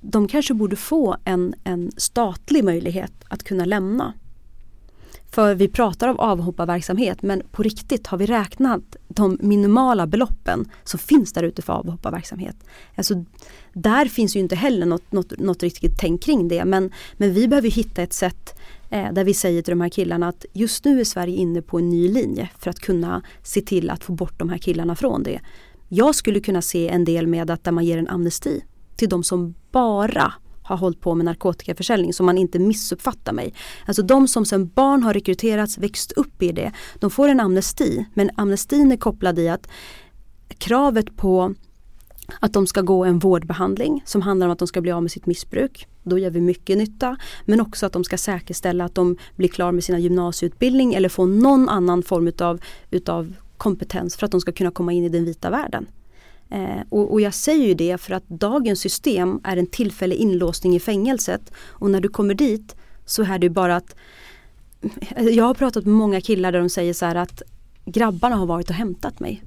de 0.00 0.28
kanske 0.28 0.54
borde 0.54 0.76
få 0.76 1.16
en, 1.24 1.54
en 1.64 1.90
statlig 1.96 2.64
möjlighet 2.64 3.12
att 3.28 3.42
kunna 3.42 3.64
lämna 3.64 4.12
för 5.30 5.54
vi 5.54 5.68
pratar 5.68 6.08
om 6.08 6.18
avhopparverksamhet 6.18 7.22
men 7.22 7.42
på 7.52 7.62
riktigt 7.62 8.06
har 8.06 8.18
vi 8.18 8.26
räknat 8.26 8.96
de 9.08 9.38
minimala 9.40 10.06
beloppen 10.06 10.70
som 10.84 10.98
finns 10.98 11.32
där 11.32 11.42
ute 11.42 11.62
för 11.62 11.72
avhopparverksamhet. 11.72 12.56
Alltså, 12.94 13.24
där 13.72 14.06
finns 14.06 14.36
ju 14.36 14.40
inte 14.40 14.56
heller 14.56 14.86
något, 14.86 15.12
något, 15.12 15.38
något 15.38 15.62
riktigt 15.62 15.98
tänk 15.98 16.22
kring 16.22 16.48
det 16.48 16.64
men, 16.64 16.92
men 17.12 17.34
vi 17.34 17.48
behöver 17.48 17.70
hitta 17.70 18.02
ett 18.02 18.12
sätt 18.12 18.58
eh, 18.90 19.12
där 19.12 19.24
vi 19.24 19.34
säger 19.34 19.62
till 19.62 19.72
de 19.72 19.80
här 19.80 19.88
killarna 19.88 20.28
att 20.28 20.44
just 20.52 20.84
nu 20.84 21.00
är 21.00 21.04
Sverige 21.04 21.36
inne 21.36 21.62
på 21.62 21.78
en 21.78 21.90
ny 21.90 22.08
linje 22.08 22.48
för 22.58 22.70
att 22.70 22.80
kunna 22.80 23.22
se 23.42 23.60
till 23.60 23.90
att 23.90 24.04
få 24.04 24.12
bort 24.12 24.38
de 24.38 24.48
här 24.48 24.58
killarna 24.58 24.96
från 24.96 25.22
det. 25.22 25.40
Jag 25.88 26.14
skulle 26.14 26.40
kunna 26.40 26.62
se 26.62 26.88
en 26.88 27.04
del 27.04 27.26
med 27.26 27.50
att 27.50 27.64
där 27.64 27.72
man 27.72 27.84
ger 27.84 27.98
en 27.98 28.08
amnesti 28.08 28.64
till 28.96 29.08
de 29.08 29.22
som 29.22 29.54
bara 29.70 30.32
har 30.66 30.76
hållit 30.76 31.00
på 31.00 31.14
med 31.14 31.24
narkotikaförsäljning 31.24 32.12
så 32.12 32.22
man 32.22 32.38
inte 32.38 32.58
missuppfattar 32.58 33.32
mig. 33.32 33.54
Alltså 33.86 34.02
de 34.02 34.28
som 34.28 34.44
sedan 34.44 34.70
barn 34.74 35.02
har 35.02 35.14
rekryterats, 35.14 35.78
växt 35.78 36.12
upp 36.12 36.42
i 36.42 36.52
det, 36.52 36.72
de 36.98 37.10
får 37.10 37.28
en 37.28 37.40
amnesti. 37.40 38.06
Men 38.14 38.30
amnestin 38.36 38.92
är 38.92 38.96
kopplad 38.96 39.38
i 39.38 39.48
att 39.48 39.68
kravet 40.58 41.16
på 41.16 41.54
att 42.40 42.52
de 42.52 42.66
ska 42.66 42.80
gå 42.80 43.04
en 43.04 43.18
vårdbehandling 43.18 44.02
som 44.06 44.22
handlar 44.22 44.46
om 44.46 44.52
att 44.52 44.58
de 44.58 44.68
ska 44.68 44.80
bli 44.80 44.92
av 44.92 45.02
med 45.02 45.12
sitt 45.12 45.26
missbruk. 45.26 45.86
Då 46.02 46.18
gör 46.18 46.30
vi 46.30 46.40
mycket 46.40 46.78
nytta. 46.78 47.16
Men 47.44 47.60
också 47.60 47.86
att 47.86 47.92
de 47.92 48.04
ska 48.04 48.18
säkerställa 48.18 48.84
att 48.84 48.94
de 48.94 49.16
blir 49.36 49.48
klar 49.48 49.72
med 49.72 49.84
sina 49.84 49.98
gymnasieutbildning 49.98 50.94
eller 50.94 51.08
får 51.08 51.26
någon 51.26 51.68
annan 51.68 52.02
form 52.02 52.28
utav, 52.28 52.60
utav 52.90 53.32
kompetens 53.56 54.16
för 54.16 54.24
att 54.26 54.32
de 54.32 54.40
ska 54.40 54.52
kunna 54.52 54.70
komma 54.70 54.92
in 54.92 55.04
i 55.04 55.08
den 55.08 55.24
vita 55.24 55.50
världen. 55.50 55.86
Eh, 56.50 56.80
och, 56.88 57.12
och, 57.12 57.20
jag 57.20 57.34
säger 57.34 57.66
ju 57.66 57.74
det 57.74 57.98
för 57.98 58.14
att 58.14 58.28
dagens 58.28 58.80
system 58.80 59.40
är 59.44 59.56
en 59.56 59.66
tillfällig 59.66 60.16
inlåsning 60.16 60.76
i 60.76 60.80
fängelset 60.80 61.52
och 61.68 61.90
när 61.90 62.00
du 62.00 62.08
kommer 62.08 62.34
dit 62.34 62.76
så 63.04 63.22
är 63.22 63.38
det 63.38 63.50
bara 63.50 63.76
att 63.76 63.94
Jag 65.30 65.44
har 65.44 65.54
pratat 65.54 65.84
med 65.84 65.94
många 65.94 66.20
killar 66.20 66.52
där 66.52 66.58
de 66.58 66.68
säger 66.68 66.94
så 66.94 67.06
här 67.06 67.14
att 67.14 67.42
grabbarna 67.84 68.36
har 68.36 68.46
varit 68.46 68.70
och 68.70 68.76
hämtat 68.76 69.20
mig. 69.20 69.42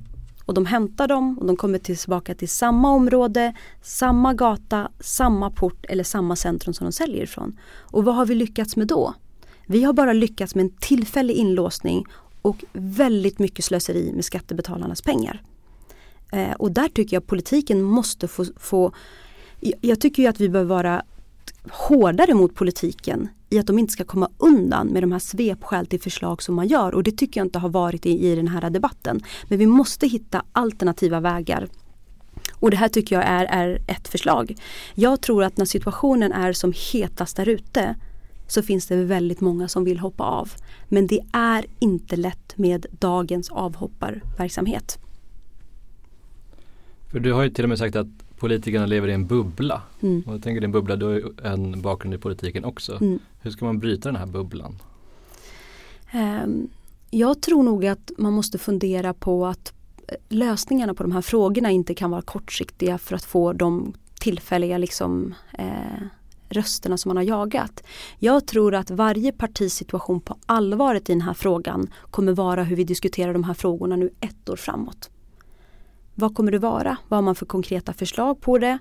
Och 0.45 0.53
de 0.53 0.65
hämtar 0.65 1.07
dem 1.07 1.39
och 1.39 1.45
de 1.45 1.55
kommer 1.55 1.77
tillbaka 1.77 2.35
till 2.35 2.49
samma 2.49 2.91
område, 2.91 3.53
samma 3.81 4.33
gata, 4.33 4.91
samma 4.99 5.49
port 5.51 5.85
eller 5.89 6.03
samma 6.03 6.35
centrum 6.35 6.73
som 6.73 6.85
de 6.85 6.91
säljer 6.91 7.23
ifrån. 7.23 7.59
Och 7.77 8.05
vad 8.05 8.15
har 8.15 8.25
vi 8.25 8.35
lyckats 8.35 8.75
med 8.75 8.87
då? 8.87 9.13
Vi 9.65 9.83
har 9.83 9.93
bara 9.93 10.13
lyckats 10.13 10.55
med 10.55 10.63
en 10.65 10.71
tillfällig 10.79 11.35
inlåsning 11.35 12.05
och 12.41 12.65
väldigt 12.73 13.39
mycket 13.39 13.65
slöseri 13.65 14.11
med 14.13 14.25
skattebetalarnas 14.25 15.01
pengar. 15.01 15.41
Eh, 16.31 16.51
och 16.51 16.71
där 16.71 16.87
tycker 16.87 17.15
jag 17.15 17.27
politiken 17.27 17.81
måste 17.81 18.27
få, 18.27 18.45
få 18.57 18.91
jag 19.81 20.01
tycker 20.01 20.23
ju 20.23 20.29
att 20.29 20.39
vi 20.39 20.49
behöver 20.49 20.69
vara 20.69 21.03
hårdare 21.71 22.33
mot 22.33 22.55
politiken 22.55 23.27
i 23.49 23.59
att 23.59 23.67
de 23.67 23.79
inte 23.79 23.93
ska 23.93 24.03
komma 24.03 24.29
undan 24.37 24.87
med 24.87 25.03
de 25.03 25.11
här 25.11 25.19
svepskäl 25.19 25.85
till 25.85 26.01
förslag 26.01 26.43
som 26.43 26.55
man 26.55 26.67
gör 26.67 26.95
och 26.95 27.03
det 27.03 27.11
tycker 27.11 27.39
jag 27.39 27.45
inte 27.45 27.59
har 27.59 27.69
varit 27.69 28.05
i, 28.05 28.27
i 28.27 28.35
den 28.35 28.47
här 28.47 28.69
debatten. 28.69 29.21
Men 29.47 29.59
vi 29.59 29.65
måste 29.65 30.07
hitta 30.07 30.43
alternativa 30.51 31.19
vägar. 31.19 31.67
Och 32.53 32.71
det 32.71 32.77
här 32.77 32.89
tycker 32.89 33.15
jag 33.15 33.25
är, 33.25 33.45
är 33.45 33.81
ett 33.87 34.07
förslag. 34.07 34.55
Jag 34.95 35.21
tror 35.21 35.43
att 35.43 35.57
när 35.57 35.65
situationen 35.65 36.31
är 36.31 36.53
som 36.53 36.73
hetast 36.93 37.37
där 37.37 37.49
ute 37.49 37.95
så 38.47 38.61
finns 38.61 38.87
det 38.87 38.95
väldigt 38.95 39.41
många 39.41 39.67
som 39.67 39.83
vill 39.83 39.99
hoppa 39.99 40.23
av. 40.23 40.51
Men 40.87 41.07
det 41.07 41.21
är 41.33 41.65
inte 41.79 42.15
lätt 42.15 42.57
med 42.57 42.85
dagens 42.91 43.49
avhopparverksamhet. 43.49 44.99
För 47.11 47.19
du 47.19 47.33
har 47.33 47.43
ju 47.43 47.49
till 47.49 47.65
och 47.65 47.69
med 47.69 47.77
sagt 47.77 47.95
att 47.95 48.07
politikerna 48.37 48.85
lever 48.85 49.07
i 49.07 49.13
en 49.13 49.27
bubbla. 49.27 49.81
Mm. 50.01 50.23
Och 50.27 50.33
jag 50.33 50.43
tänker 50.43 50.61
din 50.61 50.71
bubbla, 50.71 50.95
du 50.95 51.05
har 51.05 51.13
ju 51.13 51.29
en 51.43 51.81
bakgrund 51.81 52.13
i 52.13 52.17
politiken 52.17 52.65
också. 52.65 52.97
Mm. 53.01 53.19
Hur 53.41 53.51
ska 53.51 53.65
man 53.65 53.79
bryta 53.79 54.09
den 54.09 54.15
här 54.15 54.25
bubblan? 54.25 54.75
Um, 56.13 56.69
jag 57.09 57.41
tror 57.41 57.63
nog 57.63 57.85
att 57.85 58.11
man 58.17 58.33
måste 58.33 58.57
fundera 58.57 59.13
på 59.13 59.45
att 59.45 59.73
eh, 60.07 60.15
lösningarna 60.29 60.93
på 60.93 61.03
de 61.03 61.11
här 61.11 61.21
frågorna 61.21 61.71
inte 61.71 61.93
kan 61.93 62.11
vara 62.11 62.21
kortsiktiga 62.21 62.97
för 62.97 63.15
att 63.15 63.23
få 63.23 63.53
de 63.53 63.93
tillfälliga 64.19 64.77
liksom, 64.77 65.33
eh, 65.51 66.03
rösterna 66.49 66.97
som 66.97 67.09
man 67.09 67.17
har 67.17 67.23
jagat. 67.23 67.83
Jag 68.19 68.47
tror 68.47 68.75
att 68.75 68.91
varje 68.91 69.31
partis 69.31 69.73
situation 69.73 70.21
på 70.21 70.35
allvaret 70.45 71.09
i 71.09 71.13
den 71.13 71.21
här 71.21 71.33
frågan 71.33 71.89
kommer 72.11 72.33
vara 72.33 72.63
hur 72.63 72.75
vi 72.75 72.83
diskuterar 72.83 73.33
de 73.33 73.43
här 73.43 73.53
frågorna 73.53 73.95
nu 73.95 74.09
ett 74.19 74.49
år 74.49 74.55
framåt. 74.55 75.09
Vad 76.19 76.35
kommer 76.35 76.51
det 76.51 76.59
vara? 76.59 76.97
Vad 77.07 77.17
har 77.17 77.21
man 77.21 77.35
för 77.35 77.45
konkreta 77.45 77.93
förslag 77.93 78.41
på 78.41 78.57
det? 78.57 78.79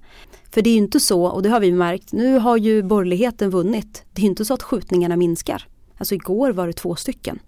För 0.50 0.62
det 0.62 0.70
är 0.70 0.72
ju 0.72 0.78
inte 0.78 1.00
så, 1.00 1.26
och 1.26 1.42
det 1.42 1.48
har 1.48 1.60
vi 1.60 1.72
märkt, 1.72 2.12
nu 2.12 2.38
har 2.38 2.56
ju 2.56 2.82
borgerligheten 2.82 3.50
vunnit. 3.50 4.04
Det 4.12 4.20
är 4.20 4.22
ju 4.22 4.28
inte 4.28 4.44
så 4.44 4.54
att 4.54 4.62
skjutningarna 4.62 5.16
minskar. 5.16 5.66
Alltså 5.98 6.14
igår 6.14 6.52
var 6.52 6.66
det 6.66 6.72
två 6.72 6.96
stycken. 6.96 7.38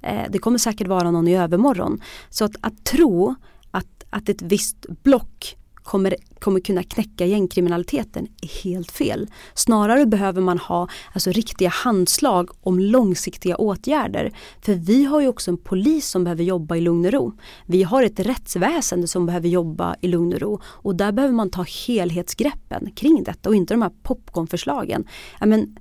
Eh, 0.00 0.22
det 0.30 0.38
kommer 0.38 0.58
säkert 0.58 0.86
vara 0.86 1.10
någon 1.10 1.28
i 1.28 1.36
övermorgon. 1.36 2.00
Så 2.30 2.44
att, 2.44 2.56
att 2.60 2.84
tro 2.84 3.34
att, 3.70 4.04
att 4.10 4.28
ett 4.28 4.42
visst 4.42 4.86
block 5.02 5.56
kommer, 5.84 6.16
kommer 6.38 6.60
kunna 6.60 6.82
knäcka 6.82 7.26
gängkriminaliteten 7.26 8.28
är 8.42 8.62
helt 8.64 8.92
fel. 8.92 9.30
Snarare 9.54 10.06
behöver 10.06 10.40
man 10.40 10.58
ha 10.58 10.88
alltså, 11.12 11.30
riktiga 11.30 11.68
handslag 11.68 12.50
om 12.60 12.78
långsiktiga 12.78 13.56
åtgärder. 13.56 14.32
För 14.60 14.74
vi 14.74 15.04
har 15.04 15.20
ju 15.20 15.28
också 15.28 15.50
en 15.50 15.56
polis 15.56 16.08
som 16.08 16.24
behöver 16.24 16.44
jobba 16.44 16.76
i 16.76 16.80
lugn 16.80 17.06
och 17.06 17.12
ro. 17.12 17.32
Vi 17.66 17.82
har 17.82 18.02
ett 18.02 18.20
rättsväsende 18.20 19.08
som 19.08 19.26
behöver 19.26 19.48
jobba 19.48 19.96
i 20.00 20.08
lugn 20.08 20.32
och 20.32 20.40
ro. 20.40 20.60
Och 20.64 20.96
där 20.96 21.12
behöver 21.12 21.34
man 21.34 21.50
ta 21.50 21.64
helhetsgreppen 21.86 22.90
kring 22.94 23.24
detta 23.24 23.48
och 23.48 23.54
inte 23.54 23.74
de 23.74 23.82
här 23.82 23.92
popcornförslagen. 24.02 25.04
I 25.42 25.46
mean, 25.46 25.76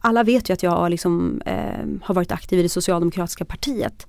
alla 0.00 0.22
vet 0.22 0.50
ju 0.50 0.54
att 0.54 0.62
jag 0.62 0.90
liksom, 0.90 1.42
eh, 1.46 1.86
har 2.02 2.14
varit 2.14 2.32
aktiv 2.32 2.58
i 2.58 2.62
det 2.62 2.68
socialdemokratiska 2.68 3.44
partiet 3.44 4.06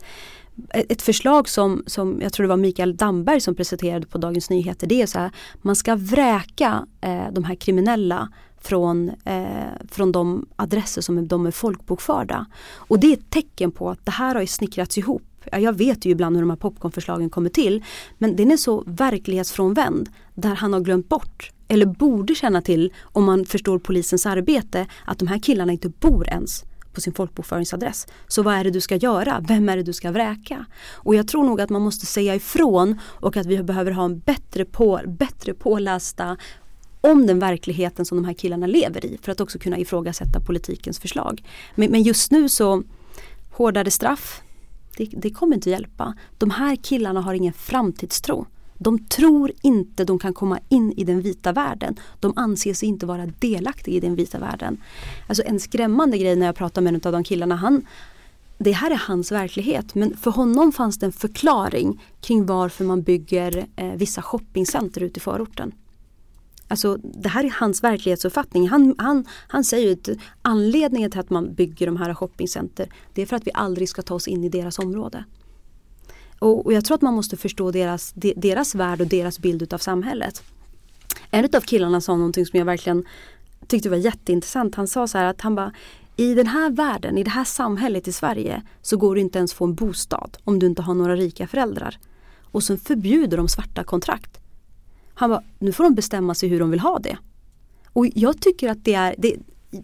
ett 0.73 1.01
förslag 1.01 1.49
som, 1.49 1.83
som 1.85 2.21
jag 2.21 2.33
tror 2.33 2.43
det 2.43 2.49
var 2.49 2.57
Mikael 2.57 2.97
Damberg 2.97 3.41
som 3.41 3.55
presenterade 3.55 4.07
på 4.07 4.17
Dagens 4.17 4.49
Nyheter 4.49 4.87
det 4.87 5.01
är 5.01 5.05
så 5.05 5.19
här 5.19 5.31
man 5.61 5.75
ska 5.75 5.95
vräka 5.95 6.85
eh, 7.01 7.31
de 7.31 7.43
här 7.43 7.55
kriminella 7.55 8.29
från, 8.61 9.11
eh, 9.25 9.45
från 9.91 10.11
de 10.11 10.45
adresser 10.55 11.01
som 11.01 11.27
de 11.27 11.45
är 11.45 11.51
folkbokförda. 11.51 12.45
Och 12.75 12.99
det 12.99 13.07
är 13.07 13.13
ett 13.13 13.29
tecken 13.29 13.71
på 13.71 13.89
att 13.89 14.05
det 14.05 14.11
här 14.11 14.33
har 14.35 14.41
ju 14.41 14.47
snickrats 14.47 14.97
ihop. 14.97 15.23
Jag 15.51 15.73
vet 15.73 16.05
ju 16.05 16.09
ibland 16.09 16.35
hur 16.35 16.41
de 16.41 16.49
här 16.49 16.57
popcornförslagen 16.57 17.29
kommer 17.29 17.49
till 17.49 17.83
men 18.17 18.35
den 18.35 18.51
är 18.51 18.57
så 18.57 18.83
verklighetsfrånvänd 18.87 20.09
där 20.35 20.55
han 20.55 20.73
har 20.73 20.79
glömt 20.79 21.09
bort 21.09 21.51
eller 21.67 21.85
borde 21.85 22.35
känna 22.35 22.61
till 22.61 22.93
om 23.01 23.23
man 23.23 23.45
förstår 23.45 23.79
polisens 23.79 24.25
arbete 24.25 24.87
att 25.05 25.19
de 25.19 25.27
här 25.27 25.39
killarna 25.39 25.71
inte 25.71 25.89
bor 25.89 26.27
ens 26.27 26.63
på 26.99 27.03
sin 27.03 27.13
folkbokföringsadress. 27.13 28.07
Så 28.27 28.43
vad 28.43 28.53
är 28.55 28.63
det 28.63 28.71
du 28.71 28.81
ska 28.81 28.95
göra? 28.95 29.45
Vem 29.47 29.69
är 29.69 29.77
det 29.77 29.83
du 29.83 29.93
ska 29.93 30.11
vräka? 30.11 30.65
Och 30.91 31.15
jag 31.15 31.27
tror 31.27 31.43
nog 31.43 31.61
att 31.61 31.69
man 31.69 31.81
måste 31.81 32.05
säga 32.05 32.35
ifrån 32.35 32.99
och 33.03 33.37
att 33.37 33.45
vi 33.45 33.63
behöver 33.63 33.91
ha 33.91 34.05
en 34.05 34.19
bättre, 34.19 34.65
på, 34.65 35.01
bättre 35.07 35.53
pålästa 35.53 36.37
om 37.01 37.27
den 37.27 37.39
verkligheten 37.39 38.05
som 38.05 38.17
de 38.17 38.25
här 38.25 38.33
killarna 38.33 38.67
lever 38.67 39.05
i 39.05 39.17
för 39.21 39.31
att 39.31 39.41
också 39.41 39.59
kunna 39.59 39.77
ifrågasätta 39.77 40.39
politikens 40.39 40.99
förslag. 40.99 41.43
Men, 41.75 41.91
men 41.91 42.03
just 42.03 42.31
nu 42.31 42.49
så 42.49 42.83
hårdare 43.51 43.91
straff, 43.91 44.41
det, 44.97 45.05
det 45.05 45.29
kommer 45.29 45.55
inte 45.55 45.69
hjälpa. 45.69 46.13
De 46.37 46.51
här 46.51 46.75
killarna 46.75 47.21
har 47.21 47.33
ingen 47.33 47.53
framtidstro. 47.53 48.45
De 48.81 48.99
tror 48.99 49.51
inte 49.61 50.03
de 50.03 50.19
kan 50.19 50.33
komma 50.33 50.59
in 50.69 50.93
i 50.97 51.03
den 51.03 51.21
vita 51.21 51.51
världen. 51.51 51.99
De 52.19 52.33
anser 52.35 52.73
sig 52.73 52.89
inte 52.89 53.05
vara 53.05 53.25
delaktiga 53.39 53.95
i 53.95 53.99
den 53.99 54.15
vita 54.15 54.39
världen. 54.39 54.77
Alltså 55.27 55.43
en 55.45 55.59
skrämmande 55.59 56.17
grej 56.17 56.35
när 56.35 56.45
jag 56.45 56.55
pratar 56.55 56.81
med 56.81 56.95
en 56.95 57.01
av 57.03 57.11
de 57.11 57.23
killarna, 57.23 57.55
han, 57.55 57.85
det 58.57 58.71
här 58.71 58.91
är 58.91 59.01
hans 59.07 59.31
verklighet 59.31 59.95
men 59.95 60.17
för 60.17 60.31
honom 60.31 60.71
fanns 60.71 60.99
det 60.99 61.05
en 61.05 61.11
förklaring 61.11 62.01
kring 62.21 62.45
varför 62.45 62.85
man 62.85 63.01
bygger 63.01 63.67
eh, 63.75 63.93
vissa 63.93 64.21
shoppingcenter 64.21 65.03
ute 65.03 65.17
i 65.17 65.21
förorten. 65.21 65.71
Alltså 66.67 66.97
det 67.03 67.29
här 67.29 67.43
är 67.43 67.53
hans 67.59 67.83
verklighetsuppfattning. 67.83 68.69
Han, 68.69 68.95
han, 68.97 69.25
han 69.47 69.63
säger 69.63 69.93
att 69.93 70.09
anledningen 70.41 71.11
till 71.11 71.19
att 71.19 71.29
man 71.29 71.53
bygger 71.53 71.85
de 71.85 71.97
här 71.97 72.13
shoppingcenter 72.13 72.89
det 73.13 73.21
är 73.21 73.25
för 73.25 73.35
att 73.35 73.47
vi 73.47 73.51
aldrig 73.53 73.89
ska 73.89 74.01
ta 74.01 74.15
oss 74.15 74.27
in 74.27 74.43
i 74.43 74.49
deras 74.49 74.79
område. 74.79 75.23
Och, 76.39 76.65
och 76.65 76.73
jag 76.73 76.85
tror 76.85 76.95
att 76.95 77.01
man 77.01 77.13
måste 77.13 77.37
förstå 77.37 77.71
deras, 77.71 78.11
de, 78.15 78.33
deras 78.37 78.75
värld 78.75 79.01
och 79.01 79.07
deras 79.07 79.39
bild 79.39 79.73
av 79.73 79.77
samhället. 79.77 80.43
En 81.31 81.45
av 81.53 81.61
killarna 81.61 82.01
sa 82.01 82.15
någonting 82.15 82.45
som 82.45 82.59
jag 82.59 82.65
verkligen 82.65 83.05
tyckte 83.67 83.89
var 83.89 83.97
jätteintressant. 83.97 84.75
Han 84.75 84.87
sa 84.87 85.07
så 85.07 85.17
här 85.17 85.25
att 85.25 85.41
han 85.41 85.55
bara 85.55 85.73
i 86.15 86.33
den 86.33 86.47
här 86.47 86.69
världen, 86.69 87.17
i 87.17 87.23
det 87.23 87.29
här 87.29 87.43
samhället 87.43 88.07
i 88.07 88.11
Sverige 88.11 88.63
så 88.81 88.97
går 88.97 89.15
det 89.15 89.21
inte 89.21 89.37
ens 89.37 89.53
få 89.53 89.65
en 89.65 89.75
bostad 89.75 90.37
om 90.43 90.59
du 90.59 90.65
inte 90.65 90.81
har 90.81 90.93
några 90.93 91.15
rika 91.15 91.47
föräldrar. 91.47 91.97
Och 92.51 92.63
sen 92.63 92.77
förbjuder 92.77 93.37
de 93.37 93.47
svarta 93.47 93.83
kontrakt. 93.83 94.39
Han 95.13 95.29
bara, 95.29 95.43
nu 95.59 95.71
får 95.71 95.83
de 95.83 95.95
bestämma 95.95 96.35
sig 96.35 96.49
hur 96.49 96.59
de 96.59 96.71
vill 96.71 96.79
ha 96.79 96.99
det. 96.99 97.17
Och 97.93 98.07
jag 98.15 98.41
tycker 98.41 98.69
att 98.69 98.85
det 98.85 98.93
är, 98.93 99.15
det, 99.17 99.35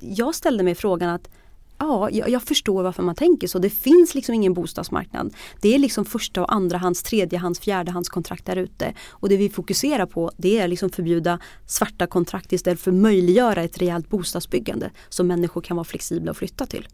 jag 0.01 0.35
ställde 0.35 0.63
mig 0.63 0.75
frågan 0.75 1.09
att 1.09 1.29
Ja, 1.78 2.09
jag, 2.09 2.30
jag, 2.30 2.41
förstår 2.41 2.84
varför 2.84 3.03
man 3.03 3.15
tänker 3.15 3.47
så. 3.47 3.59
Det 3.59 3.69
finns 3.69 4.15
liksom 4.15 4.36
ingen 4.36 4.53
bostadsmarknad. 4.53 5.34
Det 5.61 5.76
är 5.76 5.80
liksom 5.80 6.05
första 6.05 6.41
och 6.41 6.53
andrahands, 6.53 7.03
tredjehands, 7.03 7.59
fjärdehandskontrakt 7.59 8.45
där 8.45 8.55
ute. 8.55 8.93
Och 9.09 9.30
det 9.30 9.38
vi 9.38 9.49
fokuserar 9.49 10.05
på 10.05 10.32
det 10.38 10.59
är 10.59 10.67
liksom 10.67 10.89
förbjuda 10.89 11.39
svarta 11.65 12.07
kontrakt 12.07 12.53
istället 12.53 12.80
för 12.80 12.91
att 12.91 12.97
möjliggöra 12.97 13.63
ett 13.63 13.82
rejält 13.82 14.09
bostadsbyggande 14.09 14.91
som 15.09 15.28
människor 15.28 15.61
kan 15.61 15.78
vara 15.78 15.84
flexibla 15.84 16.32
och 16.32 16.38
flytta 16.38 16.65
till. 16.65 16.88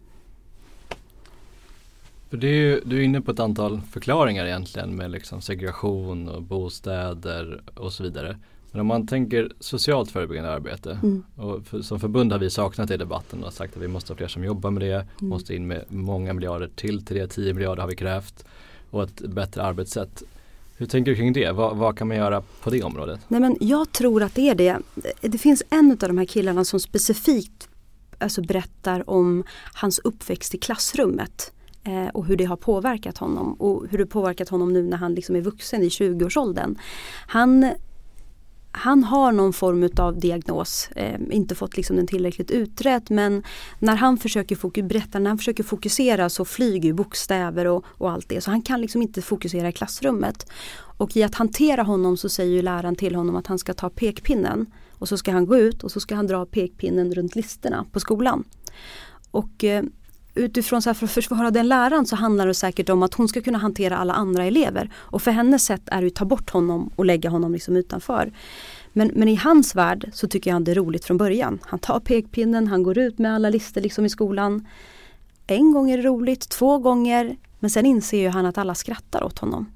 För 2.29 2.37
det 2.37 2.47
är 2.47 2.53
ju, 2.53 2.81
du 2.85 2.97
är 2.97 3.01
inne 3.01 3.21
på 3.21 3.31
ett 3.31 3.39
antal 3.39 3.81
förklaringar 3.91 4.45
egentligen 4.45 4.95
med 4.95 5.11
liksom 5.11 5.41
segregation 5.41 6.29
och 6.29 6.41
bostäder 6.41 7.61
och 7.75 7.93
så 7.93 8.03
vidare. 8.03 8.37
Men 8.71 8.81
om 8.81 8.87
man 8.87 9.07
tänker 9.07 9.51
socialt 9.59 10.11
förebyggande 10.11 10.51
arbete 10.51 10.99
mm. 11.03 11.23
och 11.35 11.65
för, 11.65 11.81
som 11.81 11.99
förbund 11.99 12.31
har 12.31 12.39
vi 12.39 12.49
saknat 12.49 12.87
det 12.87 12.93
i 12.93 12.97
debatten 12.97 13.43
och 13.43 13.53
sagt 13.53 13.77
att 13.77 13.83
vi 13.83 13.87
måste 13.87 14.13
ha 14.13 14.17
fler 14.17 14.27
som 14.27 14.43
jobbar 14.43 14.71
med 14.71 14.81
det, 14.81 14.93
mm. 14.93 15.07
måste 15.19 15.55
in 15.55 15.67
med 15.67 15.85
många 15.87 16.33
miljarder 16.33 16.69
till 16.75 17.05
till 17.05 17.15
det, 17.15 17.27
10 17.27 17.53
miljarder 17.53 17.81
har 17.81 17.89
vi 17.89 17.95
krävt 17.95 18.45
och 18.89 19.03
ett 19.03 19.21
bättre 19.21 19.63
arbetssätt. 19.63 20.23
Hur 20.77 20.85
tänker 20.85 21.11
du 21.11 21.17
kring 21.17 21.33
det? 21.33 21.51
Vad, 21.51 21.77
vad, 21.77 21.97
kan 21.97 22.07
man 22.07 22.17
göra 22.17 22.43
på 22.63 22.69
det 22.69 22.83
området? 22.83 23.19
Nej 23.27 23.39
men 23.39 23.57
jag 23.59 23.91
tror 23.91 24.23
att 24.23 24.35
det 24.35 24.49
är 24.49 24.55
det. 24.55 24.77
Det 25.21 25.37
finns 25.37 25.63
en 25.69 25.91
av 25.91 25.97
de 25.97 26.17
här 26.17 26.25
killarna 26.25 26.65
som 26.65 26.79
specifikt 26.79 27.69
alltså 28.17 28.41
berättar 28.41 29.09
om 29.09 29.43
hans 29.73 29.99
uppväxt 29.99 30.55
i 30.55 30.57
klassrummet 30.57 31.51
eh, 31.83 32.07
och 32.07 32.25
hur 32.25 32.35
det 32.35 32.45
har 32.45 32.57
påverkat 32.57 33.17
honom 33.17 33.53
och 33.53 33.87
hur 33.89 33.97
det 33.97 34.05
påverkat 34.05 34.49
honom 34.49 34.73
nu 34.73 34.83
när 34.83 34.97
han 34.97 35.15
liksom 35.15 35.35
är 35.35 35.41
vuxen 35.41 35.83
i 35.83 35.89
20-årsåldern. 35.89 36.75
Han 37.27 37.71
han 38.71 39.03
har 39.03 39.31
någon 39.31 39.53
form 39.53 39.89
av 39.97 40.19
diagnos, 40.19 40.89
eh, 40.95 41.19
inte 41.29 41.55
fått 41.55 41.77
liksom 41.77 41.95
den 41.95 42.07
tillräckligt 42.07 42.51
utredd 42.51 43.03
men 43.09 43.43
när 43.79 43.95
han 43.95 44.17
försöker 44.17 44.81
berätta, 44.81 45.19
när 45.19 45.29
han 45.29 45.37
försöker 45.37 45.63
fokusera 45.63 46.29
så 46.29 46.45
flyger 46.45 46.93
bokstäver 46.93 47.67
och, 47.67 47.85
och 47.87 48.11
allt 48.11 48.29
det 48.29 48.41
så 48.41 48.51
han 48.51 48.61
kan 48.61 48.81
liksom 48.81 49.01
inte 49.01 49.21
fokusera 49.21 49.69
i 49.69 49.71
klassrummet. 49.71 50.49
Och 50.97 51.17
i 51.17 51.23
att 51.23 51.35
hantera 51.35 51.83
honom 51.83 52.17
så 52.17 52.29
säger 52.29 52.63
läraren 52.63 52.95
till 52.95 53.15
honom 53.15 53.35
att 53.35 53.47
han 53.47 53.59
ska 53.59 53.73
ta 53.73 53.89
pekpinnen 53.89 54.65
och 54.91 55.07
så 55.07 55.17
ska 55.17 55.31
han 55.31 55.45
gå 55.45 55.57
ut 55.57 55.83
och 55.83 55.91
så 55.91 55.99
ska 55.99 56.15
han 56.15 56.27
dra 56.27 56.45
pekpinnen 56.45 57.13
runt 57.13 57.35
listorna 57.35 57.85
på 57.91 57.99
skolan. 57.99 58.43
Och 59.31 59.63
eh, 59.63 59.83
utifrån 60.35 60.81
så 60.81 60.89
här 60.89 60.93
för 60.93 61.05
att 61.05 61.11
försvara 61.11 61.51
den 61.51 61.67
läraren 61.67 62.05
så 62.05 62.15
handlar 62.15 62.47
det 62.47 62.53
säkert 62.53 62.89
om 62.89 63.03
att 63.03 63.13
hon 63.13 63.27
ska 63.27 63.41
kunna 63.41 63.57
hantera 63.57 63.97
alla 63.97 64.13
andra 64.13 64.45
elever. 64.45 64.89
Och 64.95 65.21
för 65.21 65.31
hennes 65.31 65.65
sätt 65.65 65.81
är 65.85 66.01
det 66.01 66.07
att 66.07 66.15
ta 66.15 66.25
bort 66.25 66.49
honom 66.49 66.89
och 66.95 67.05
lägga 67.05 67.29
honom 67.29 67.53
liksom 67.53 67.75
utanför. 67.75 68.31
Men, 68.93 69.11
men 69.15 69.27
i 69.27 69.35
hans 69.35 69.75
värld 69.75 70.09
så 70.13 70.27
tycker 70.27 70.51
han 70.51 70.63
det 70.63 70.71
är 70.71 70.75
roligt 70.75 71.05
från 71.05 71.17
början. 71.17 71.59
Han 71.61 71.79
tar 71.79 71.99
pekpinnen, 71.99 72.67
han 72.67 72.83
går 72.83 72.97
ut 72.97 73.19
med 73.19 73.35
alla 73.35 73.49
listor 73.49 73.81
liksom 73.81 74.05
i 74.05 74.09
skolan. 74.09 74.67
En 75.47 75.71
gång 75.71 75.91
är 75.91 75.97
det 75.97 76.03
roligt, 76.03 76.49
två 76.49 76.77
gånger, 76.77 77.37
men 77.59 77.69
sen 77.69 77.85
inser 77.85 78.19
ju 78.19 78.29
han 78.29 78.45
att 78.45 78.57
alla 78.57 78.75
skrattar 78.75 79.23
åt 79.23 79.39
honom. 79.39 79.71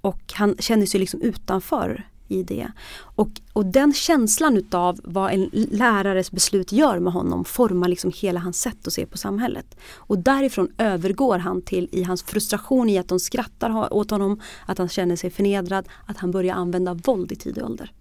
Och 0.00 0.32
han 0.34 0.56
känner 0.58 0.86
sig 0.86 1.00
liksom 1.00 1.20
utanför 1.20 2.04
i 2.32 2.42
det. 2.42 2.72
Och, 2.94 3.28
och 3.52 3.66
den 3.66 3.92
känslan 3.92 4.56
utav 4.56 5.00
vad 5.04 5.32
en 5.32 5.50
lärares 5.52 6.30
beslut 6.30 6.72
gör 6.72 6.98
med 6.98 7.12
honom 7.12 7.44
formar 7.44 7.88
liksom 7.88 8.12
hela 8.14 8.40
hans 8.40 8.60
sätt 8.60 8.86
att 8.86 8.92
se 8.92 9.06
på 9.06 9.18
samhället. 9.18 9.76
Och 9.94 10.18
därifrån 10.18 10.72
övergår 10.78 11.38
han 11.38 11.62
till 11.62 11.88
i 11.92 12.02
hans 12.02 12.22
frustration 12.22 12.88
i 12.88 12.98
att 12.98 13.08
de 13.08 13.20
skrattar 13.20 13.92
åt 13.94 14.10
honom, 14.10 14.40
att 14.66 14.78
han 14.78 14.88
känner 14.88 15.16
sig 15.16 15.30
förnedrad, 15.30 15.88
att 16.06 16.16
han 16.16 16.30
börjar 16.30 16.54
använda 16.54 16.94
våld 16.94 17.32
i 17.32 17.36
tidig 17.36 17.64
ålder. 17.64 17.92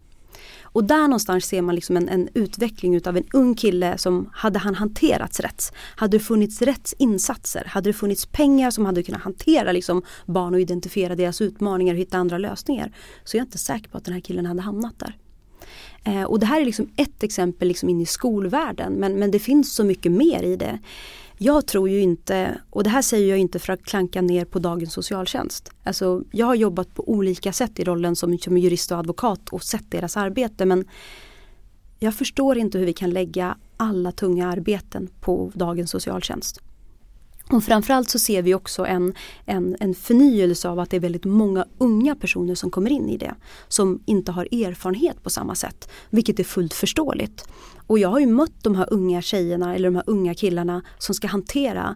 Och 0.73 0.83
där 0.83 1.01
någonstans 1.01 1.45
ser 1.45 1.61
man 1.61 1.75
liksom 1.75 1.97
en, 1.97 2.09
en 2.09 2.29
utveckling 2.33 2.95
utav 2.95 3.17
en 3.17 3.27
ung 3.33 3.55
kille 3.55 3.97
som 3.97 4.29
hade 4.33 4.59
han 4.59 4.75
hanterats 4.75 5.39
rätt. 5.39 5.73
Hade 5.95 6.17
det 6.17 6.23
funnits 6.23 6.61
rätt 6.61 6.93
insatser, 6.97 7.63
hade 7.65 7.89
det 7.89 7.93
funnits 7.93 8.25
pengar 8.25 8.71
som 8.71 8.85
hade 8.85 9.03
kunnat 9.03 9.21
hantera 9.21 9.71
liksom 9.71 10.01
barn 10.25 10.53
och 10.53 10.59
identifiera 10.59 11.15
deras 11.15 11.41
utmaningar 11.41 11.93
och 11.93 11.99
hitta 11.99 12.17
andra 12.17 12.37
lösningar. 12.37 12.91
Så 13.23 13.37
jag 13.37 13.41
är 13.41 13.45
inte 13.45 13.57
säker 13.57 13.89
på 13.89 13.97
att 13.97 14.05
den 14.05 14.13
här 14.13 14.21
killen 14.21 14.45
hade 14.45 14.61
hamnat 14.61 14.99
där. 14.99 15.17
Eh, 16.03 16.23
och 16.23 16.39
det 16.39 16.45
här 16.45 16.61
är 16.61 16.65
liksom 16.65 16.89
ett 16.95 17.23
exempel 17.23 17.67
liksom 17.67 17.89
in 17.89 18.01
i 18.01 18.05
skolvärlden 18.05 18.93
men, 18.93 19.19
men 19.19 19.31
det 19.31 19.39
finns 19.39 19.73
så 19.73 19.83
mycket 19.83 20.11
mer 20.11 20.43
i 20.43 20.55
det. 20.55 20.79
Jag 21.43 21.67
tror 21.67 21.89
ju 21.89 22.01
inte, 22.01 22.61
och 22.69 22.83
det 22.83 22.89
här 22.89 23.01
säger 23.01 23.29
jag 23.29 23.39
inte 23.39 23.59
för 23.59 23.73
att 23.73 23.83
klanka 23.83 24.21
ner 24.21 24.45
på 24.45 24.59
dagens 24.59 24.93
socialtjänst. 24.93 25.71
Alltså, 25.83 26.23
jag 26.31 26.45
har 26.45 26.55
jobbat 26.55 26.95
på 26.95 27.09
olika 27.09 27.53
sätt 27.53 27.79
i 27.79 27.83
rollen 27.83 28.15
som, 28.15 28.37
som 28.37 28.57
jurist 28.57 28.91
och 28.91 28.97
advokat 28.97 29.49
och 29.49 29.63
sett 29.63 29.91
deras 29.91 30.17
arbete 30.17 30.65
men 30.65 30.85
jag 31.99 32.15
förstår 32.15 32.57
inte 32.57 32.77
hur 32.77 32.85
vi 32.85 32.93
kan 32.93 33.09
lägga 33.09 33.57
alla 33.77 34.11
tunga 34.11 34.47
arbeten 34.47 35.09
på 35.21 35.51
dagens 35.53 35.91
socialtjänst. 35.91 36.61
Och 37.49 37.63
framförallt 37.63 38.09
så 38.09 38.19
ser 38.19 38.41
vi 38.41 38.53
också 38.55 38.85
en, 38.85 39.13
en, 39.45 39.77
en 39.79 39.95
förnyelse 39.95 40.69
av 40.69 40.79
att 40.79 40.89
det 40.89 40.95
är 40.95 41.01
väldigt 41.01 41.25
många 41.25 41.65
unga 41.77 42.15
personer 42.15 42.55
som 42.55 42.71
kommer 42.71 42.89
in 42.89 43.09
i 43.09 43.17
det. 43.17 43.35
Som 43.67 44.03
inte 44.05 44.31
har 44.31 44.45
erfarenhet 44.45 45.23
på 45.23 45.29
samma 45.29 45.55
sätt. 45.55 45.89
Vilket 46.09 46.39
är 46.39 46.43
fullt 46.43 46.73
förståeligt. 46.73 47.47
Och 47.87 47.99
jag 47.99 48.09
har 48.09 48.19
ju 48.19 48.25
mött 48.25 48.63
de 48.63 48.75
här 48.75 48.93
unga 48.93 49.21
tjejerna 49.21 49.75
eller 49.75 49.89
de 49.89 49.95
här 49.95 50.03
unga 50.07 50.33
killarna 50.33 50.81
som 50.97 51.15
ska 51.15 51.27
hantera 51.27 51.95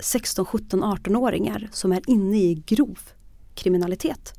16, 0.00 0.44
17, 0.44 0.84
18-åringar 0.84 1.68
som 1.72 1.92
är 1.92 2.02
inne 2.06 2.38
i 2.38 2.62
grov 2.66 2.98
kriminalitet. 3.54 4.34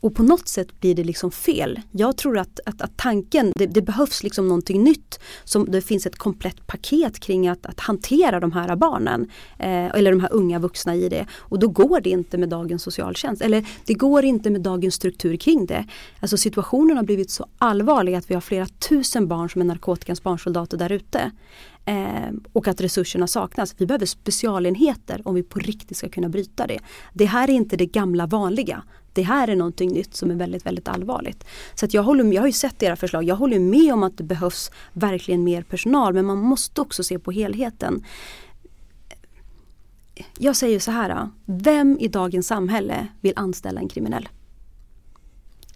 Och 0.00 0.14
på 0.14 0.22
något 0.22 0.48
sätt 0.48 0.80
blir 0.80 0.94
det 0.94 1.04
liksom 1.04 1.30
fel. 1.30 1.80
Jag 1.90 2.16
tror 2.16 2.38
att, 2.38 2.60
att, 2.66 2.82
att 2.82 2.96
tanken, 2.96 3.52
det, 3.56 3.66
det, 3.66 3.82
behövs 3.82 4.22
liksom 4.22 4.48
någonting 4.48 4.84
nytt. 4.84 5.20
Som 5.44 5.64
det 5.70 5.82
finns 5.82 6.06
ett 6.06 6.16
komplett 6.16 6.66
paket 6.66 7.20
kring 7.20 7.48
att, 7.48 7.66
att 7.66 7.80
hantera 7.80 8.40
de 8.40 8.52
här 8.52 8.76
barnen. 8.76 9.30
Eh, 9.58 9.86
eller 9.86 10.10
de 10.10 10.20
här 10.20 10.32
unga 10.32 10.58
vuxna 10.58 10.94
i 10.94 11.08
det. 11.08 11.26
Och 11.38 11.58
då 11.58 11.68
går 11.68 12.00
det 12.00 12.10
inte 12.10 12.38
med 12.38 12.48
dagens 12.48 12.82
socialtjänst. 12.82 13.42
Eller 13.42 13.66
det 13.84 13.94
går 13.94 14.24
inte 14.24 14.50
med 14.50 14.60
dagens 14.60 14.94
struktur 14.94 15.36
kring 15.36 15.66
det. 15.66 15.84
Alltså 16.20 16.36
situationen 16.36 16.96
har 16.96 17.04
blivit 17.04 17.30
så 17.30 17.46
allvarlig 17.58 18.14
att 18.14 18.30
vi 18.30 18.34
har 18.34 18.40
flera 18.40 18.66
tusen 18.66 19.28
barn 19.28 19.50
som 19.50 19.60
är 19.60 19.66
narkotikans 19.66 20.22
barnsoldater 20.22 20.76
där 20.76 20.92
ute. 20.92 21.30
Eh, 21.84 22.32
och 22.52 22.68
att 22.68 22.80
resurserna 22.80 23.26
saknas. 23.26 23.74
Vi 23.78 23.86
behöver 23.86 24.06
specialenheter 24.06 25.22
om 25.24 25.34
vi 25.34 25.42
på 25.42 25.58
riktigt 25.58 25.96
ska 25.96 26.08
kunna 26.08 26.28
bryta 26.28 26.66
det. 26.66 26.78
Det 27.14 27.24
här 27.24 27.48
är 27.48 27.52
inte 27.52 27.76
det 27.76 27.86
gamla 27.86 28.26
vanliga 28.26 28.82
det 29.18 29.22
här 29.22 29.48
är 29.48 29.56
någonting 29.56 29.92
nytt 29.92 30.14
som 30.14 30.30
är 30.30 30.34
väldigt, 30.34 30.66
väldigt 30.66 30.88
allvarligt. 30.88 31.44
Så 31.74 31.84
att 31.84 31.94
jag, 31.94 32.02
håller, 32.02 32.24
jag 32.32 32.42
har 32.42 32.46
ju 32.46 32.52
sett 32.52 32.82
era 32.82 32.96
förslag, 32.96 33.24
jag 33.24 33.36
håller 33.36 33.58
med 33.58 33.92
om 33.92 34.02
att 34.02 34.18
det 34.18 34.24
behövs 34.24 34.70
verkligen 34.92 35.44
mer 35.44 35.62
personal 35.62 36.14
men 36.14 36.24
man 36.24 36.38
måste 36.38 36.80
också 36.80 37.02
se 37.02 37.18
på 37.18 37.30
helheten. 37.30 38.04
Jag 40.38 40.56
säger 40.56 40.78
så 40.78 40.90
här, 40.90 41.28
vem 41.44 41.98
i 42.00 42.08
dagens 42.08 42.46
samhälle 42.46 43.06
vill 43.20 43.32
anställa 43.36 43.80
en 43.80 43.88
kriminell? 43.88 44.28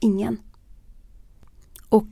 Ingen. 0.00 0.38
Och 1.88 2.06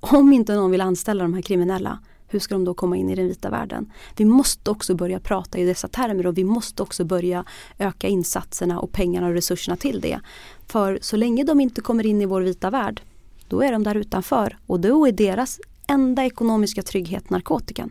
om 0.00 0.32
inte 0.32 0.54
någon 0.54 0.70
vill 0.70 0.80
anställa 0.80 1.24
de 1.24 1.34
här 1.34 1.42
kriminella, 1.42 1.98
hur 2.34 2.40
ska 2.40 2.54
de 2.54 2.64
då 2.64 2.74
komma 2.74 2.96
in 2.96 3.10
i 3.10 3.14
den 3.14 3.28
vita 3.28 3.50
världen? 3.50 3.92
Vi 4.16 4.24
måste 4.24 4.70
också 4.70 4.94
börja 4.94 5.20
prata 5.20 5.58
i 5.58 5.64
dessa 5.64 5.88
termer 5.88 6.26
och 6.26 6.38
vi 6.38 6.44
måste 6.44 6.82
också 6.82 7.04
börja 7.04 7.44
öka 7.78 8.08
insatserna 8.08 8.80
och 8.80 8.92
pengarna 8.92 9.26
och 9.26 9.32
resurserna 9.32 9.76
till 9.76 10.00
det. 10.00 10.20
För 10.66 10.98
så 11.02 11.16
länge 11.16 11.44
de 11.44 11.60
inte 11.60 11.80
kommer 11.80 12.06
in 12.06 12.22
i 12.22 12.26
vår 12.26 12.40
vita 12.40 12.70
värld, 12.70 13.02
då 13.48 13.62
är 13.62 13.72
de 13.72 13.82
där 13.82 13.94
utanför 13.94 14.58
och 14.66 14.80
då 14.80 15.06
är 15.06 15.12
deras 15.12 15.60
enda 15.88 16.24
ekonomiska 16.24 16.82
trygghet 16.82 17.30
narkotikan. 17.30 17.90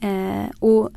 Eh, 0.00 0.50
och 0.58 0.90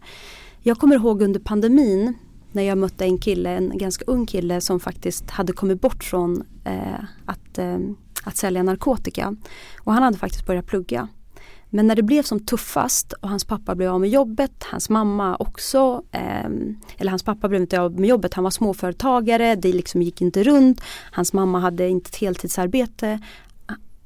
jag 0.61 0.77
kommer 0.77 0.95
ihåg 0.95 1.21
under 1.21 1.39
pandemin 1.39 2.13
när 2.51 2.63
jag 2.63 2.77
mötte 2.77 3.05
en 3.05 3.17
kille, 3.17 3.49
en 3.49 3.77
ganska 3.77 4.05
ung 4.07 4.25
kille 4.25 4.61
som 4.61 4.79
faktiskt 4.79 5.29
hade 5.29 5.53
kommit 5.53 5.81
bort 5.81 6.03
från 6.03 6.43
eh, 6.63 7.03
att, 7.25 7.57
eh, 7.57 7.79
att 8.23 8.37
sälja 8.37 8.63
narkotika. 8.63 9.35
Och 9.79 9.93
han 9.93 10.03
hade 10.03 10.17
faktiskt 10.17 10.45
börjat 10.45 10.65
plugga. 10.65 11.07
Men 11.69 11.87
när 11.87 11.95
det 11.95 12.03
blev 12.03 12.23
som 12.23 12.39
tuffast 12.39 13.13
och 13.13 13.29
hans 13.29 13.45
pappa 13.45 13.75
blev 13.75 13.93
av 13.93 13.99
med 14.01 14.09
jobbet, 14.09 14.63
hans 14.63 14.89
mamma 14.89 15.35
också, 15.35 16.03
eh, 16.11 16.49
eller 16.97 17.09
hans 17.09 17.23
pappa 17.23 17.49
blev 17.49 17.61
inte 17.61 17.81
av 17.81 17.99
med 17.99 18.09
jobbet, 18.09 18.33
han 18.33 18.43
var 18.43 18.51
småföretagare, 18.51 19.55
det 19.55 19.73
liksom 19.73 20.01
gick 20.01 20.21
inte 20.21 20.43
runt, 20.43 20.81
hans 21.11 21.33
mamma 21.33 21.59
hade 21.59 21.89
inte 21.89 22.09
ett 22.09 22.15
heltidsarbete. 22.15 23.19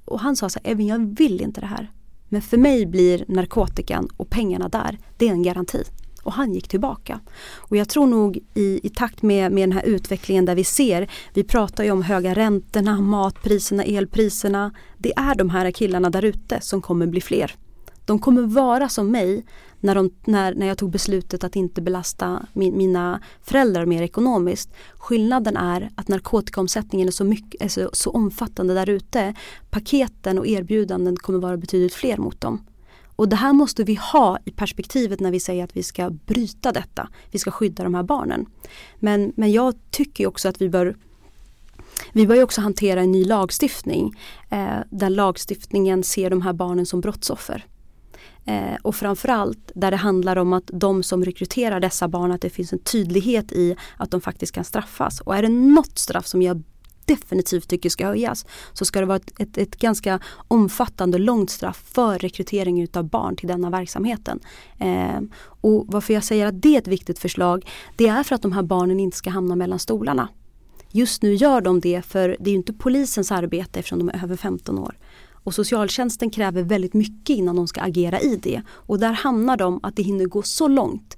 Och 0.06 0.20
han 0.20 0.36
sa 0.36 0.50
så 0.50 0.60
här, 0.64 0.72
Evin 0.72 0.88
jag 0.88 1.16
vill 1.16 1.42
inte 1.42 1.62
det 1.62 1.68
här. 1.68 1.92
Men 2.30 2.42
för 2.42 2.58
mig 2.58 2.86
blir 2.86 3.26
narkotikan 3.28 4.10
och 4.18 4.30
pengarna 4.30 4.70
där, 4.70 4.98
det 5.18 5.28
är 5.28 5.32
en 5.32 5.44
garanti. 5.44 5.84
Och 6.24 6.34
han 6.34 6.54
gick 6.54 6.68
tillbaka. 6.68 7.20
Och 7.56 7.78
jag 7.78 7.90
tror 7.90 8.08
nog 8.08 8.40
i, 8.54 8.80
i 8.84 8.90
takt 8.90 9.22
med, 9.22 9.52
med 9.52 9.70
den 9.70 9.78
här 9.78 9.86
utvecklingen 9.86 10.46
där 10.46 10.56
vi 10.56 10.64
ser, 10.64 11.10
vi 11.34 11.44
pratar 11.44 11.84
ju 11.84 11.92
om 11.92 12.02
höga 12.02 12.34
räntorna, 12.34 13.02
matpriserna, 13.02 13.84
elpriserna. 13.84 14.72
Det 14.98 15.14
är 15.16 15.36
de 15.36 15.50
här 15.50 15.72
killarna 15.72 16.10
där 16.10 16.26
ute 16.26 16.62
som 16.62 16.82
kommer 16.82 17.08
bli 17.08 17.22
fler. 17.22 17.56
De 18.06 18.20
kommer 18.20 18.42
vara 18.42 18.90
som 18.90 19.12
mig 19.12 19.46
när, 19.80 19.96
de, 19.96 20.12
när, 20.26 20.56
när 20.56 20.68
jag 20.68 20.78
tog 20.78 20.92
beslutet 20.92 21.44
att 21.44 21.56
inte 21.56 21.82
belasta 21.82 22.46
min, 22.54 22.78
mina 22.78 23.22
föräldrar 23.42 23.86
mer 23.86 24.02
ekonomiskt. 24.02 24.74
Skillnaden 24.94 25.58
är 25.58 25.90
att 25.96 26.08
narkotikaomsättningen 26.08 27.08
är 27.08 27.12
så, 27.12 27.24
mycket, 27.24 27.62
är 27.62 27.68
så, 27.68 27.90
så 27.94 28.12
omfattande 28.12 28.74
där 28.74 28.90
ute. 28.90 29.34
Paketen 29.70 30.40
och 30.40 30.48
erbjudanden 30.48 31.18
kommer 31.18 31.40
vara 31.40 31.58
betydligt 31.58 31.94
fler 31.94 32.18
mot 32.18 32.42
dem. 32.42 32.66
Och 33.16 33.30
det 33.30 33.36
här 33.36 33.54
måste 33.54 33.84
vi 33.84 33.96
ha 33.96 34.38
i 34.46 34.52
perspektivet 34.52 35.20
när 35.20 35.32
vi 35.32 35.40
säger 35.40 35.64
att 35.64 35.78
vi 35.78 35.84
ska 35.84 36.10
bryta 36.10 36.72
detta. 36.72 37.10
Vi 37.32 37.40
ska 37.40 37.52
skydda 37.52 37.84
de 37.84 37.94
här 37.94 38.04
barnen. 38.04 38.46
Men, 39.00 39.34
men 39.36 39.52
jag 39.52 39.76
tycker 39.92 40.28
också 40.28 40.50
att 40.50 40.62
vi 40.62 40.70
bör 40.70 40.96
vi 42.14 42.28
bör 42.28 42.44
också 42.44 42.62
hantera 42.62 43.02
en 43.02 43.12
ny 43.12 43.26
lagstiftning 43.26 44.20
eh, 44.50 44.78
där 44.90 45.10
lagstiftningen 45.10 46.04
ser 46.04 46.30
de 46.30 46.42
här 46.42 46.54
barnen 46.54 46.86
som 46.86 47.02
brottsoffer. 47.02 47.66
Eh, 48.46 48.76
och 48.82 48.96
framförallt 48.96 49.72
där 49.76 49.92
det 49.92 49.98
handlar 49.98 50.36
om 50.36 50.54
att 50.54 50.70
de 50.74 51.04
som 51.04 51.26
rekryterar 51.26 51.80
dessa 51.80 52.08
barn, 52.08 52.32
att 52.32 52.42
det 52.42 52.50
finns 52.50 52.74
en 52.74 52.80
tydlighet 52.80 53.52
i 53.52 53.76
att 53.98 54.12
de 54.12 54.22
faktiskt 54.22 54.52
kan 54.52 54.64
straffas. 54.64 55.22
Och 55.22 55.36
är 55.36 55.42
det 55.42 55.50
något 55.50 56.00
straff 56.00 56.28
som 56.28 56.42
jag 56.42 56.64
definitivt 57.08 57.68
tycker 57.68 57.90
ska 57.90 58.08
höjas 58.08 58.46
så 58.74 58.86
ska 58.86 59.00
det 59.00 59.06
vara 59.06 59.18
ett, 59.18 59.40
ett, 59.40 59.58
ett 59.58 59.76
ganska 59.76 60.20
omfattande 60.48 61.18
långt 61.18 61.50
straff 61.50 61.84
för 61.94 62.20
rekrytering 62.20 62.82
utav 62.82 63.04
barn 63.04 63.36
till 63.36 63.48
denna 63.48 63.70
verksamheten. 63.70 64.40
Eh, 64.80 65.22
och 65.62 65.86
varför 65.88 66.14
jag 66.14 66.24
säger 66.24 66.46
att 66.46 66.62
det 66.62 66.76
är 66.76 66.80
ett 66.80 66.88
viktigt 66.88 67.20
förslag 67.20 67.70
det 67.96 68.08
är 68.08 68.24
för 68.24 68.36
att 68.36 68.42
de 68.42 68.52
här 68.52 68.64
barnen 68.64 69.00
inte 69.00 69.18
ska 69.18 69.30
hamna 69.30 69.56
mellan 69.56 69.80
stolarna. 69.80 70.30
Just 70.92 71.22
nu 71.22 71.34
gör 71.34 71.62
de 71.62 71.80
det 71.80 72.02
för 72.02 72.38
det 72.40 72.50
är 72.52 72.56
inte 72.56 72.74
polisens 72.74 73.32
arbete 73.32 73.80
eftersom 73.80 74.00
de 74.00 74.10
är 74.10 74.24
över 74.24 74.36
15 74.36 74.80
år. 74.80 74.98
Och 75.44 75.54
socialtjänsten 75.54 76.30
kräver 76.30 76.64
väldigt 76.64 76.94
mycket 76.94 77.30
innan 77.30 77.56
de 77.56 77.68
ska 77.68 77.82
agera 77.82 78.20
i 78.20 78.36
det. 78.36 78.62
Och 78.68 79.00
där 79.00 79.14
hamnar 79.14 79.58
de 79.58 79.80
att 79.84 79.96
det 79.96 80.04
hinner 80.04 80.26
gå 80.26 80.42
så 80.42 80.68
långt 80.68 81.18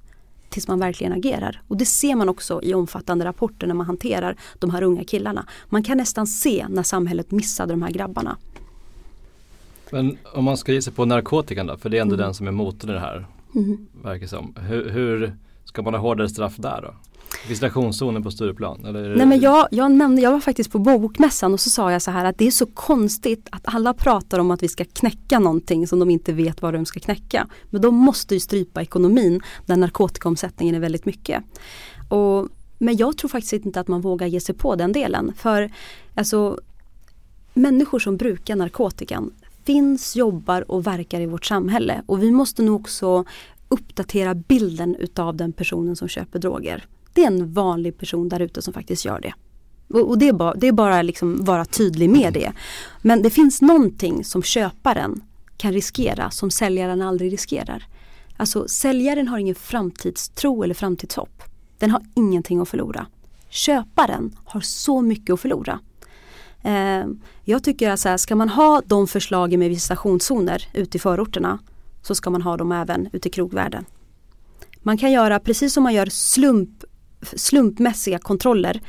tills 0.56 0.68
man 0.68 0.78
verkligen 0.78 1.12
agerar. 1.12 1.62
Och 1.68 1.76
det 1.76 1.84
ser 1.84 2.14
man 2.14 2.28
också 2.28 2.60
i 2.62 2.74
omfattande 2.74 3.24
rapporter 3.24 3.66
när 3.66 3.74
man 3.74 3.86
hanterar 3.86 4.36
de 4.58 4.70
här 4.70 4.82
unga 4.82 5.04
killarna. 5.04 5.46
Man 5.68 5.82
kan 5.82 5.96
nästan 5.98 6.26
se 6.26 6.66
när 6.68 6.82
samhället 6.82 7.30
missade 7.30 7.72
de 7.72 7.82
här 7.82 7.90
grabbarna. 7.90 8.36
Men 9.90 10.18
om 10.24 10.44
man 10.44 10.56
ska 10.56 10.72
ge 10.72 10.82
sig 10.82 10.92
på 10.92 11.04
narkotikan 11.04 11.66
då, 11.66 11.76
för 11.76 11.88
det 11.88 11.96
är 11.96 12.00
ändå 12.00 12.14
mm. 12.14 12.24
den 12.24 12.34
som 12.34 12.46
är 12.46 12.50
motorn 12.50 12.90
i 12.90 12.92
det 12.92 13.00
här. 13.00 13.26
Mm. 13.54 13.86
Verkar 14.02 14.26
som. 14.26 14.54
Hur, 14.60 14.90
hur, 14.90 15.36
ska 15.64 15.82
man 15.82 15.94
ha 15.94 16.00
hårdare 16.00 16.28
straff 16.28 16.56
där 16.56 16.82
då? 16.82 16.94
Visitationszonen 17.48 18.22
på 18.22 18.30
Stureplan? 18.30 18.84
Eller 18.84 19.16
Nej 19.16 19.26
men 19.26 19.40
jag, 19.40 19.68
jag 19.70 19.90
nämnde, 19.90 20.22
jag 20.22 20.32
var 20.32 20.40
faktiskt 20.40 20.72
på 20.72 20.78
bokmässan 20.78 21.52
och 21.52 21.60
så 21.60 21.70
sa 21.70 21.92
jag 21.92 22.02
så 22.02 22.10
här 22.10 22.24
att 22.24 22.38
det 22.38 22.46
är 22.46 22.50
så 22.50 22.66
konstigt 22.66 23.48
att 23.50 23.62
alla 23.64 23.94
pratar 23.94 24.38
om 24.38 24.50
att 24.50 24.62
vi 24.62 24.68
ska 24.68 24.84
knäcka 24.84 25.38
någonting 25.38 25.86
som 25.86 25.98
de 25.98 26.10
inte 26.10 26.32
vet 26.32 26.62
vad 26.62 26.74
de 26.74 26.86
ska 26.86 27.00
knäcka. 27.00 27.46
Men 27.70 27.82
de 27.82 27.94
måste 27.94 28.34
ju 28.34 28.40
strypa 28.40 28.82
ekonomin 28.82 29.40
där 29.66 29.76
narkotikaomsättningen 29.76 30.74
är 30.74 30.80
väldigt 30.80 31.06
mycket. 31.06 31.44
Och, 32.08 32.48
men 32.78 32.96
jag 32.96 33.18
tror 33.18 33.28
faktiskt 33.28 33.52
inte 33.52 33.80
att 33.80 33.88
man 33.88 34.00
vågar 34.00 34.26
ge 34.26 34.40
sig 34.40 34.54
på 34.54 34.76
den 34.76 34.92
delen. 34.92 35.32
För 35.36 35.70
alltså 36.14 36.58
människor 37.54 37.98
som 37.98 38.16
brukar 38.16 38.56
narkotikan 38.56 39.32
finns, 39.64 40.16
jobbar 40.16 40.70
och 40.70 40.86
verkar 40.86 41.20
i 41.20 41.26
vårt 41.26 41.44
samhälle. 41.44 42.02
Och 42.06 42.22
vi 42.22 42.30
måste 42.30 42.62
nog 42.62 42.80
också 42.80 43.24
uppdatera 43.68 44.34
bilden 44.34 44.96
utav 44.96 45.36
den 45.36 45.52
personen 45.52 45.96
som 45.96 46.08
köper 46.08 46.38
droger. 46.38 46.84
Det 47.16 47.22
är 47.22 47.26
en 47.26 47.52
vanlig 47.52 47.98
person 47.98 48.28
där 48.28 48.40
ute 48.40 48.62
som 48.62 48.72
faktiskt 48.74 49.04
gör 49.04 49.20
det. 49.20 49.34
Och 50.00 50.18
det 50.18 50.28
är 50.28 50.32
bara, 50.32 50.54
det 50.54 50.68
är 50.68 50.72
bara 50.72 51.02
liksom 51.02 51.44
vara 51.44 51.64
tydlig 51.64 52.10
med 52.10 52.32
det. 52.32 52.52
Men 53.02 53.22
det 53.22 53.30
finns 53.30 53.62
någonting 53.62 54.24
som 54.24 54.42
köparen 54.42 55.22
kan 55.56 55.72
riskera 55.72 56.30
som 56.30 56.50
säljaren 56.50 57.02
aldrig 57.02 57.32
riskerar. 57.32 57.86
Alltså 58.36 58.68
säljaren 58.68 59.28
har 59.28 59.38
ingen 59.38 59.54
framtidstro 59.54 60.62
eller 60.62 60.74
framtidshopp. 60.74 61.42
Den 61.78 61.90
har 61.90 62.02
ingenting 62.14 62.60
att 62.60 62.68
förlora. 62.68 63.06
Köparen 63.48 64.36
har 64.44 64.60
så 64.60 65.02
mycket 65.02 65.32
att 65.32 65.40
förlora. 65.40 65.80
Eh, 66.62 67.06
jag 67.44 67.64
tycker 67.64 67.90
att 67.90 68.00
så 68.00 68.08
här, 68.08 68.16
ska 68.16 68.36
man 68.36 68.48
ha 68.48 68.82
de 68.86 69.06
förslagen 69.06 69.60
med 69.60 69.68
visitationszoner 69.68 70.68
ute 70.72 70.96
i 70.96 71.00
förorterna 71.00 71.58
så 72.02 72.14
ska 72.14 72.30
man 72.30 72.42
ha 72.42 72.56
dem 72.56 72.72
även 72.72 73.08
ute 73.12 73.28
i 73.28 73.30
krogvärlden. 73.30 73.84
Man 74.82 74.98
kan 74.98 75.12
göra 75.12 75.40
precis 75.40 75.72
som 75.72 75.82
man 75.82 75.94
gör 75.94 76.06
slump 76.06 76.84
slumpmässiga 77.36 78.18
kontroller 78.18 78.80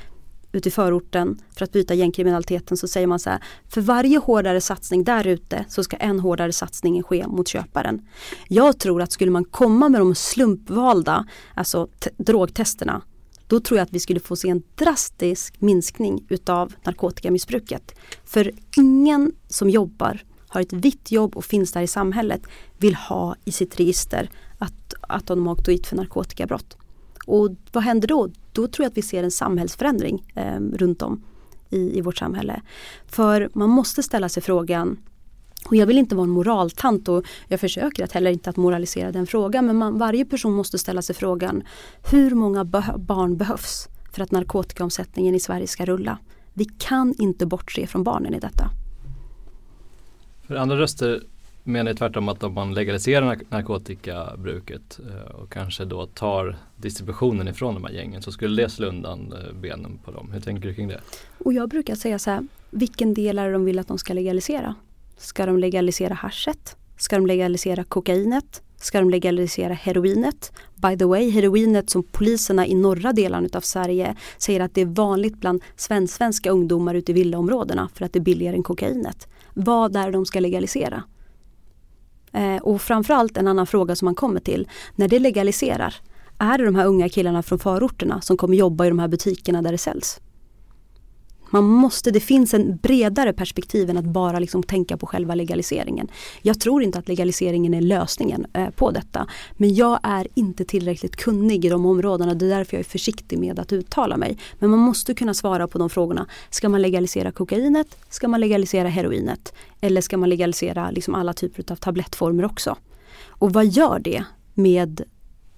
ute 0.51 0.69
i 0.69 0.71
förorten 0.71 1.41
för 1.55 1.63
att 1.63 1.71
byta 1.71 1.93
gängkriminaliteten 1.93 2.77
så 2.77 2.87
säger 2.87 3.07
man 3.07 3.19
så 3.19 3.29
här 3.29 3.43
för 3.67 3.81
varje 3.81 4.17
hårdare 4.17 4.61
satsning 4.61 5.03
där 5.03 5.27
ute 5.27 5.65
så 5.69 5.83
ska 5.83 5.97
en 5.97 6.19
hårdare 6.19 6.51
satsning 6.51 7.03
ske 7.03 7.27
mot 7.27 7.47
köparen. 7.47 8.01
Jag 8.47 8.79
tror 8.79 9.01
att 9.01 9.11
skulle 9.11 9.31
man 9.31 9.45
komma 9.45 9.89
med 9.89 10.01
de 10.01 10.15
slumpvalda, 10.15 11.25
alltså 11.53 11.87
drogtesterna 12.17 13.01
då 13.47 13.59
tror 13.59 13.77
jag 13.77 13.85
att 13.85 13.93
vi 13.93 13.99
skulle 13.99 14.19
få 14.19 14.35
se 14.35 14.49
en 14.49 14.63
drastisk 14.75 15.61
minskning 15.61 16.25
utav 16.29 16.73
narkotikamissbruket. 16.83 17.99
För 18.25 18.51
ingen 18.77 19.31
som 19.47 19.69
jobbar, 19.69 20.23
har 20.47 20.61
ett 20.61 20.73
vitt 20.73 21.11
jobb 21.11 21.37
och 21.37 21.45
finns 21.45 21.71
där 21.71 21.81
i 21.81 21.87
samhället 21.87 22.41
vill 22.77 22.95
ha 22.95 23.35
i 23.45 23.51
sitt 23.51 23.79
register 23.79 24.29
att, 24.57 24.93
att 25.01 25.27
de 25.27 25.47
har 25.47 25.53
åkt 25.53 25.65
dit 25.65 25.87
för 25.87 25.95
narkotikabrott. 25.95 26.76
Och 27.27 27.49
vad 27.71 27.83
händer 27.83 28.07
då? 28.07 28.29
Då 28.51 28.67
tror 28.67 28.83
jag 28.83 28.91
att 28.91 28.97
vi 28.97 29.01
ser 29.01 29.23
en 29.23 29.31
samhällsförändring 29.31 30.31
eh, 30.35 30.59
runt 30.59 31.01
om 31.01 31.23
i, 31.69 31.97
i 31.97 32.01
vårt 32.01 32.17
samhälle. 32.17 32.61
För 33.07 33.49
man 33.53 33.69
måste 33.69 34.03
ställa 34.03 34.29
sig 34.29 34.43
frågan 34.43 34.97
och 35.65 35.75
jag 35.75 35.87
vill 35.87 35.97
inte 35.97 36.15
vara 36.15 36.23
en 36.23 36.29
moraltant 36.29 37.07
och 37.07 37.25
jag 37.47 37.59
försöker 37.59 38.03
att 38.03 38.11
heller 38.11 38.31
inte 38.31 38.49
att 38.49 38.57
moralisera 38.57 39.11
den 39.11 39.27
frågan 39.27 39.65
men 39.65 39.75
man, 39.75 39.97
varje 39.97 40.25
person 40.25 40.53
måste 40.53 40.77
ställa 40.77 41.01
sig 41.01 41.15
frågan 41.15 41.63
hur 42.11 42.35
många 42.35 42.65
be 42.65 42.93
barn 42.97 43.37
behövs 43.37 43.87
för 44.11 44.23
att 44.23 44.31
narkotikaomsättningen 44.31 45.35
i 45.35 45.39
Sverige 45.39 45.67
ska 45.67 45.85
rulla? 45.85 46.17
Vi 46.53 46.65
kan 46.65 47.15
inte 47.17 47.45
bortse 47.45 47.87
från 47.87 48.03
barnen 48.03 48.33
i 48.33 48.39
detta. 48.39 48.69
För 50.47 50.55
andra 50.55 50.77
röster 50.77 51.23
menar 51.67 51.93
tvärtom 51.93 52.29
att 52.29 52.43
om 52.43 52.53
man 52.53 52.73
legaliserar 52.73 53.39
narkotikabruket 53.49 54.99
eh, 54.99 55.35
och 55.35 55.51
kanske 55.51 55.85
då 55.85 56.05
tar 56.05 56.57
distributionen 56.75 57.47
ifrån 57.47 57.73
de 57.73 57.83
här 57.83 57.91
gängen 57.91 58.21
så 58.21 58.31
skulle 58.31 58.63
det 58.63 58.69
slå 58.69 58.87
undan 58.87 59.33
eh, 59.33 59.53
benen 59.53 59.99
på 60.05 60.11
dem. 60.11 60.31
Hur 60.33 60.41
tänker 60.41 60.67
du 60.67 60.73
kring 60.73 60.87
det? 60.87 61.01
Och 61.37 61.53
jag 61.53 61.69
brukar 61.69 61.95
säga 61.95 62.19
så 62.19 62.31
här, 62.31 62.47
vilken 62.69 63.13
del 63.13 63.39
är 63.39 63.45
det 63.45 63.53
de 63.53 63.65
vill 63.65 63.79
att 63.79 63.87
de 63.87 63.97
ska 63.97 64.13
legalisera? 64.13 64.75
Ska 65.17 65.45
de 65.45 65.57
legalisera 65.57 66.13
haschet? 66.13 66.77
Ska 66.97 67.15
de 67.15 67.25
legalisera 67.25 67.83
kokainet? 67.83 68.61
Ska 68.77 68.99
de 68.99 69.09
legalisera 69.09 69.73
heroinet? 69.73 70.51
By 70.75 70.97
the 70.97 71.05
way, 71.05 71.29
heroinet 71.29 71.89
som 71.89 72.03
poliserna 72.03 72.67
i 72.67 72.75
norra 72.75 73.13
delen 73.13 73.49
av 73.53 73.61
Sverige 73.61 74.15
säger 74.37 74.59
att 74.59 74.73
det 74.73 74.81
är 74.81 74.85
vanligt 74.85 75.37
bland 75.37 75.61
svenska 76.07 76.51
ungdomar 76.51 76.95
ute 76.95 77.11
i 77.11 77.15
villaområdena 77.15 77.89
för 77.93 78.05
att 78.05 78.13
det 78.13 78.19
är 78.19 78.23
billigare 78.23 78.55
än 78.55 78.63
kokainet. 78.63 79.27
Vad 79.53 79.95
är 79.95 80.05
det 80.05 80.11
de 80.11 80.25
ska 80.25 80.39
legalisera? 80.39 81.03
Eh, 82.37 82.57
och 82.57 82.81
framförallt 82.81 83.37
en 83.37 83.47
annan 83.47 83.67
fråga 83.67 83.95
som 83.95 84.05
man 84.05 84.15
kommer 84.15 84.39
till. 84.39 84.67
När 84.95 85.07
det 85.07 85.19
legaliserar, 85.19 85.95
är 86.37 86.57
det 86.57 86.65
de 86.65 86.75
här 86.75 86.85
unga 86.85 87.09
killarna 87.09 87.43
från 87.43 87.59
förorterna 87.59 88.21
som 88.21 88.37
kommer 88.37 88.55
jobba 88.55 88.85
i 88.85 88.89
de 88.89 88.99
här 88.99 89.07
butikerna 89.07 89.61
där 89.61 89.71
det 89.71 89.77
säljs? 89.77 90.19
Man 91.49 91.63
måste, 91.63 92.11
det 92.11 92.19
finns 92.19 92.53
en 92.53 92.77
bredare 92.77 93.33
perspektiv 93.33 93.89
än 93.89 93.97
att 93.97 94.05
bara 94.05 94.39
liksom 94.39 94.63
tänka 94.63 94.97
på 94.97 95.05
själva 95.05 95.35
legaliseringen. 95.35 96.07
Jag 96.41 96.59
tror 96.59 96.83
inte 96.83 96.99
att 96.99 97.07
legaliseringen 97.07 97.73
är 97.73 97.81
lösningen 97.81 98.45
eh, 98.53 98.69
på 98.69 98.91
detta. 98.91 99.27
Men 99.53 99.75
jag 99.75 99.99
är 100.03 100.27
inte 100.33 100.65
tillräckligt 100.65 101.15
kunnig 101.15 101.65
i 101.65 101.69
de 101.69 101.85
områdena. 101.85 102.33
Det 102.33 102.45
är 102.45 102.49
därför 102.49 102.77
jag 102.77 102.79
är 102.79 102.89
försiktig 102.89 103.39
med 103.39 103.59
att 103.59 103.73
uttala 103.73 104.17
mig. 104.17 104.37
Men 104.59 104.69
man 104.69 104.79
måste 104.79 105.13
kunna 105.13 105.33
svara 105.33 105.67
på 105.67 105.77
de 105.77 105.89
frågorna. 105.89 106.27
Ska 106.49 106.69
man 106.69 106.81
legalisera 106.81 107.31
kokainet? 107.31 107.97
Ska 108.09 108.27
man 108.27 108.39
legalisera 108.39 108.87
heroinet? 108.87 109.53
Eller 109.81 110.01
ska 110.01 110.17
man 110.17 110.29
legalisera 110.29 110.91
liksom 110.91 111.15
alla 111.15 111.33
typer 111.33 111.71
av 111.71 111.75
tablettformer 111.75 112.45
också? 112.45 112.77
Och 113.27 113.53
vad 113.53 113.65
gör 113.65 113.99
det 113.99 114.23
med 114.53 115.01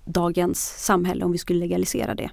dagens 0.05 0.59
samhälle 0.77 1.25
om 1.25 1.31
vi 1.31 1.37
skulle 1.37 1.59
legalisera 1.59 2.15
det? 2.15 2.29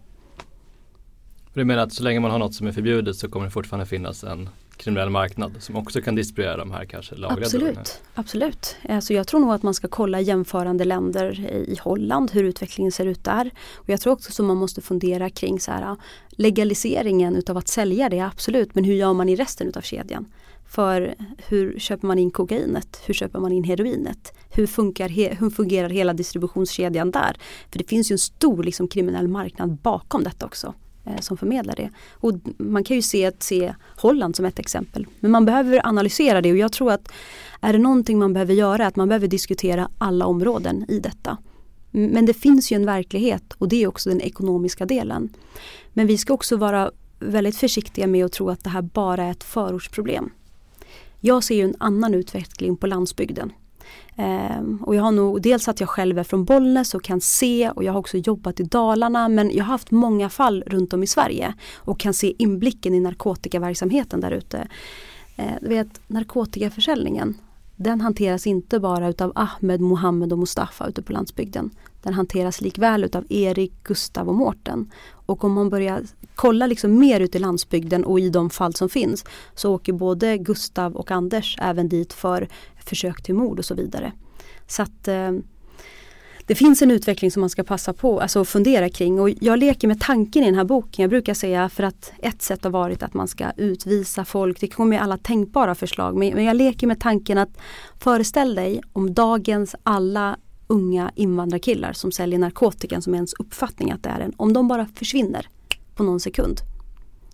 Du 1.60 1.64
menar 1.64 1.82
att 1.82 1.92
så 1.92 2.02
länge 2.02 2.20
man 2.20 2.30
har 2.30 2.38
något 2.38 2.54
som 2.54 2.66
är 2.66 2.72
förbjudet 2.72 3.16
så 3.16 3.28
kommer 3.28 3.46
det 3.46 3.50
fortfarande 3.50 3.86
finnas 3.86 4.24
en 4.24 4.48
kriminell 4.76 5.10
marknad 5.10 5.52
som 5.58 5.76
också 5.76 6.00
kan 6.00 6.14
distribuera 6.14 6.56
de 6.56 6.70
här 6.70 6.84
kanske 6.84 7.14
lagrade 7.14 7.42
Absolut, 7.42 7.64
drogerna. 7.64 7.84
absolut. 8.14 8.76
Alltså 8.88 9.14
jag 9.14 9.26
tror 9.26 9.40
nog 9.40 9.52
att 9.52 9.62
man 9.62 9.74
ska 9.74 9.88
kolla 9.88 10.20
jämförande 10.20 10.84
länder 10.84 11.40
i 11.50 11.78
Holland, 11.80 12.30
hur 12.30 12.44
utvecklingen 12.44 12.92
ser 12.92 13.06
ut 13.06 13.24
där. 13.24 13.50
Och 13.74 13.88
jag 13.88 14.00
tror 14.00 14.12
också 14.12 14.42
att 14.42 14.46
man 14.46 14.56
måste 14.56 14.80
fundera 14.80 15.30
kring 15.30 15.60
så 15.60 15.70
här, 15.70 15.82
äh, 15.82 15.94
legaliseringen 16.30 17.36
utav 17.36 17.56
att 17.56 17.68
sälja 17.68 18.08
det, 18.08 18.20
absolut, 18.20 18.74
men 18.74 18.84
hur 18.84 18.94
gör 18.94 19.12
man 19.12 19.28
i 19.28 19.36
resten 19.36 19.68
utav 19.68 19.80
kedjan? 19.80 20.26
För 20.68 21.14
hur 21.48 21.78
köper 21.78 22.06
man 22.06 22.18
in 22.18 22.30
kokainet? 22.30 23.00
Hur 23.06 23.14
köper 23.14 23.38
man 23.38 23.52
in 23.52 23.64
heroinet? 23.64 24.32
Hur, 24.50 24.66
funkar 24.66 25.08
hur 25.08 25.50
fungerar 25.50 25.88
hela 25.88 26.12
distributionskedjan 26.12 27.10
där? 27.10 27.36
För 27.70 27.78
det 27.78 27.88
finns 27.88 28.10
ju 28.10 28.12
en 28.12 28.18
stor 28.18 28.62
liksom, 28.62 28.88
kriminell 28.88 29.28
marknad 29.28 29.76
bakom 29.82 30.24
detta 30.24 30.46
också 30.46 30.74
Eh, 31.06 31.20
som 31.20 31.36
förmedlar 31.36 31.76
det. 31.76 31.90
Och 32.12 32.32
man 32.56 32.84
kan 32.84 32.96
ju 32.96 33.02
se, 33.02 33.32
se 33.38 33.74
Holland 33.96 34.36
som 34.36 34.44
ett 34.44 34.58
exempel. 34.58 35.06
Men 35.20 35.30
man 35.30 35.44
behöver 35.44 35.86
analysera 35.86 36.40
det 36.40 36.52
och 36.52 36.58
jag 36.58 36.72
tror 36.72 36.92
att 36.92 37.12
är 37.60 37.72
det 37.72 37.78
någonting 37.78 38.18
man 38.18 38.32
behöver 38.32 38.54
göra 38.54 38.86
att 38.86 38.96
man 38.96 39.08
behöver 39.08 39.28
diskutera 39.28 39.88
alla 39.98 40.26
områden 40.26 40.84
i 40.88 41.00
detta. 41.00 41.38
Men 41.90 42.26
det 42.26 42.34
finns 42.34 42.72
ju 42.72 42.74
en 42.76 42.86
verklighet 42.86 43.52
och 43.58 43.68
det 43.68 43.82
är 43.82 43.86
också 43.86 44.08
den 44.08 44.20
ekonomiska 44.20 44.86
delen. 44.86 45.28
Men 45.92 46.06
vi 46.06 46.18
ska 46.18 46.34
också 46.34 46.56
vara 46.56 46.90
väldigt 47.18 47.56
försiktiga 47.56 48.06
med 48.06 48.24
att 48.24 48.32
tro 48.32 48.50
att 48.50 48.64
det 48.64 48.70
här 48.70 48.82
bara 48.82 49.24
är 49.24 49.30
ett 49.30 49.44
förortsproblem. 49.44 50.30
Jag 51.20 51.44
ser 51.44 51.54
ju 51.54 51.62
en 51.62 51.76
annan 51.78 52.14
utveckling 52.14 52.76
på 52.76 52.86
landsbygden. 52.86 53.52
Um, 54.18 54.82
och 54.86 54.94
jag 54.94 55.02
har 55.02 55.12
nog 55.12 55.42
dels 55.42 55.68
att 55.68 55.80
jag 55.80 55.88
själv 55.88 56.18
är 56.18 56.24
från 56.24 56.44
Bollnäs 56.44 56.94
och 56.94 57.02
kan 57.02 57.20
se 57.20 57.70
och 57.70 57.84
jag 57.84 57.92
har 57.92 58.00
också 58.00 58.16
jobbat 58.16 58.60
i 58.60 58.62
Dalarna 58.62 59.28
men 59.28 59.50
jag 59.50 59.64
har 59.64 59.72
haft 59.72 59.90
många 59.90 60.28
fall 60.28 60.64
runt 60.66 60.92
om 60.92 61.02
i 61.02 61.06
Sverige 61.06 61.54
och 61.76 62.00
kan 62.00 62.14
se 62.14 62.34
inblicken 62.38 62.94
i 62.94 63.00
narkotikaverksamheten 63.00 64.20
där 64.20 64.30
ute. 64.30 64.68
Uh, 65.38 65.44
du 65.60 65.68
vet 65.68 66.00
narkotikaförsäljningen 66.06 67.34
den 67.76 68.00
hanteras 68.00 68.46
inte 68.46 68.80
bara 68.80 69.08
utav 69.08 69.32
Ahmed, 69.34 69.80
Mohammed 69.80 70.32
och 70.32 70.38
Mustafa 70.38 70.88
ute 70.88 71.02
på 71.02 71.12
landsbygden. 71.12 71.70
Den 72.02 72.14
hanteras 72.14 72.60
likväl 72.60 73.04
utav 73.04 73.24
Erik, 73.28 73.72
Gustav 73.82 74.28
och 74.28 74.34
Mårten. 74.34 74.90
Och 75.10 75.44
om 75.44 75.52
man 75.52 75.70
börjar 75.70 76.02
kolla 76.34 76.66
liksom 76.66 76.98
mer 76.98 77.20
ute 77.20 77.38
i 77.38 77.40
landsbygden 77.40 78.04
och 78.04 78.20
i 78.20 78.30
de 78.30 78.50
fall 78.50 78.74
som 78.74 78.88
finns 78.88 79.24
så 79.54 79.74
åker 79.74 79.92
både 79.92 80.38
Gustav 80.38 80.96
och 80.96 81.10
Anders 81.10 81.56
även 81.60 81.88
dit 81.88 82.12
för 82.12 82.48
försök 82.84 83.22
till 83.22 83.34
mord 83.34 83.58
och 83.58 83.64
så 83.64 83.74
vidare. 83.74 84.12
Så 84.66 84.82
att 84.82 85.08
eh, 85.08 85.32
det 86.46 86.54
finns 86.54 86.82
en 86.82 86.90
utveckling 86.90 87.30
som 87.30 87.40
man 87.40 87.50
ska 87.50 87.64
passa 87.64 87.92
på, 87.92 88.20
alltså 88.20 88.44
fundera 88.44 88.88
kring 88.88 89.20
och 89.20 89.30
jag 89.40 89.58
leker 89.58 89.88
med 89.88 90.00
tanken 90.00 90.42
i 90.42 90.46
den 90.46 90.54
här 90.54 90.64
boken. 90.64 91.02
Jag 91.02 91.10
brukar 91.10 91.34
säga 91.34 91.68
för 91.68 91.82
att 91.82 92.12
ett 92.18 92.42
sätt 92.42 92.64
har 92.64 92.70
varit 92.70 93.02
att 93.02 93.14
man 93.14 93.28
ska 93.28 93.50
utvisa 93.56 94.24
folk, 94.24 94.60
det 94.60 94.68
kommer 94.68 94.96
ju 94.96 95.02
alla 95.02 95.18
tänkbara 95.18 95.74
förslag. 95.74 96.16
Men, 96.16 96.44
jag 96.44 96.56
leker 96.56 96.86
med 96.86 97.00
tanken 97.00 97.38
att 97.38 97.58
föreställ 97.98 98.54
dig 98.54 98.80
om 98.92 99.14
dagens 99.14 99.74
alla 99.82 100.36
unga 100.66 101.10
invandrarkillar 101.14 101.92
som 101.92 102.12
säljer 102.12 102.38
narkotikan 102.38 103.02
som 103.02 103.14
ens 103.14 103.32
uppfattning 103.32 103.90
att 103.90 104.02
det 104.02 104.08
är 104.08 104.20
en, 104.20 104.32
om 104.36 104.52
de 104.52 104.68
bara 104.68 104.86
försvinner 104.94 105.48
på 105.94 106.02
någon 106.02 106.20
sekund. 106.20 106.60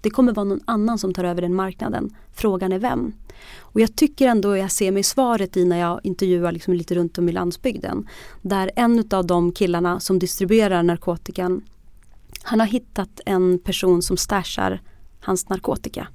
Det 0.03 0.11
kommer 0.11 0.33
vara 0.33 0.45
någon 0.45 0.61
annan 0.65 0.99
som 0.99 1.15
tar 1.15 1.25
över 1.25 1.43
den 1.43 1.55
marknaden. 1.55 2.17
Frågan 2.33 2.73
är 2.73 2.79
vem? 2.79 3.13
Och 3.59 3.81
jag 3.81 3.97
tycker 3.97 4.29
ändå 4.29 4.57
jag 4.57 4.71
ser 4.71 4.91
mig 4.93 5.03
svaret 5.03 5.57
i 5.57 5.65
när 5.65 5.81
jag 5.81 6.01
intervjuar 6.03 6.53
liksom 6.53 6.75
lite 6.75 6.95
runt 6.95 7.19
om 7.19 7.29
i 7.29 7.33
landsbygden. 7.33 8.09
Där 8.43 8.71
en 8.77 9.05
av 9.11 9.27
de 9.27 9.53
killarna 9.53 10.01
som 10.01 10.19
distribuerar 10.19 10.83
narkotikan 10.83 11.63
han 12.43 12.61
har 12.61 12.67
hittat 12.67 13.21
en 13.27 13.59
person 13.59 14.03
som 14.03 14.17
stashar 14.17 14.81
hans 15.21 15.49
narkotika. 15.49 16.09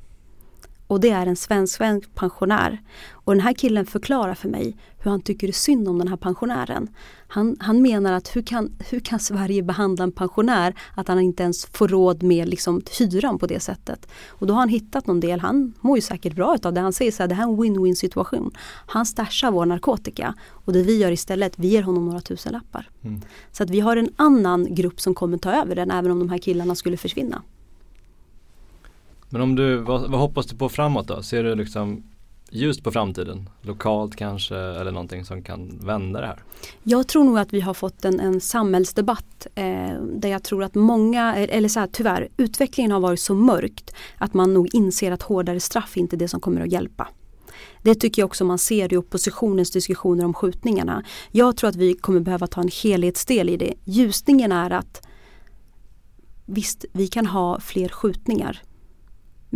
Och 0.87 0.99
det 0.99 1.09
är 1.09 1.25
en 1.25 1.35
svensk, 1.35 1.75
svensk 1.75 2.15
pensionär. 2.15 2.81
Och 3.11 3.33
den 3.33 3.41
här 3.41 3.53
killen 3.53 3.85
förklarar 3.85 4.33
för 4.33 4.49
mig 4.49 4.75
hur 4.99 5.11
han 5.11 5.21
tycker 5.21 5.51
synd 5.51 5.87
om 5.87 5.97
den 5.97 6.07
här 6.07 6.17
pensionären. 6.17 6.87
Han, 7.27 7.55
han 7.59 7.81
menar 7.81 8.13
att 8.13 8.35
hur 8.35 8.41
kan, 8.41 8.75
hur 8.89 8.99
kan 8.99 9.19
Sverige 9.19 9.63
behandla 9.63 10.03
en 10.03 10.11
pensionär 10.11 10.75
att 10.95 11.07
han 11.07 11.19
inte 11.19 11.43
ens 11.43 11.65
får 11.65 11.87
råd 11.87 12.23
med 12.23 12.49
liksom, 12.49 12.81
hyran 12.99 13.39
på 13.39 13.47
det 13.47 13.59
sättet. 13.59 14.07
Och 14.27 14.47
då 14.47 14.53
har 14.53 14.59
han 14.59 14.69
hittat 14.69 15.07
någon 15.07 15.19
del, 15.19 15.39
han 15.39 15.73
mår 15.81 15.97
ju 15.97 16.01
säkert 16.01 16.35
bra 16.35 16.55
utav 16.55 16.73
det. 16.73 16.81
Han 16.81 16.93
säger 16.93 17.11
så 17.11 17.23
här, 17.23 17.27
det 17.27 17.35
här 17.35 17.43
är 17.43 17.47
en 17.47 17.57
win-win 17.57 17.95
situation. 17.95 18.51
Han 18.87 19.05
stashar 19.05 19.51
vår 19.51 19.65
narkotika 19.65 20.35
och 20.49 20.73
det 20.73 20.83
vi 20.83 20.97
gör 20.97 21.11
istället, 21.11 21.53
vi 21.59 21.67
ger 21.67 21.83
honom 21.83 22.05
några 22.05 22.21
tusenlappar. 22.21 22.89
Mm. 23.03 23.21
Så 23.51 23.63
att 23.63 23.69
vi 23.69 23.79
har 23.79 23.97
en 23.97 24.09
annan 24.15 24.75
grupp 24.75 25.01
som 25.01 25.15
kommer 25.15 25.37
ta 25.37 25.51
över 25.51 25.75
den 25.75 25.91
även 25.91 26.11
om 26.11 26.19
de 26.19 26.29
här 26.29 26.37
killarna 26.37 26.75
skulle 26.75 26.97
försvinna. 26.97 27.41
Men 29.29 29.41
om 29.41 29.55
du, 29.55 29.77
vad, 29.77 30.11
vad, 30.11 30.19
hoppas 30.19 30.45
du 30.45 30.57
på 30.57 30.69
framåt 30.69 31.07
då? 31.07 31.23
Ser 31.23 31.43
du 31.43 31.55
liksom 31.55 32.03
ljust 32.51 32.83
på 32.83 32.91
framtiden? 32.91 33.49
Lokalt 33.61 34.15
kanske 34.15 34.55
eller 34.55 34.91
någonting 34.91 35.25
som 35.25 35.43
kan 35.43 35.79
vända 35.81 36.21
det 36.21 36.27
här? 36.27 36.43
Jag 36.83 37.07
tror 37.07 37.23
nog 37.23 37.39
att 37.39 37.53
vi 37.53 37.61
har 37.61 37.73
fått 37.73 38.05
en, 38.05 38.19
en 38.19 38.41
samhällsdebatt 38.41 39.47
eh, 39.55 40.01
där 40.01 40.29
jag 40.29 40.43
tror 40.43 40.63
att 40.63 40.75
många, 40.75 41.35
eh, 41.35 41.57
eller 41.57 41.69
så 41.69 41.79
här, 41.79 41.87
tyvärr, 41.87 42.27
utvecklingen 42.37 42.91
har 42.91 42.99
varit 42.99 43.19
så 43.19 43.35
mörkt 43.35 43.95
att 44.17 44.33
man 44.33 44.53
nog 44.53 44.75
inser 44.75 45.11
att 45.11 45.21
hårdare 45.21 45.59
straff 45.59 45.97
inte 45.97 46.15
är 46.15 46.17
det 46.17 46.27
som 46.27 46.39
kommer 46.39 46.61
att 46.61 46.71
hjälpa. 46.71 47.07
Det 47.81 47.95
tycker 47.95 48.21
jag 48.21 48.25
också 48.27 48.45
man 48.45 48.57
ser 48.57 48.93
i 48.93 48.97
oppositionens 48.97 49.71
diskussioner 49.71 50.25
om 50.25 50.33
skjutningarna. 50.33 51.03
Jag 51.31 51.57
tror 51.57 51.69
att 51.69 51.75
vi 51.75 51.93
kommer 51.93 52.19
behöva 52.19 52.47
ta 52.47 52.61
en 52.61 52.69
helhetsdel 52.83 53.49
i 53.49 53.57
det. 53.57 53.73
Ljusningen 53.83 54.51
är 54.51 54.69
att 54.69 55.07
visst, 56.45 56.85
vi 56.93 57.07
kan 57.07 57.25
ha 57.25 57.59
fler 57.59 57.89
skjutningar 57.89 58.61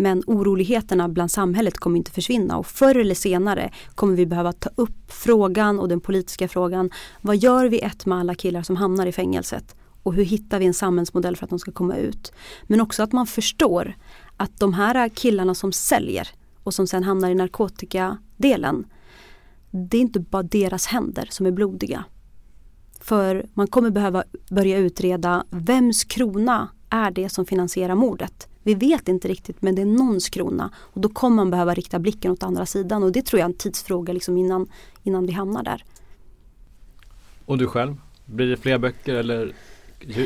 men 0.01 0.23
oroligheterna 0.27 1.09
bland 1.09 1.31
samhället 1.31 1.77
kommer 1.77 1.97
inte 1.97 2.11
försvinna 2.11 2.57
och 2.57 2.67
förr 2.67 2.95
eller 2.95 3.15
senare 3.15 3.71
kommer 3.95 4.15
vi 4.15 4.25
behöva 4.25 4.53
ta 4.53 4.69
upp 4.75 5.11
frågan 5.11 5.79
och 5.79 5.87
den 5.87 5.99
politiska 5.99 6.47
frågan. 6.47 6.91
Vad 7.21 7.37
gör 7.37 7.65
vi 7.65 7.79
ett 7.79 8.05
med 8.05 8.17
alla 8.17 8.35
killar 8.35 8.63
som 8.63 8.75
hamnar 8.75 9.05
i 9.05 9.11
fängelset? 9.11 9.75
Och 10.03 10.13
hur 10.13 10.23
hittar 10.23 10.59
vi 10.59 10.65
en 10.65 10.73
samhällsmodell 10.73 11.35
för 11.35 11.43
att 11.43 11.49
de 11.49 11.59
ska 11.59 11.71
komma 11.71 11.95
ut? 11.95 12.33
Men 12.63 12.81
också 12.81 13.03
att 13.03 13.11
man 13.11 13.27
förstår 13.27 13.95
att 14.37 14.59
de 14.59 14.73
här 14.73 15.09
killarna 15.09 15.55
som 15.55 15.71
säljer 15.71 16.27
och 16.63 16.73
som 16.73 16.87
sen 16.87 17.03
hamnar 17.03 17.29
i 17.29 17.35
narkotikadelen. 17.35 18.85
Det 19.71 19.97
är 19.97 20.01
inte 20.01 20.19
bara 20.19 20.43
deras 20.43 20.87
händer 20.87 21.27
som 21.29 21.45
är 21.45 21.51
blodiga. 21.51 22.03
För 22.99 23.45
man 23.53 23.67
kommer 23.67 23.89
behöva 23.89 24.23
börja 24.49 24.77
utreda 24.77 25.45
vems 25.49 26.03
krona 26.03 26.69
är 26.89 27.11
det 27.11 27.29
som 27.29 27.45
finansierar 27.45 27.95
mordet? 27.95 28.47
Vi 28.63 28.73
vet 28.73 29.07
inte 29.07 29.27
riktigt 29.27 29.61
men 29.61 29.75
det 29.75 29.81
är 29.81 29.85
någons 29.85 30.29
krona 30.29 30.71
och 30.75 31.01
då 31.01 31.09
kommer 31.09 31.35
man 31.35 31.51
behöva 31.51 31.73
rikta 31.73 31.99
blicken 31.99 32.31
åt 32.31 32.43
andra 32.43 32.65
sidan 32.65 33.03
och 33.03 33.11
det 33.11 33.25
tror 33.25 33.39
jag 33.39 33.45
är 33.45 33.51
en 33.51 33.57
tidsfråga 33.57 34.13
liksom 34.13 34.37
innan, 34.37 34.67
innan 35.03 35.25
vi 35.25 35.31
hamnar 35.31 35.63
där. 35.63 35.83
Och 37.45 37.57
du 37.57 37.67
själv? 37.67 37.95
Blir 38.25 38.47
det 38.47 38.57
fler 38.57 38.77
böcker 38.77 39.15
eller 39.15 39.53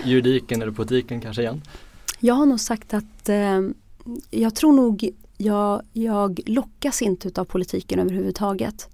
juridiken 0.06 0.62
eller 0.62 0.72
politiken 0.72 1.22
kanske 1.22 1.42
igen? 1.42 1.62
Jag 2.20 2.36
har 2.36 2.46
nog 2.46 2.60
sagt 2.60 2.94
att 2.94 3.30
eh, 3.30 3.62
jag 4.32 4.56
tror 4.56 4.74
nog 4.74 5.10
jag, 5.38 5.82
jag 5.94 6.40
lockas 6.46 7.02
inte 7.02 7.42
av 7.42 7.46
politiken 7.46 8.00
överhuvudtaget. 8.00 8.90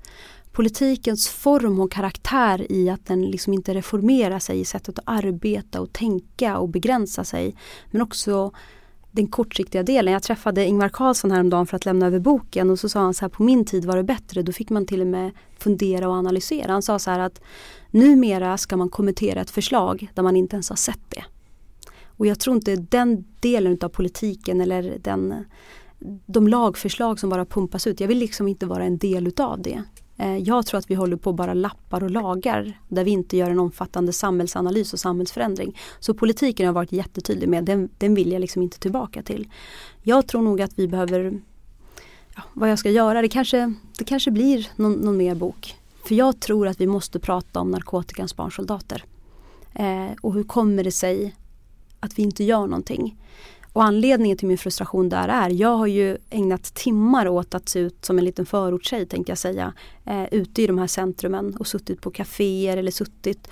Politikens 0.51 1.27
form 1.27 1.79
och 1.79 1.91
karaktär 1.91 2.71
i 2.71 2.89
att 2.89 3.05
den 3.05 3.21
liksom 3.21 3.53
inte 3.53 3.73
reformerar 3.73 4.39
sig 4.39 4.59
i 4.59 4.65
sättet 4.65 4.99
att 4.99 5.05
arbeta 5.07 5.81
och 5.81 5.93
tänka 5.93 6.57
och 6.57 6.69
begränsa 6.69 7.23
sig. 7.23 7.55
Men 7.91 8.01
också 8.01 8.51
den 9.11 9.27
kortsiktiga 9.27 9.83
delen. 9.83 10.13
Jag 10.13 10.23
träffade 10.23 10.65
Ingvar 10.65 10.89
Carlsson 10.89 11.31
häromdagen 11.31 11.67
för 11.67 11.75
att 11.75 11.85
lämna 11.85 12.05
över 12.05 12.19
boken 12.19 12.69
och 12.69 12.79
så 12.79 12.89
sa 12.89 12.99
han 12.99 13.13
så 13.13 13.21
här 13.21 13.29
på 13.29 13.43
min 13.43 13.65
tid 13.65 13.85
var 13.85 13.97
det 13.97 14.03
bättre. 14.03 14.41
Då 14.41 14.51
fick 14.51 14.69
man 14.69 14.85
till 14.85 15.01
och 15.01 15.07
med 15.07 15.31
fundera 15.59 16.07
och 16.07 16.13
analysera. 16.15 16.71
Han 16.71 16.81
sa 16.81 16.99
så 16.99 17.11
här 17.11 17.19
att 17.19 17.41
numera 17.91 18.57
ska 18.57 18.77
man 18.77 18.89
kommentera 18.89 19.41
ett 19.41 19.51
förslag 19.51 20.11
där 20.13 20.23
man 20.23 20.35
inte 20.35 20.55
ens 20.55 20.69
har 20.69 20.75
sett 20.75 21.09
det. 21.09 21.23
Och 22.05 22.27
jag 22.27 22.39
tror 22.39 22.55
inte 22.55 22.75
den 22.75 23.25
delen 23.39 23.77
av 23.81 23.89
politiken 23.89 24.61
eller 24.61 24.97
den, 25.01 25.45
de 26.25 26.47
lagförslag 26.47 27.19
som 27.19 27.29
bara 27.29 27.45
pumpas 27.45 27.87
ut. 27.87 27.99
Jag 27.99 28.07
vill 28.07 28.17
liksom 28.17 28.47
inte 28.47 28.65
vara 28.65 28.83
en 28.83 28.97
del 28.97 29.27
utav 29.27 29.61
det. 29.61 29.83
Eh, 30.21 30.37
jag 30.37 30.65
tror 30.65 30.77
att 30.77 30.91
vi 30.91 30.95
håller 30.95 31.17
på 31.17 31.33
bara 31.33 31.53
lappar 31.53 32.03
och 32.03 32.11
lagar 32.11 32.79
där 32.87 33.03
vi 33.03 33.11
inte 33.11 33.37
gör 33.37 33.51
en 33.51 33.59
omfattande 33.59 34.13
samhällsanalys 34.13 34.93
och 34.93 34.99
samhällsförändring. 34.99 35.77
Så 35.99 36.13
politiken 36.13 36.65
har 36.65 36.73
varit 36.73 36.91
jättetydlig 36.91 37.49
med, 37.49 37.63
den, 37.63 37.89
den 37.97 38.15
vill 38.15 38.31
jag 38.31 38.39
liksom 38.39 38.61
inte 38.61 38.79
tillbaka 38.79 39.23
till. 39.23 39.47
Jag 40.01 40.27
tror 40.27 40.41
nog 40.41 40.61
att 40.61 40.79
vi 40.79 40.87
behöver, 40.87 41.41
ja, 42.35 42.41
vad 42.53 42.71
jag 42.71 42.79
ska 42.79 42.89
göra, 42.89 43.21
det 43.21 43.29
kanske, 43.29 43.73
det 43.97 44.03
kanske 44.03 44.31
blir 44.31 44.67
någon, 44.75 44.93
någon 44.93 45.17
mer 45.17 45.35
bok. 45.35 45.75
För 46.07 46.15
jag 46.15 46.39
tror 46.39 46.67
att 46.67 46.81
vi 46.81 46.87
måste 46.87 47.19
prata 47.19 47.59
om 47.59 47.71
narkotikans 47.71 48.35
barnsoldater. 48.35 49.03
Eh, 49.73 50.11
och 50.21 50.33
hur 50.33 50.43
kommer 50.43 50.83
det 50.83 50.91
sig 50.91 51.35
att 51.99 52.19
vi 52.19 52.23
inte 52.23 52.43
gör 52.43 52.67
någonting? 52.67 53.17
Och 53.73 53.83
anledningen 53.83 54.37
till 54.37 54.47
min 54.47 54.57
frustration 54.57 55.09
där 55.09 55.27
är, 55.27 55.49
jag 55.49 55.77
har 55.77 55.87
ju 55.87 56.17
ägnat 56.29 56.63
timmar 56.63 57.27
åt 57.27 57.55
att 57.55 57.69
se 57.69 57.79
ut 57.79 58.05
som 58.05 58.17
en 58.17 58.25
liten 58.25 58.45
förortstjej 58.45 59.05
tänkte 59.05 59.31
jag 59.31 59.37
säga. 59.37 59.73
Eh, 60.05 60.23
ute 60.31 60.61
i 60.61 60.67
de 60.67 60.77
här 60.77 60.87
centrumen 60.87 61.55
och 61.55 61.67
suttit 61.67 62.01
på 62.01 62.11
kaféer 62.11 62.77
eller 62.77 62.91
suttit 62.91 63.47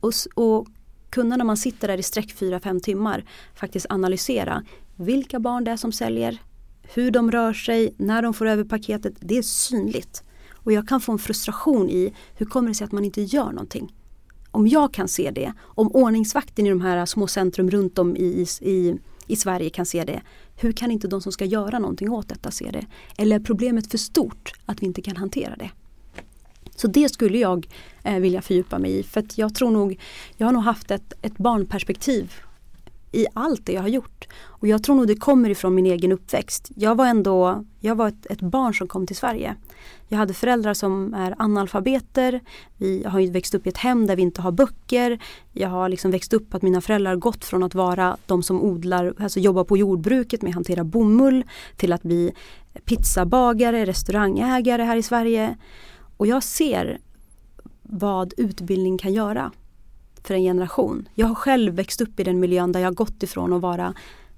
och, 0.00 0.12
och 0.34 0.66
kunna 1.10 1.36
när 1.36 1.44
man 1.44 1.56
sitter 1.56 1.88
där 1.88 1.98
i 1.98 2.02
sträck 2.02 2.34
4-5 2.34 2.80
timmar 2.80 3.24
faktiskt 3.54 3.86
analysera 3.88 4.62
vilka 4.96 5.40
barn 5.40 5.64
det 5.64 5.70
är 5.70 5.76
som 5.76 5.92
säljer, 5.92 6.42
hur 6.82 7.10
de 7.10 7.30
rör 7.30 7.52
sig, 7.52 7.94
när 7.96 8.22
de 8.22 8.34
får 8.34 8.46
över 8.46 8.64
paketet. 8.64 9.14
Det 9.20 9.38
är 9.38 9.42
synligt. 9.42 10.22
Och 10.54 10.72
jag 10.72 10.88
kan 10.88 11.00
få 11.00 11.12
en 11.12 11.18
frustration 11.18 11.90
i 11.90 12.14
hur 12.36 12.46
kommer 12.46 12.68
det 12.68 12.74
sig 12.74 12.84
att 12.84 12.92
man 12.92 13.04
inte 13.04 13.22
gör 13.22 13.52
någonting? 13.52 13.94
Om 14.50 14.68
jag 14.68 14.94
kan 14.94 15.08
se 15.08 15.30
det, 15.30 15.52
om 15.60 15.92
ordningsvakten 15.92 16.66
i 16.66 16.70
de 16.70 16.80
här 16.80 17.06
små 17.06 17.26
centrum 17.26 17.70
runt 17.70 17.98
om 17.98 18.16
i, 18.16 18.46
i 18.60 18.98
i 19.26 19.36
Sverige 19.36 19.70
kan 19.70 19.86
se 19.86 20.04
det. 20.04 20.22
Hur 20.56 20.72
kan 20.72 20.90
inte 20.90 21.08
de 21.08 21.20
som 21.20 21.32
ska 21.32 21.44
göra 21.44 21.78
någonting 21.78 22.10
åt 22.10 22.28
detta 22.28 22.50
se 22.50 22.70
det? 22.70 22.86
Eller 23.18 23.36
är 23.36 23.40
problemet 23.40 23.90
för 23.90 23.98
stort 23.98 24.52
att 24.66 24.82
vi 24.82 24.86
inte 24.86 25.02
kan 25.02 25.16
hantera 25.16 25.56
det? 25.56 25.70
Så 26.76 26.86
det 26.86 27.08
skulle 27.08 27.38
jag 27.38 27.68
eh, 28.02 28.18
vilja 28.18 28.42
fördjupa 28.42 28.78
mig 28.78 28.98
i 28.98 29.02
för 29.02 29.20
att 29.20 29.38
jag 29.38 29.54
tror 29.54 29.70
nog, 29.70 30.00
jag 30.36 30.46
har 30.46 30.52
nog 30.52 30.62
haft 30.62 30.90
ett, 30.90 31.12
ett 31.22 31.38
barnperspektiv 31.38 32.32
i 33.16 33.26
allt 33.34 33.66
det 33.66 33.72
jag 33.72 33.82
har 33.82 33.88
gjort. 33.88 34.28
Och 34.44 34.68
jag 34.68 34.82
tror 34.82 34.96
nog 34.96 35.06
det 35.06 35.16
kommer 35.16 35.50
ifrån 35.50 35.74
min 35.74 35.86
egen 35.86 36.12
uppväxt. 36.12 36.70
Jag 36.76 36.94
var 36.94 37.06
ändå, 37.06 37.64
jag 37.80 37.94
var 37.94 38.08
ett, 38.08 38.26
ett 38.30 38.40
barn 38.40 38.74
som 38.74 38.88
kom 38.88 39.06
till 39.06 39.16
Sverige. 39.16 39.54
Jag 40.08 40.18
hade 40.18 40.34
föräldrar 40.34 40.74
som 40.74 41.14
är 41.14 41.34
analfabeter. 41.38 42.40
Vi 42.76 43.04
har 43.04 43.20
ju 43.20 43.30
växt 43.30 43.54
upp 43.54 43.66
i 43.66 43.68
ett 43.68 43.76
hem 43.76 44.06
där 44.06 44.16
vi 44.16 44.22
inte 44.22 44.42
har 44.42 44.52
böcker. 44.52 45.18
Jag 45.52 45.68
har 45.68 45.88
liksom 45.88 46.10
växt 46.10 46.32
upp 46.32 46.54
att 46.54 46.62
mina 46.62 46.80
föräldrar 46.80 47.16
gått 47.16 47.44
från 47.44 47.62
att 47.62 47.74
vara 47.74 48.16
de 48.26 48.42
som 48.42 48.62
odlar, 48.62 49.14
alltså 49.18 49.40
jobbar 49.40 49.64
på 49.64 49.76
jordbruket 49.76 50.42
med 50.42 50.48
att 50.48 50.54
hantera 50.54 50.84
bomull 50.84 51.44
till 51.76 51.92
att 51.92 52.02
bli 52.02 52.32
pizzabagare, 52.84 53.86
restaurangägare 53.86 54.82
här 54.82 54.96
i 54.96 55.02
Sverige. 55.02 55.56
Och 56.16 56.26
jag 56.26 56.42
ser 56.42 56.98
vad 57.82 58.34
utbildning 58.36 58.98
kan 58.98 59.12
göra 59.12 59.52
för 60.26 60.34
en 60.34 60.42
generation. 60.42 61.08
Jag 61.14 61.26
har 61.26 61.34
själv 61.34 61.74
växt 61.74 62.00
upp 62.00 62.20
i 62.20 62.24
den 62.24 62.40
miljön 62.40 62.72
där 62.72 62.80
jag 62.80 62.94
gått 62.94 63.22
ifrån 63.22 63.52
att 63.52 63.62
vara 63.62 63.94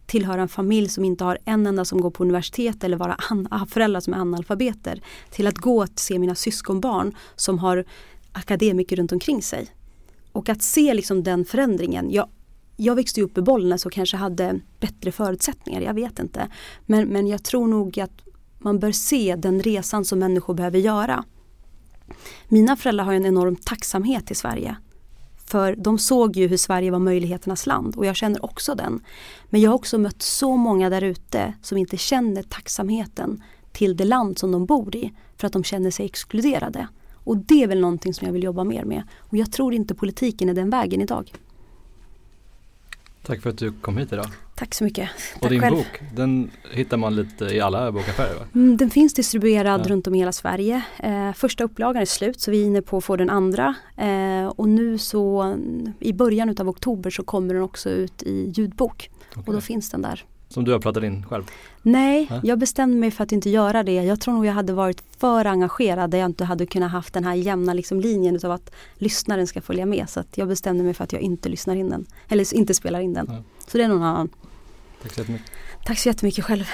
tillhöra 0.08 0.42
en 0.42 0.48
familj 0.48 0.88
som 0.88 1.04
inte 1.04 1.24
har 1.24 1.38
en 1.44 1.66
enda 1.66 1.84
som 1.84 2.00
går 2.00 2.10
på 2.10 2.22
universitet 2.22 2.84
eller 2.84 2.96
vara 2.96 3.14
an, 3.14 3.48
ah, 3.50 3.66
föräldrar 3.66 4.00
som 4.00 4.14
är 4.14 4.18
analfabeter 4.18 5.02
till 5.30 5.46
att 5.46 5.58
gå 5.58 5.82
och 5.82 5.88
se 5.94 6.18
mina 6.18 6.34
syskonbarn 6.34 7.14
som 7.36 7.58
har 7.58 7.84
akademiker 8.32 8.96
runt 8.96 9.12
omkring 9.12 9.42
sig. 9.42 9.66
Och 10.32 10.48
att 10.48 10.62
se 10.62 10.94
liksom 10.94 11.22
den 11.22 11.44
förändringen. 11.44 12.10
Jag, 12.10 12.28
jag 12.76 12.94
växte 12.94 13.22
upp 13.22 13.38
i 13.38 13.42
Bollnäs 13.42 13.86
och 13.86 13.92
kanske 13.92 14.16
hade 14.16 14.60
bättre 14.80 15.12
förutsättningar, 15.12 15.80
jag 15.80 15.94
vet 15.94 16.18
inte. 16.18 16.48
Men, 16.86 17.08
men 17.08 17.26
jag 17.26 17.44
tror 17.44 17.66
nog 17.66 18.00
att 18.00 18.20
man 18.58 18.78
bör 18.78 18.92
se 18.92 19.36
den 19.36 19.62
resan 19.62 20.04
som 20.04 20.18
människor 20.18 20.54
behöver 20.54 20.78
göra. 20.78 21.24
Mina 22.48 22.76
föräldrar 22.76 23.04
har 23.04 23.12
en 23.12 23.26
enorm 23.26 23.56
tacksamhet 23.56 24.26
till 24.26 24.36
Sverige. 24.36 24.76
För 25.48 25.76
de 25.76 25.98
såg 25.98 26.36
ju 26.36 26.46
hur 26.46 26.56
Sverige 26.56 26.90
var 26.90 26.98
möjligheternas 26.98 27.66
land 27.66 27.96
och 27.96 28.06
jag 28.06 28.16
känner 28.16 28.44
också 28.44 28.74
den. 28.74 29.00
Men 29.50 29.60
jag 29.60 29.70
har 29.70 29.74
också 29.74 29.98
mött 29.98 30.22
så 30.22 30.56
många 30.56 30.90
där 30.90 31.02
ute 31.02 31.54
som 31.62 31.78
inte 31.78 31.96
känner 31.96 32.42
tacksamheten 32.42 33.42
till 33.72 33.96
det 33.96 34.04
land 34.04 34.38
som 34.38 34.52
de 34.52 34.66
bor 34.66 34.96
i 34.96 35.12
för 35.36 35.46
att 35.46 35.52
de 35.52 35.64
känner 35.64 35.90
sig 35.90 36.06
exkluderade. 36.06 36.88
Och 37.14 37.36
det 37.36 37.62
är 37.62 37.66
väl 37.66 37.80
någonting 37.80 38.14
som 38.14 38.26
jag 38.26 38.32
vill 38.32 38.42
jobba 38.42 38.64
mer 38.64 38.84
med. 38.84 39.02
Och 39.18 39.36
jag 39.36 39.52
tror 39.52 39.74
inte 39.74 39.94
politiken 39.94 40.48
är 40.48 40.54
den 40.54 40.70
vägen 40.70 41.00
idag. 41.00 41.32
Tack 43.22 43.42
för 43.42 43.50
att 43.50 43.58
du 43.58 43.72
kom 43.72 43.96
hit 43.96 44.12
idag. 44.12 44.28
Tack 44.58 44.74
så 44.74 44.84
mycket. 44.84 45.10
Och 45.34 45.40
Tack 45.40 45.50
din 45.50 45.60
själv. 45.60 45.76
bok, 45.76 46.00
den 46.14 46.50
hittar 46.72 46.96
man 46.96 47.16
lite 47.16 47.44
i 47.44 47.60
alla 47.60 47.92
bokaffärer 47.92 48.34
va? 48.34 48.44
Mm, 48.54 48.76
Den 48.76 48.90
finns 48.90 49.14
distribuerad 49.14 49.80
Ja. 49.80 49.84
runt 49.88 50.06
om 50.06 50.14
i 50.14 50.18
hela 50.18 50.32
Sverige. 50.32 50.82
Eh, 50.98 51.32
första 51.32 51.64
upplagan 51.64 52.02
är 52.02 52.06
slut 52.06 52.40
så 52.40 52.50
vi 52.50 52.62
är 52.62 52.66
inne 52.66 52.82
på 52.82 52.96
att 52.96 53.04
få 53.04 53.16
den 53.16 53.30
andra. 53.30 53.74
Eh, 53.96 54.46
och 54.46 54.68
nu 54.68 54.98
så 54.98 55.56
i 56.00 56.12
början 56.12 56.48
utav 56.48 56.68
oktober 56.68 57.10
så 57.10 57.22
kommer 57.22 57.54
den 57.54 57.62
också 57.62 57.90
ut 57.90 58.22
i 58.22 58.52
ljudbok. 58.56 59.10
Och 59.46 59.52
då 59.52 59.60
finns 59.60 59.90
den 59.90 60.02
där. 60.02 60.24
Som 60.50 60.64
du 60.64 60.72
har 60.72 60.78
pratat 60.78 61.02
in 61.04 61.26
själv? 61.26 61.44
Nej, 61.82 62.26
Ja. 62.30 62.40
jag 62.44 62.58
bestämde 62.58 62.96
mig 62.96 63.10
för 63.10 63.24
att 63.24 63.32
inte 63.32 63.50
göra 63.50 63.82
det. 63.82 63.92
Jag 63.94 64.20
tror 64.20 64.34
nog 64.34 64.46
jag 64.46 64.52
hade 64.52 64.72
varit 64.72 65.02
för 65.18 65.44
engagerad 65.44 66.10
där 66.10 66.18
jag 66.18 66.26
inte 66.26 66.44
hade 66.44 66.66
kunnat 66.66 66.90
haft 66.92 67.14
den 67.14 67.24
här 67.24 67.34
jämna 67.34 67.72
liksom 67.74 68.00
linjen 68.00 68.36
utav 68.36 68.50
att 68.52 68.70
lyssnaren 68.94 69.46
ska 69.46 69.60
följa 69.60 69.86
med. 69.86 70.08
Så 70.08 70.22
jag 70.34 70.48
bestämde 70.48 70.84
mig 70.84 70.94
för 70.94 71.04
att 71.04 71.12
jag 71.12 71.22
inte 71.22 71.48
lyssnar 71.48 71.76
in 71.76 71.90
den. 71.90 72.06
Eller 72.28 72.54
inte 72.56 72.74
spelar 72.74 73.00
in 73.00 73.14
den. 73.14 73.26
Ja. 73.28 73.42
Så 73.66 73.78
det 73.78 73.84
är 73.84 73.88
någon 73.88 74.02
annan. 74.02 74.28
Tack 75.02 75.12
så 75.12 75.20
jättemycket. 75.20 75.50
Tack 75.84 75.98
så 75.98 76.08
jättemycket 76.08 76.44
själv. 76.44 76.64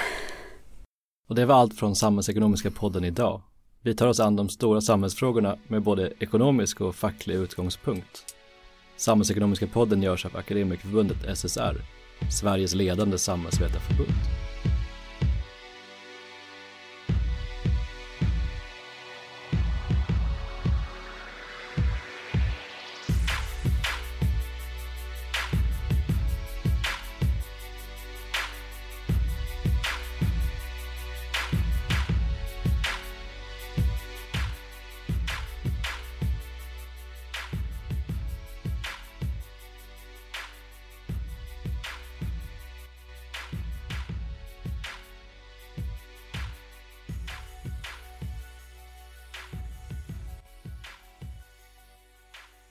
Och 1.29 1.35
det 1.35 1.47
var 1.47 1.55
allt 1.55 1.79
från 1.79 1.97
Samhällsekonomiska 1.97 2.71
podden 2.71 3.05
idag. 3.05 3.43
Vi 3.83 3.95
tar 3.95 4.07
oss 4.07 4.21
an 4.21 4.37
de 4.37 4.49
stora 4.49 4.81
samhällsfrågorna 4.81 5.57
med 5.69 5.83
både 5.83 6.13
ekonomisk 6.19 6.81
och 6.81 6.95
facklig 6.95 7.35
utgångspunkt. 7.35 8.35
Samhällsekonomiska 8.97 9.67
podden 9.67 10.03
görs 10.03 10.27
av 10.27 10.37
Akademikerförbundet 10.37 11.39
SSR, 11.39 11.77
Sveriges 12.31 12.75
ledande 12.75 13.19
samhällsvetarförbund. 13.19 14.44